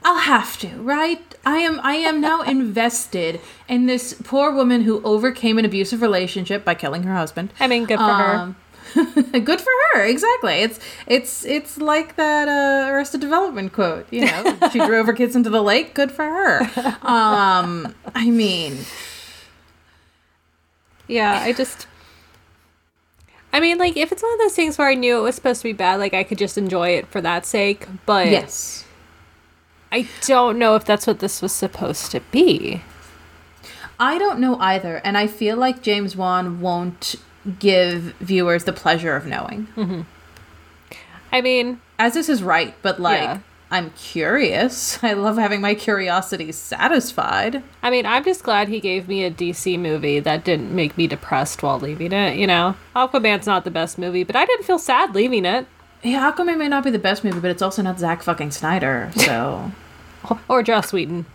I'll 0.03 0.19
have 0.19 0.55
to, 0.59 0.67
right? 0.81 1.30
I 1.45 1.57
am 1.57 1.79
I 1.83 1.95
am 1.95 2.21
now 2.21 2.41
invested 2.41 3.41
in 3.67 3.87
this 3.87 4.13
poor 4.23 4.51
woman 4.51 4.81
who 4.81 5.01
overcame 5.03 5.57
an 5.57 5.65
abusive 5.65 6.01
relationship 6.01 6.63
by 6.63 6.75
killing 6.75 7.03
her 7.03 7.15
husband. 7.15 7.51
I 7.59 7.67
mean, 7.67 7.85
good 7.85 7.97
for 7.97 8.03
her. 8.03 8.35
Um, 8.35 8.55
good 9.31 9.61
for 9.61 9.71
her, 9.93 10.05
exactly. 10.05 10.55
It's 10.61 10.79
it's 11.07 11.45
it's 11.45 11.77
like 11.77 12.15
that 12.17 12.47
uh, 12.47 12.91
Arrested 12.91 13.21
Development 13.21 13.71
quote. 13.73 14.05
You 14.11 14.25
know, 14.25 14.57
she 14.71 14.79
drove 14.85 15.05
her 15.07 15.13
kids 15.13 15.35
into 15.35 15.49
the 15.49 15.61
lake. 15.61 15.93
Good 15.93 16.11
for 16.11 16.25
her. 16.25 16.61
Um, 17.01 17.95
I 18.13 18.29
mean, 18.29 18.77
Yeah, 21.07 21.39
I 21.41 21.53
just. 21.53 21.87
I 23.53 23.59
mean, 23.59 23.77
like, 23.77 23.97
if 23.97 24.13
it's 24.13 24.23
one 24.23 24.31
of 24.31 24.39
those 24.39 24.55
things 24.55 24.77
where 24.77 24.87
I 24.87 24.93
knew 24.93 25.17
it 25.17 25.21
was 25.23 25.35
supposed 25.35 25.61
to 25.61 25.67
be 25.67 25.73
bad, 25.73 25.99
like, 25.99 26.13
I 26.13 26.23
could 26.23 26.37
just 26.37 26.57
enjoy 26.57 26.89
it 26.89 27.07
for 27.07 27.19
that 27.19 27.45
sake, 27.45 27.85
but 28.05 28.27
yes, 28.27 28.85
I 29.91 30.07
don't 30.25 30.57
know 30.57 30.75
if 30.75 30.85
that's 30.85 31.05
what 31.05 31.19
this 31.19 31.41
was 31.41 31.51
supposed 31.51 32.11
to 32.11 32.21
be. 32.31 32.81
I 33.99 34.17
don't 34.17 34.39
know 34.39 34.57
either, 34.59 34.97
and 35.03 35.17
I 35.17 35.27
feel 35.27 35.57
like 35.57 35.83
James 35.83 36.15
Wan 36.15 36.59
won't 36.61 37.15
give 37.59 38.15
viewers 38.19 38.63
the 38.63 38.73
pleasure 38.73 39.15
of 39.15 39.25
knowing. 39.25 39.67
Mm-hmm. 39.75 40.01
I 41.31 41.41
mean, 41.41 41.81
As 41.99 42.13
this 42.13 42.29
is 42.29 42.41
right, 42.43 42.73
but 42.81 42.99
like. 42.99 43.21
Yeah. 43.21 43.39
I'm 43.73 43.91
curious. 43.91 45.01
I 45.03 45.13
love 45.13 45.37
having 45.37 45.61
my 45.61 45.75
curiosity 45.75 46.51
satisfied. 46.51 47.63
I 47.81 47.89
mean, 47.89 48.05
I'm 48.05 48.25
just 48.25 48.43
glad 48.43 48.67
he 48.67 48.81
gave 48.81 49.07
me 49.07 49.23
a 49.23 49.31
DC 49.31 49.79
movie 49.79 50.19
that 50.19 50.43
didn't 50.43 50.75
make 50.75 50.97
me 50.97 51.07
depressed 51.07 51.63
while 51.63 51.79
leaving 51.79 52.11
it, 52.11 52.35
you 52.35 52.45
know? 52.45 52.75
Aquaman's 52.93 53.47
not 53.47 53.63
the 53.63 53.71
best 53.71 53.97
movie, 53.97 54.25
but 54.25 54.35
I 54.35 54.45
didn't 54.45 54.65
feel 54.65 54.77
sad 54.77 55.15
leaving 55.15 55.45
it. 55.45 55.67
Yeah, 56.03 56.31
Aquaman 56.31 56.57
may 56.57 56.67
not 56.67 56.83
be 56.83 56.89
the 56.89 56.99
best 56.99 57.23
movie, 57.23 57.39
but 57.39 57.51
it's 57.51 57.61
also 57.61 57.81
not 57.81 57.99
Zack 57.99 58.23
fucking 58.23 58.51
Snyder, 58.51 59.11
so. 59.15 59.71
Or 60.47 60.63
Joss 60.63 60.91
Whedon. 60.93 61.25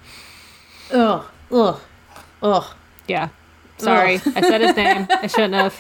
ugh, 0.93 1.25
ugh, 1.51 1.81
ugh. 2.43 2.75
Yeah. 3.09 3.29
Sorry. 3.79 4.15
I 4.15 4.41
said 4.41 4.61
his 4.63 4.75
name. 4.75 5.07
I 5.11 5.27
shouldn't 5.27 5.55
have. 5.55 5.79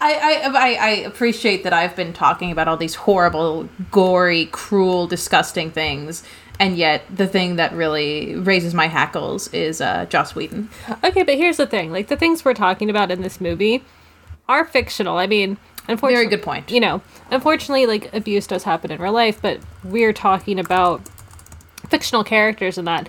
I, 0.00 0.12
I, 0.12 0.50
I, 0.50 0.74
I 0.74 0.90
appreciate 0.90 1.64
that 1.64 1.72
I've 1.72 1.96
been 1.96 2.12
talking 2.12 2.50
about 2.52 2.68
all 2.68 2.76
these 2.76 2.94
horrible, 2.94 3.68
gory, 3.90 4.46
cruel, 4.46 5.06
disgusting 5.06 5.70
things, 5.70 6.22
and 6.58 6.76
yet 6.76 7.02
the 7.14 7.26
thing 7.26 7.56
that 7.56 7.72
really 7.72 8.34
raises 8.34 8.74
my 8.74 8.88
hackles 8.88 9.48
is 9.54 9.80
uh, 9.80 10.04
Joss 10.06 10.34
Whedon. 10.34 10.68
Okay, 11.02 11.22
but 11.22 11.36
here's 11.36 11.56
the 11.56 11.66
thing. 11.66 11.90
Like, 11.92 12.08
the 12.08 12.16
things 12.16 12.44
we're 12.44 12.52
talking 12.54 12.90
about 12.90 13.10
in 13.10 13.22
this 13.22 13.40
movie 13.40 13.82
are 14.48 14.64
fictional. 14.64 15.16
I 15.16 15.26
mean. 15.26 15.56
Very 15.86 16.26
good 16.26 16.42
point. 16.42 16.70
You 16.70 16.80
know, 16.80 17.02
unfortunately, 17.30 17.86
like, 17.86 18.12
abuse 18.14 18.46
does 18.46 18.62
happen 18.64 18.90
in 18.90 19.00
real 19.00 19.12
life, 19.12 19.40
but 19.42 19.60
we're 19.84 20.12
talking 20.12 20.58
about 20.58 21.02
fictional 21.88 22.24
characters 22.24 22.78
and 22.78 22.86
that. 22.86 23.08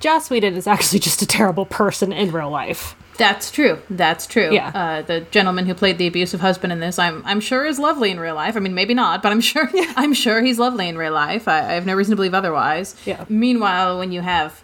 Joss 0.00 0.30
Whedon 0.30 0.54
is 0.54 0.66
actually 0.66 0.98
just 1.00 1.22
a 1.22 1.26
terrible 1.26 1.66
person 1.66 2.12
in 2.12 2.32
real 2.32 2.50
life. 2.50 2.96
That's 3.16 3.50
true. 3.50 3.78
That's 3.90 4.26
true. 4.26 4.52
Yeah. 4.52 4.68
Uh, 4.68 5.02
the 5.02 5.20
gentleman 5.30 5.66
who 5.66 5.74
played 5.74 5.98
the 5.98 6.06
abusive 6.06 6.40
husband 6.40 6.72
in 6.72 6.80
this, 6.80 6.98
I'm 6.98 7.22
I'm 7.24 7.40
sure 7.40 7.64
is 7.64 7.78
lovely 7.78 8.10
in 8.10 8.18
real 8.18 8.34
life. 8.34 8.56
I 8.56 8.60
mean, 8.60 8.74
maybe 8.74 8.94
not, 8.94 9.22
but 9.22 9.30
I'm 9.30 9.40
sure 9.52 9.68
yeah. 9.72 9.92
I'm 9.96 10.14
sure 10.14 10.42
he's 10.42 10.58
lovely 10.58 10.88
in 10.88 10.98
real 10.98 11.12
life. 11.12 11.46
I, 11.46 11.60
I 11.60 11.72
have 11.74 11.86
no 11.86 11.94
reason 11.94 12.12
to 12.12 12.16
believe 12.16 12.34
otherwise. 12.34 12.96
Yeah. 13.06 13.24
Meanwhile, 13.28 13.98
when 13.98 14.10
you 14.10 14.20
have 14.20 14.62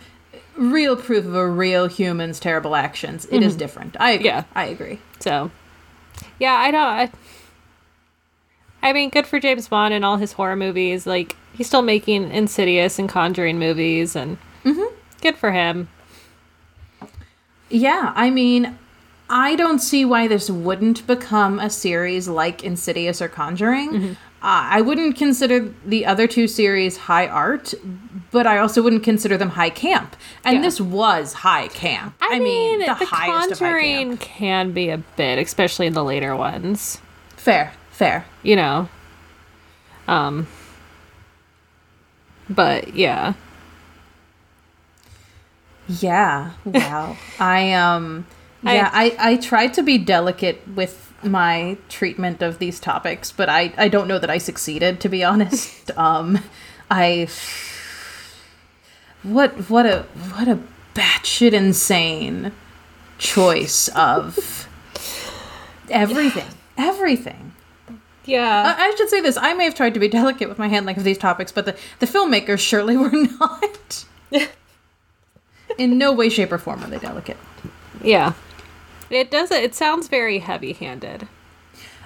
real 0.57 0.97
proof 0.97 1.25
of 1.25 1.35
a 1.35 1.49
real 1.49 1.87
human's 1.87 2.41
terrible 2.41 2.75
actions, 2.75 3.27
it 3.31 3.43
is 3.43 3.55
different. 3.57 3.97
I 4.01 4.13
agree. 4.13 4.31
Mm-hmm. 4.31 4.37
Yeah. 4.37 4.45
I 4.55 4.65
agree. 4.67 4.99
So, 5.21 5.51
yeah, 6.39 6.55
I 6.55 6.71
don't. 6.71 6.83
I, 6.83 7.11
I 8.83 8.93
mean, 8.93 9.11
good 9.11 9.27
for 9.27 9.39
James 9.39 9.71
Wan 9.71 9.93
and 9.93 10.05
all 10.05 10.17
his 10.17 10.33
horror 10.33 10.57
movies. 10.57 11.07
Like, 11.07 11.37
he's 11.53 11.67
still 11.67 11.83
making 11.83 12.31
Insidious 12.31 12.99
and 12.99 13.09
Conjuring 13.09 13.59
movies, 13.59 14.17
and 14.17 14.39
good 15.21 15.37
for 15.37 15.53
him. 15.53 15.89
Yeah, 17.69 18.13
I 18.17 18.31
mean, 18.31 18.79
I 19.29 19.55
don't 19.55 19.79
see 19.79 20.05
why 20.05 20.27
this 20.27 20.51
wouldn't 20.51 21.07
become 21.07 21.61
a 21.61 21.71
series 21.71 22.27
like 22.27 22.65
Insidious 22.65 23.23
or 23.23 23.29
Conjuring. 23.29 23.91
Mm-hmm. 23.91 24.13
Uh, 24.13 24.17
I 24.43 24.81
wouldn't 24.81 25.17
consider 25.17 25.73
the 25.85 26.07
other 26.07 26.27
two 26.27 26.49
series 26.49 26.97
high 26.97 27.29
art, 27.29 27.75
but 28.31 28.47
I 28.47 28.59
also 28.59 28.83
wouldn't 28.83 29.03
consider 29.03 29.37
them 29.37 29.51
high 29.51 29.71
camp. 29.71 30.17
And 30.45 30.57
Yeah. 30.57 30.63
this 30.63 30.81
was 30.81 31.33
high 31.33 31.69
camp. 31.69 32.15
I, 32.21 32.39
mean, 32.39 32.81
the, 32.81 32.95
highest 32.95 33.53
of 33.53 33.59
Conjuring 33.59 34.17
can 34.19 34.73
be 34.73 34.89
a 34.91 34.99
bit, 34.99 35.39
especially 35.39 35.87
in 35.87 35.95
the 35.95 36.05
later 36.05 36.37
ones. 36.37 37.01
Fair, 37.37 37.73
fair. 37.91 38.25
You 38.43 38.57
know. 38.57 38.89
Um. 40.07 40.47
But 42.49 42.95
yeah, 42.95 43.35
Yeah. 45.89 46.53
Wow. 46.65 47.17
I 47.39 47.73
um 47.73 48.27
yeah, 48.63 48.91
I, 48.93 49.17
I 49.19 49.37
tried 49.37 49.73
to 49.75 49.83
be 49.83 49.97
delicate 49.99 50.61
with 50.75 51.13
my 51.23 51.79
treatment 51.89 52.43
of 52.43 52.59
these 52.59 52.79
topics, 52.79 53.33
but 53.33 53.49
I, 53.49 53.73
I 53.79 53.89
don't 53.89 54.07
know 54.07 54.19
that 54.19 54.29
I 54.31 54.37
succeeded 54.39 55.01
to 55.01 55.09
be 55.09 55.25
honest. 55.25 55.91
um 55.97 56.39
I 56.91 57.29
what 59.23 59.71
what 59.71 59.87
a 59.87 60.03
what 60.35 60.49
a 60.49 60.59
batshit 60.95 61.53
insane 61.53 62.53
choice 63.19 63.89
of 63.89 64.69
everything. 65.91 66.47
Everything. 66.79 67.53
yeah. 68.25 68.75
I, 68.79 68.87
I 68.87 68.95
should 68.97 69.11
say 69.11 69.21
this. 69.21 69.37
I 69.37 69.53
may 69.55 69.65
have 69.65 69.75
tried 69.75 69.95
to 69.95 70.01
be 70.01 70.09
delicate 70.09 70.49
with 70.49 70.59
my 70.59 70.69
handling 70.69 70.97
of 70.97 71.05
these 71.05 71.19
topics, 71.19 71.53
but 71.53 71.67
the, 71.67 71.77
the 71.99 72.07
filmmakers 72.07 72.61
surely 72.61 72.97
were 72.97 73.11
not. 73.13 74.05
In 75.79 75.99
no 75.99 76.13
way, 76.13 76.29
shape, 76.29 76.53
or 76.53 76.59
form 76.59 76.83
are 76.83 76.89
they 76.91 76.99
delicate. 76.99 77.37
yeah. 78.03 78.33
It 79.11 79.31
does. 79.31 79.51
It 79.51 79.75
sounds 79.75 80.09
very 80.09 80.39
heavy-handed. 80.39 81.27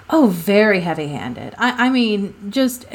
Oh, 0.09 0.27
very 0.27 0.81
heavy 0.81 1.07
handed. 1.07 1.53
I, 1.57 1.87
I 1.87 1.89
mean, 1.89 2.33
just. 2.51 2.85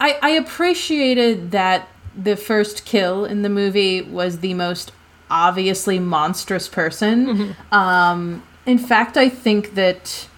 I, 0.00 0.18
I 0.20 0.30
appreciated 0.30 1.52
that 1.52 1.88
the 2.16 2.36
first 2.36 2.84
kill 2.84 3.24
in 3.24 3.42
the 3.42 3.48
movie 3.48 4.02
was 4.02 4.38
the 4.38 4.54
most 4.54 4.92
obviously 5.30 5.98
monstrous 5.98 6.68
person. 6.68 7.56
Um, 7.72 8.42
in 8.66 8.78
fact, 8.78 9.16
I 9.16 9.28
think 9.28 9.74
that 9.74 10.28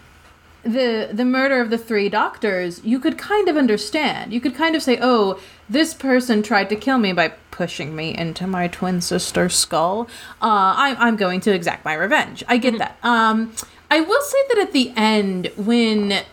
the 0.63 1.09
the 1.13 1.25
murder 1.25 1.61
of 1.61 1.71
the 1.71 1.79
three 1.79 2.09
doctors 2.09 2.85
you 2.85 2.99
could 2.99 3.17
kind 3.19 3.49
of 3.49 3.57
understand. 3.57 4.33
You 4.33 4.41
could 4.41 4.55
kind 4.55 4.75
of 4.75 4.83
say 4.83 4.99
oh 5.01 5.39
this 5.69 5.95
person 5.95 6.43
tried 6.43 6.69
to 6.71 6.77
kill 6.77 6.99
me 6.99 7.13
by 7.13 7.29
pushing 7.51 7.95
me 7.95 8.17
into 8.17 8.47
my 8.47 8.69
twin 8.69 9.01
sister's 9.01 9.55
skull. 9.55 10.09
Uh, 10.43 10.75
I'm, 10.77 10.97
I'm 10.99 11.17
going 11.17 11.41
to 11.43 11.55
exact 11.55 11.85
my 11.85 11.95
revenge. 11.95 12.45
I 12.49 12.59
get 12.59 12.79
that. 12.79 12.99
Um, 13.03 13.53
i 13.91 14.01
will 14.01 14.23
say 14.23 14.39
that 14.49 14.59
at 14.59 14.73
the 14.73 14.93
end 14.97 15.51
when 15.57 16.25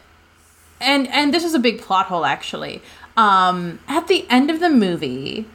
and 0.81 1.07
and 1.07 1.33
this 1.33 1.43
is 1.43 1.53
a 1.53 1.59
big 1.59 1.79
plot 1.79 2.07
hole 2.07 2.25
actually 2.25 2.81
um, 3.15 3.79
at 3.87 4.07
the 4.07 4.25
end 4.29 4.49
of 4.49 4.59
the 4.59 4.69
movie 4.69 5.45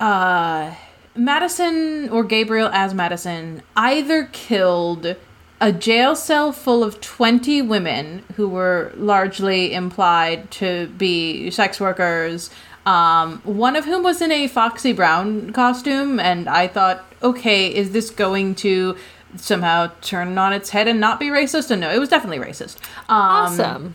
uh, 0.00 0.74
Madison 1.14 2.08
or 2.10 2.24
Gabriel 2.24 2.68
as 2.72 2.92
Madison 2.94 3.62
either 3.76 4.24
killed 4.32 5.16
a 5.60 5.72
jail 5.72 6.14
cell 6.14 6.52
full 6.52 6.84
of 6.84 7.00
20 7.00 7.62
women 7.62 8.22
who 8.34 8.46
were 8.48 8.92
largely 8.96 9.72
implied 9.72 10.50
to 10.50 10.86
be 10.98 11.50
sex 11.50 11.80
workers, 11.80 12.50
um, 12.84 13.40
one 13.44 13.74
of 13.74 13.86
whom 13.86 14.02
was 14.02 14.20
in 14.20 14.30
a 14.30 14.48
Foxy 14.48 14.92
Brown 14.92 15.52
costume. 15.54 16.20
And 16.20 16.46
I 16.46 16.68
thought, 16.68 17.06
okay, 17.22 17.74
is 17.74 17.92
this 17.92 18.10
going 18.10 18.54
to 18.56 18.96
somehow 19.36 19.92
turn 20.02 20.36
on 20.36 20.52
its 20.52 20.70
head 20.70 20.88
and 20.88 21.00
not 21.00 21.18
be 21.18 21.26
racist? 21.28 21.70
And 21.70 21.80
no, 21.80 21.90
it 21.90 21.98
was 21.98 22.10
definitely 22.10 22.44
racist. 22.44 22.76
Um, 23.08 23.16
Awesome. 23.18 23.94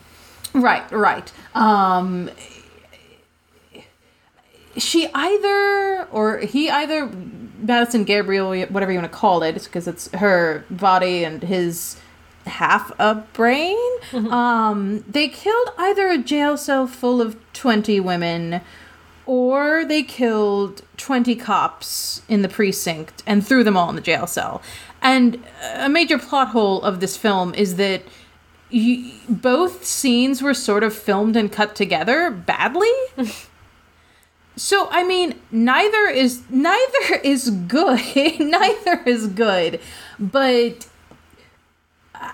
Right, 0.54 0.92
right. 0.92 1.32
Um, 1.54 2.30
she 4.78 5.10
either 5.14 6.08
or 6.12 6.40
he 6.40 6.70
either 6.70 7.12
Madison 7.60 8.04
Gabriel, 8.04 8.56
whatever 8.68 8.92
you 8.92 9.00
want 9.00 9.12
to 9.12 9.18
call 9.18 9.44
it, 9.44 9.62
because 9.64 9.88
it's 9.88 10.12
her 10.14 10.66
body 10.70 11.24
and 11.24 11.44
his 11.44 11.98
half 12.46 12.92
a 12.98 13.16
brain. 13.34 13.78
Um, 14.14 15.04
they 15.08 15.28
killed 15.28 15.70
either 15.78 16.10
a 16.10 16.18
jail 16.18 16.58
cell 16.58 16.88
full 16.88 17.22
of 17.22 17.36
twenty 17.54 18.00
women, 18.00 18.62
or 19.26 19.86
they 19.86 20.04
killed 20.04 20.82
twenty 20.98 21.36
cops 21.36 22.22
in 22.28 22.42
the 22.42 22.50
precinct 22.50 23.22
and 23.28 23.46
threw 23.46 23.64
them 23.64 23.78
all 23.78 23.90
in 23.90 23.96
the 23.96 24.02
jail 24.02 24.26
cell. 24.26 24.62
And 25.04 25.44
a 25.76 25.90
major 25.90 26.18
plot 26.18 26.50
hole 26.50 26.82
of 26.82 27.00
this 27.00 27.18
film 27.18 27.54
is 27.54 27.76
that 27.76 28.04
you, 28.72 29.12
both 29.28 29.86
scenes 29.86 30.42
were 30.42 30.54
sort 30.54 30.84
of 30.84 30.94
filmed 30.94 31.36
and 31.36 31.52
cut 31.52 31.76
together 31.76 32.32
badly. 32.32 32.92
so 34.56 34.88
I 34.92 35.04
mean, 35.04 35.36
neither 35.52 36.08
is 36.08 36.44
neither 36.50 37.16
is 37.24 37.50
good. 37.50 38.00
neither 38.40 39.02
is 39.06 39.28
good, 39.28 39.80
but 40.20 40.88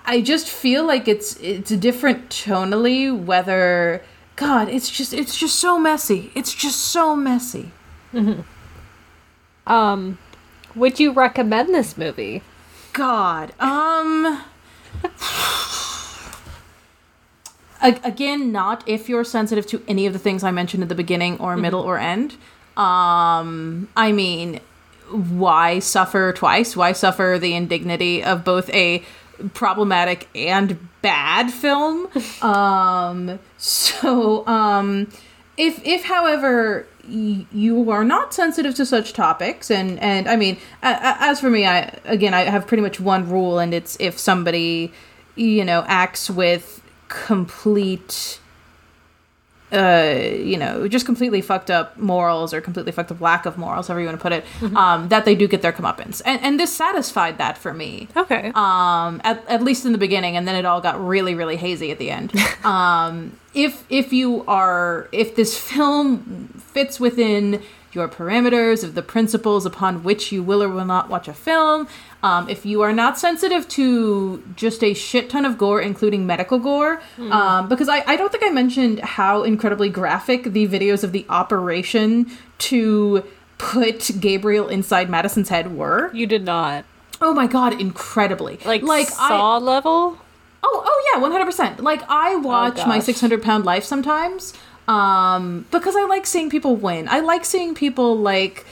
I 0.06 0.22
just 0.22 0.50
feel 0.50 0.86
like 0.86 1.08
it's 1.08 1.38
it's 1.38 1.72
different 1.72 2.30
tonally. 2.30 3.16
Whether 3.18 4.04
God, 4.36 4.70
it's 4.70 4.90
just 4.90 5.14
it's 5.14 5.38
just 5.38 5.56
so 5.56 5.80
messy. 5.80 6.32
It's 6.36 6.54
just 6.54 6.80
so 6.80 7.16
messy. 7.16 7.72
Um, 9.68 10.18
would 10.76 10.98
you 10.98 11.12
recommend 11.12 11.76
this 11.76 11.98
movie? 11.98 12.42
God. 12.94 13.52
Um 13.60 14.44
again, 17.82 18.52
not 18.52 18.84
if 18.88 19.10
you're 19.10 19.24
sensitive 19.24 19.68
to 19.68 19.84
any 19.88 20.06
of 20.06 20.14
the 20.14 20.20
things 20.20 20.44
I 20.44 20.52
mentioned 20.52 20.84
at 20.84 20.90
the 20.90 20.96
beginning 20.96 21.38
or 21.40 21.56
middle 21.58 21.82
or 21.82 21.98
end. 21.98 22.36
Um 22.76 23.90
I 23.96 24.12
mean, 24.12 24.60
why 25.10 25.80
suffer 25.80 26.34
twice? 26.34 26.76
Why 26.76 26.92
suffer 26.92 27.38
the 27.40 27.56
indignity 27.56 28.24
of 28.24 28.44
both 28.44 28.70
a 28.70 29.04
problematic 29.54 30.28
and 30.36 30.78
bad 31.02 31.52
film? 31.52 32.08
um 32.42 33.40
so 33.58 34.46
um 34.48 35.08
if 35.58 35.84
if 35.86 36.06
however 36.06 36.88
you 37.10 37.90
are 37.90 38.04
not 38.04 38.34
sensitive 38.34 38.76
to 38.76 38.86
such 38.86 39.14
topics 39.14 39.72
and 39.72 39.98
and 40.00 40.28
i 40.28 40.36
mean 40.36 40.58
as 40.84 41.40
for 41.40 41.50
me 41.50 41.66
i 41.66 41.98
again 42.04 42.34
i 42.34 42.42
have 42.42 42.68
pretty 42.68 42.84
much 42.84 43.00
one 43.00 43.30
rule 43.30 43.60
and 43.60 43.74
it's 43.74 43.96
if 44.02 44.20
somebody 44.20 44.92
you 45.36 45.64
know 45.64 45.86
acts 45.88 46.30
with 46.30 46.82
complete 47.08 48.40
uh 49.74 50.16
you 50.34 50.56
know 50.58 50.88
just 50.88 51.06
completely 51.06 51.42
fucked 51.42 51.70
up 51.70 51.98
morals 51.98 52.54
or 52.54 52.62
completely 52.62 52.92
fucked 52.94 53.12
up 53.12 53.20
lack 53.20 53.46
of 53.46 53.58
morals 53.58 53.88
however 53.88 54.00
you 54.00 54.08
want 54.08 54.18
to 54.18 54.22
put 54.22 54.32
it 54.32 54.46
um 54.78 55.10
that 55.10 55.26
they 55.26 55.36
do 55.36 55.46
get 55.46 55.62
their 55.62 55.74
comeuppance. 55.74 56.22
And 56.26 56.42
and 56.42 56.58
this 56.58 56.74
satisfied 56.74 57.38
that 57.40 57.58
for 57.58 57.74
me. 57.74 58.08
Okay. 58.16 58.52
um 58.56 59.20
at, 59.26 59.46
at 59.50 59.62
least 59.62 59.86
in 59.86 59.92
the 59.92 59.98
beginning 59.98 60.38
and 60.38 60.48
then 60.48 60.56
it 60.56 60.64
all 60.66 60.80
got 60.80 61.06
really 61.06 61.36
really 61.36 61.58
hazy 61.58 61.92
at 61.92 61.98
the 61.98 62.10
end. 62.10 62.32
Um 62.64 63.38
if 63.54 63.84
if 63.90 64.14
you 64.14 64.46
are 64.48 65.10
if 65.12 65.36
this 65.36 65.58
film 65.60 66.48
fits 66.74 67.00
within 67.00 67.62
your 67.98 68.08
parameters 68.08 68.84
of 68.84 68.96
the 68.96 69.02
principles 69.02 69.66
upon 69.66 70.04
which 70.04 70.32
you 70.32 70.42
will 70.44 70.62
or 70.64 70.70
will 70.70 70.86
not 70.86 71.10
watch 71.10 71.28
a 71.28 71.34
film. 71.34 71.88
Um, 72.24 72.50
if 72.50 72.66
you 72.66 72.82
are 72.82 72.94
not 72.94 73.18
sensitive 73.18 73.68
to 73.70 74.44
just 74.56 74.84
a 74.84 74.94
shit 74.94 75.30
ton 75.30 75.46
of 75.46 75.58
gore 75.58 75.82
including 75.82 76.26
medical 76.26 76.58
gore 76.60 77.02
um, 77.20 77.70
because 77.70 77.90
I, 77.90 78.04
I 78.08 78.16
don't 78.16 78.32
think 78.32 78.44
i 78.44 78.50
mentioned 78.50 79.00
how 79.02 79.44
incredibly 79.44 79.90
graphic 79.90 80.44
the 80.44 80.68
videos 80.68 81.04
of 81.04 81.12
the 81.12 81.26
operation 81.30 82.32
to 82.70 83.24
put 83.60 84.10
gabriel 84.20 84.68
inside 84.68 85.10
madison's 85.10 85.50
head 85.50 85.76
were. 85.76 86.12
You 86.14 86.26
did 86.28 86.44
not. 86.44 86.86
Oh 87.22 87.34
my 87.34 87.48
god 87.48 87.80
incredibly. 87.80 88.60
Like 88.66 88.82
like 88.82 89.08
I, 89.20 89.30
Saw 89.30 89.58
level. 89.58 90.18
Oh, 90.64 90.84
oh 90.86 91.12
yeah, 91.14 91.22
one 91.22 91.32
hundred 91.32 91.46
percent. 91.46 91.82
Like 91.82 92.02
I 92.10 92.36
watch 92.36 92.78
my 92.88 93.00
six 93.00 93.22
hundred 93.22 93.42
pound 93.44 93.64
life 93.64 93.84
sometimes, 93.84 94.54
um, 94.88 95.66
because 95.72 95.96
I 95.96 96.06
like 96.06 96.26
seeing 96.26 96.50
people 96.50 96.76
win. 96.76 97.08
I 97.10 97.20
like 97.20 97.46
seeing 97.46 97.76
people 97.76 98.16
like 98.18 98.66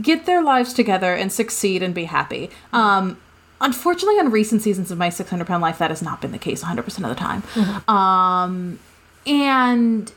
get 0.00 0.26
their 0.26 0.42
lives 0.42 0.72
together 0.72 1.14
and 1.14 1.32
succeed 1.32 1.82
and 1.82 1.94
be 1.94 2.04
happy. 2.04 2.50
Um, 2.72 3.18
unfortunately, 3.60 4.18
on 4.20 4.30
recent 4.30 4.62
seasons 4.62 4.90
of 4.90 4.98
my 4.98 5.08
six 5.08 5.30
hundred 5.30 5.46
pound 5.46 5.62
life, 5.62 5.78
that 5.78 5.90
has 5.90 6.02
not 6.02 6.20
been 6.20 6.32
the 6.32 6.38
case 6.38 6.62
one 6.62 6.68
hundred 6.68 6.84
percent 6.84 7.04
of 7.06 7.10
the 7.10 7.20
time. 7.20 7.42
Um, 7.88 8.78
and 9.26 10.12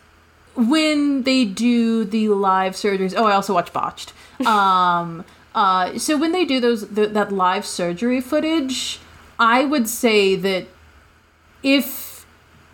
when 0.56 1.24
they 1.24 1.46
do 1.46 2.06
the 2.06 2.30
live 2.30 2.74
surgeries, 2.74 3.14
oh, 3.16 3.26
I 3.26 3.34
also 3.34 3.54
watch 3.54 3.74
Botched. 3.74 4.14
Um, 4.46 5.24
uh, 5.54 5.98
so 5.98 6.18
when 6.18 6.34
they 6.34 6.44
do 6.44 6.60
those 6.60 6.86
th- 6.90 7.12
that 7.12 7.32
live 7.32 7.66
surgery 7.66 8.20
footage, 8.20 9.00
I 9.40 9.64
would 9.64 9.88
say 9.88 10.36
that 10.36 10.68
if 11.64 12.15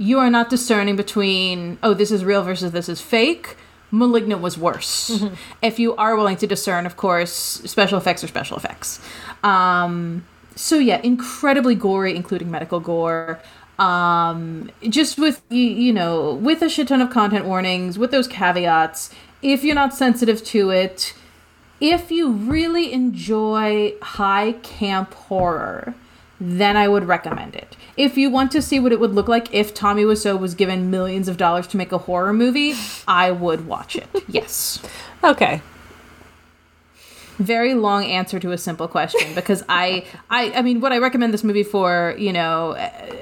you 0.02 0.20
are 0.20 0.30
not 0.30 0.50
discerning 0.50 0.96
between 0.96 1.78
oh 1.84 1.94
this 1.94 2.12
is 2.12 2.26
real 2.26 2.44
versus 2.44 2.72
this 2.72 2.90
is 2.90 3.00
fake 3.00 3.56
malignant 3.92 4.42
was 4.42 4.58
worse 4.58 5.24
if 5.62 5.80
you 5.80 5.96
are 5.96 6.16
willing 6.16 6.38
to 6.38 6.48
discern 6.48 6.86
of 6.86 6.98
course 6.98 7.32
special 7.32 7.98
effects 7.98 8.24
are 8.24 8.28
special 8.28 8.58
effects 8.58 9.00
um 9.44 10.24
so 10.56 10.78
yeah, 10.78 11.02
incredibly 11.04 11.76
gory, 11.76 12.16
including 12.16 12.52
medical 12.52 12.80
gore. 12.80 13.40
Um, 13.80 14.70
just 14.90 15.18
with 15.18 15.42
you, 15.50 15.64
you 15.64 15.94
know, 15.94 16.36
with 16.36 16.62
a 16.62 16.70
shit 16.70 16.88
ton 16.88 17.02
of 17.02 17.10
content 17.10 17.46
warnings, 17.46 17.98
with 17.98 18.12
those 18.12 18.28
caveats. 18.28 19.14
If 19.42 19.64
you're 19.64 19.76
not 19.76 19.94
sensitive 19.94 20.44
to 20.46 20.70
it, 20.70 21.16
if 21.80 22.12
you 22.12 22.32
really 22.32 22.94
enjoy 22.94 23.94
high 24.02 24.54
camp 24.62 25.14
horror, 25.16 25.96
then 26.42 26.76
I 26.76 26.88
would 26.88 27.08
recommend 27.08 27.56
it. 27.56 27.78
If 27.96 28.18
you 28.18 28.30
want 28.32 28.52
to 28.52 28.62
see 28.62 28.80
what 28.80 28.92
it 28.92 29.00
would 29.00 29.14
look 29.14 29.28
like 29.28 29.54
if 29.54 29.74
Tommy 29.74 30.04
Wiseau 30.04 30.38
was 30.38 30.56
given 30.56 30.90
millions 30.90 31.28
of 31.28 31.38
dollars 31.38 31.68
to 31.68 31.78
make 31.78 31.92
a 31.92 32.00
horror 32.00 32.34
movie, 32.34 32.74
I 33.08 33.32
would 33.32 33.68
watch 33.68 33.96
it. 33.96 34.08
Yes. 34.28 34.82
Okay 35.24 35.62
very 37.38 37.74
long 37.74 38.06
answer 38.06 38.40
to 38.40 38.52
a 38.52 38.58
simple 38.58 38.88
question 38.88 39.34
because 39.36 39.64
I, 39.70 40.06
I, 40.30 40.52
I 40.52 40.62
mean, 40.62 40.82
would 40.82 40.92
I 40.92 40.98
recommend 40.98 41.34
this 41.34 41.44
movie 41.44 41.64
for 41.64 42.16
you 42.18 42.34
know 42.34 42.72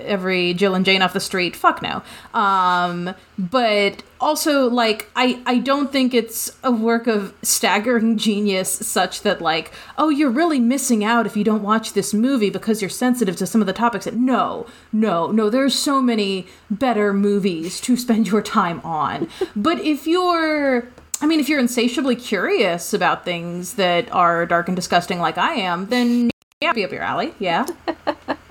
every 0.06 0.54
Jill 0.54 0.76
and 0.76 0.86
Jane 0.86 1.02
off 1.02 1.14
the 1.14 1.20
street? 1.20 1.56
Fuck 1.56 1.82
no. 1.82 2.02
Um, 2.34 3.14
but 3.38 4.04
also 4.20 4.70
like 4.70 5.10
I, 5.16 5.42
I 5.46 5.60
don't 5.60 5.92
think 5.92 6.14
it's 6.14 6.52
a 6.64 6.72
work 6.72 7.08
of 7.08 7.34
staggering 7.42 8.18
genius 8.18 8.70
such 8.70 9.22
that 9.22 9.42
like 9.42 9.72
oh 9.98 10.10
you're 10.10 10.30
really 10.30 10.60
missing 10.60 11.04
out 11.04 11.26
if 11.26 11.38
you 11.38 11.44
don't 11.44 11.64
watch 11.64 11.94
this 11.94 12.14
movie 12.14 12.50
because 12.50 12.82
you're 12.82 12.90
sensitive 12.90 13.36
to 13.38 13.48
some 13.48 13.62
of 13.62 13.68
the 13.68 13.74
topics. 13.74 14.06
That 14.06 14.16
No, 14.16 14.66
no, 14.92 15.32
no. 15.32 15.50
There's 15.50 15.76
so 15.76 16.02
many 16.02 16.48
better 16.70 17.14
movies 17.14 17.80
to 17.82 17.96
spend 17.96 18.28
your 18.28 18.42
time 18.42 18.82
on. 18.82 19.30
but 19.56 19.80
if 19.80 20.08
you're 20.08 20.88
I 21.22 21.26
mean, 21.26 21.40
if 21.40 21.50
you're 21.50 21.60
insatiably 21.60 22.16
curious 22.16 22.94
about 22.94 23.26
things 23.26 23.74
that 23.74 24.12
are 24.14 24.46
dark 24.46 24.68
and 24.68 24.76
disgusting 24.76 25.20
like 25.20 25.38
I 25.38 25.56
am, 25.56 25.88
then 25.88 26.32
yeah, 26.62 26.74
be 26.74 26.84
up 26.84 26.92
your 26.92 27.04
alley. 27.04 27.34
Yeah. 27.40 27.66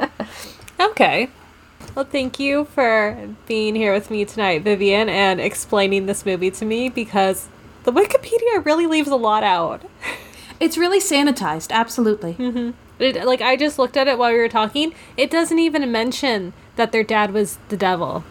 okay. 0.80 1.30
Well, 1.94 2.04
thank 2.04 2.38
you 2.38 2.66
for 2.66 3.34
being 3.46 3.74
here 3.74 3.92
with 3.92 4.10
me 4.10 4.24
tonight, 4.24 4.62
Vivian, 4.62 5.08
and 5.08 5.40
explaining 5.40 6.06
this 6.06 6.26
movie 6.26 6.50
to 6.52 6.64
me 6.64 6.88
because 6.88 7.48
the 7.84 7.92
Wikipedia 7.92 8.64
really 8.64 8.86
leaves 8.86 9.08
a 9.08 9.16
lot 9.16 9.42
out. 9.42 9.82
It's 10.60 10.76
really 10.76 10.98
sanitized, 10.98 11.70
absolutely. 11.70 12.34
Mm-hmm. 12.34 12.70
It, 13.00 13.24
like 13.24 13.40
I 13.40 13.54
just 13.54 13.78
looked 13.78 13.96
at 13.96 14.08
it 14.08 14.18
while 14.18 14.32
we 14.32 14.38
were 14.38 14.48
talking. 14.48 14.92
It 15.16 15.30
doesn't 15.30 15.60
even 15.60 15.92
mention 15.92 16.52
that 16.74 16.90
their 16.90 17.04
dad 17.04 17.32
was 17.32 17.58
the 17.68 17.76
devil. 17.76 18.24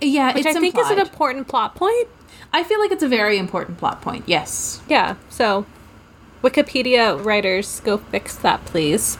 Yeah, 0.00 0.32
which 0.34 0.46
I 0.46 0.52
think 0.52 0.76
implied. 0.76 0.84
is 0.84 0.90
an 0.92 0.98
important 1.00 1.48
plot 1.48 1.74
point. 1.74 2.06
I 2.52 2.64
feel 2.64 2.78
like 2.80 2.92
it's 2.92 3.02
a 3.02 3.08
very 3.08 3.38
important 3.38 3.78
plot 3.78 4.02
point. 4.02 4.24
Yes. 4.26 4.82
Yeah. 4.88 5.16
So, 5.30 5.64
Wikipedia 6.42 7.22
writers, 7.24 7.80
go 7.80 7.96
fix 7.96 8.36
that, 8.36 8.64
please. 8.66 9.16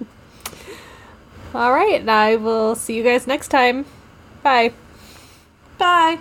All 1.54 1.72
right. 1.72 2.06
I 2.08 2.36
will 2.36 2.74
see 2.74 2.96
you 2.96 3.04
guys 3.04 3.26
next 3.26 3.48
time. 3.48 3.86
Bye. 4.42 4.72
Bye. 5.78 6.18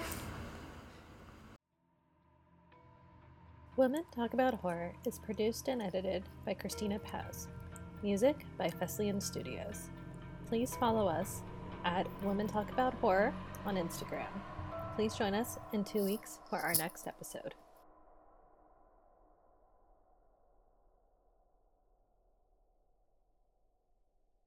Women 3.76 4.04
Talk 4.14 4.36
About 4.36 4.54
Horror 4.54 4.94
is 5.04 5.18
produced 5.18 5.68
and 5.68 5.82
edited 5.82 6.24
by 6.46 6.54
Christina 6.54 7.00
Paz. 7.00 7.48
Music 8.04 8.46
by 8.56 8.68
Fesliyan 8.70 9.20
Studios. 9.22 9.90
Please 10.48 10.76
follow 10.76 11.08
us 11.08 11.42
at 11.84 12.06
Women 12.22 12.46
Talk 12.48 12.72
About 12.72 12.94
Horror 12.96 13.34
on 13.66 13.78
Instagram. 13.78 14.28
Please 14.96 15.16
join 15.16 15.34
us 15.34 15.58
in 15.72 15.84
two 15.84 16.04
weeks 16.04 16.40
for 16.50 16.60
our 16.60 16.76
next 16.76 17.08
episode. 17.08 17.56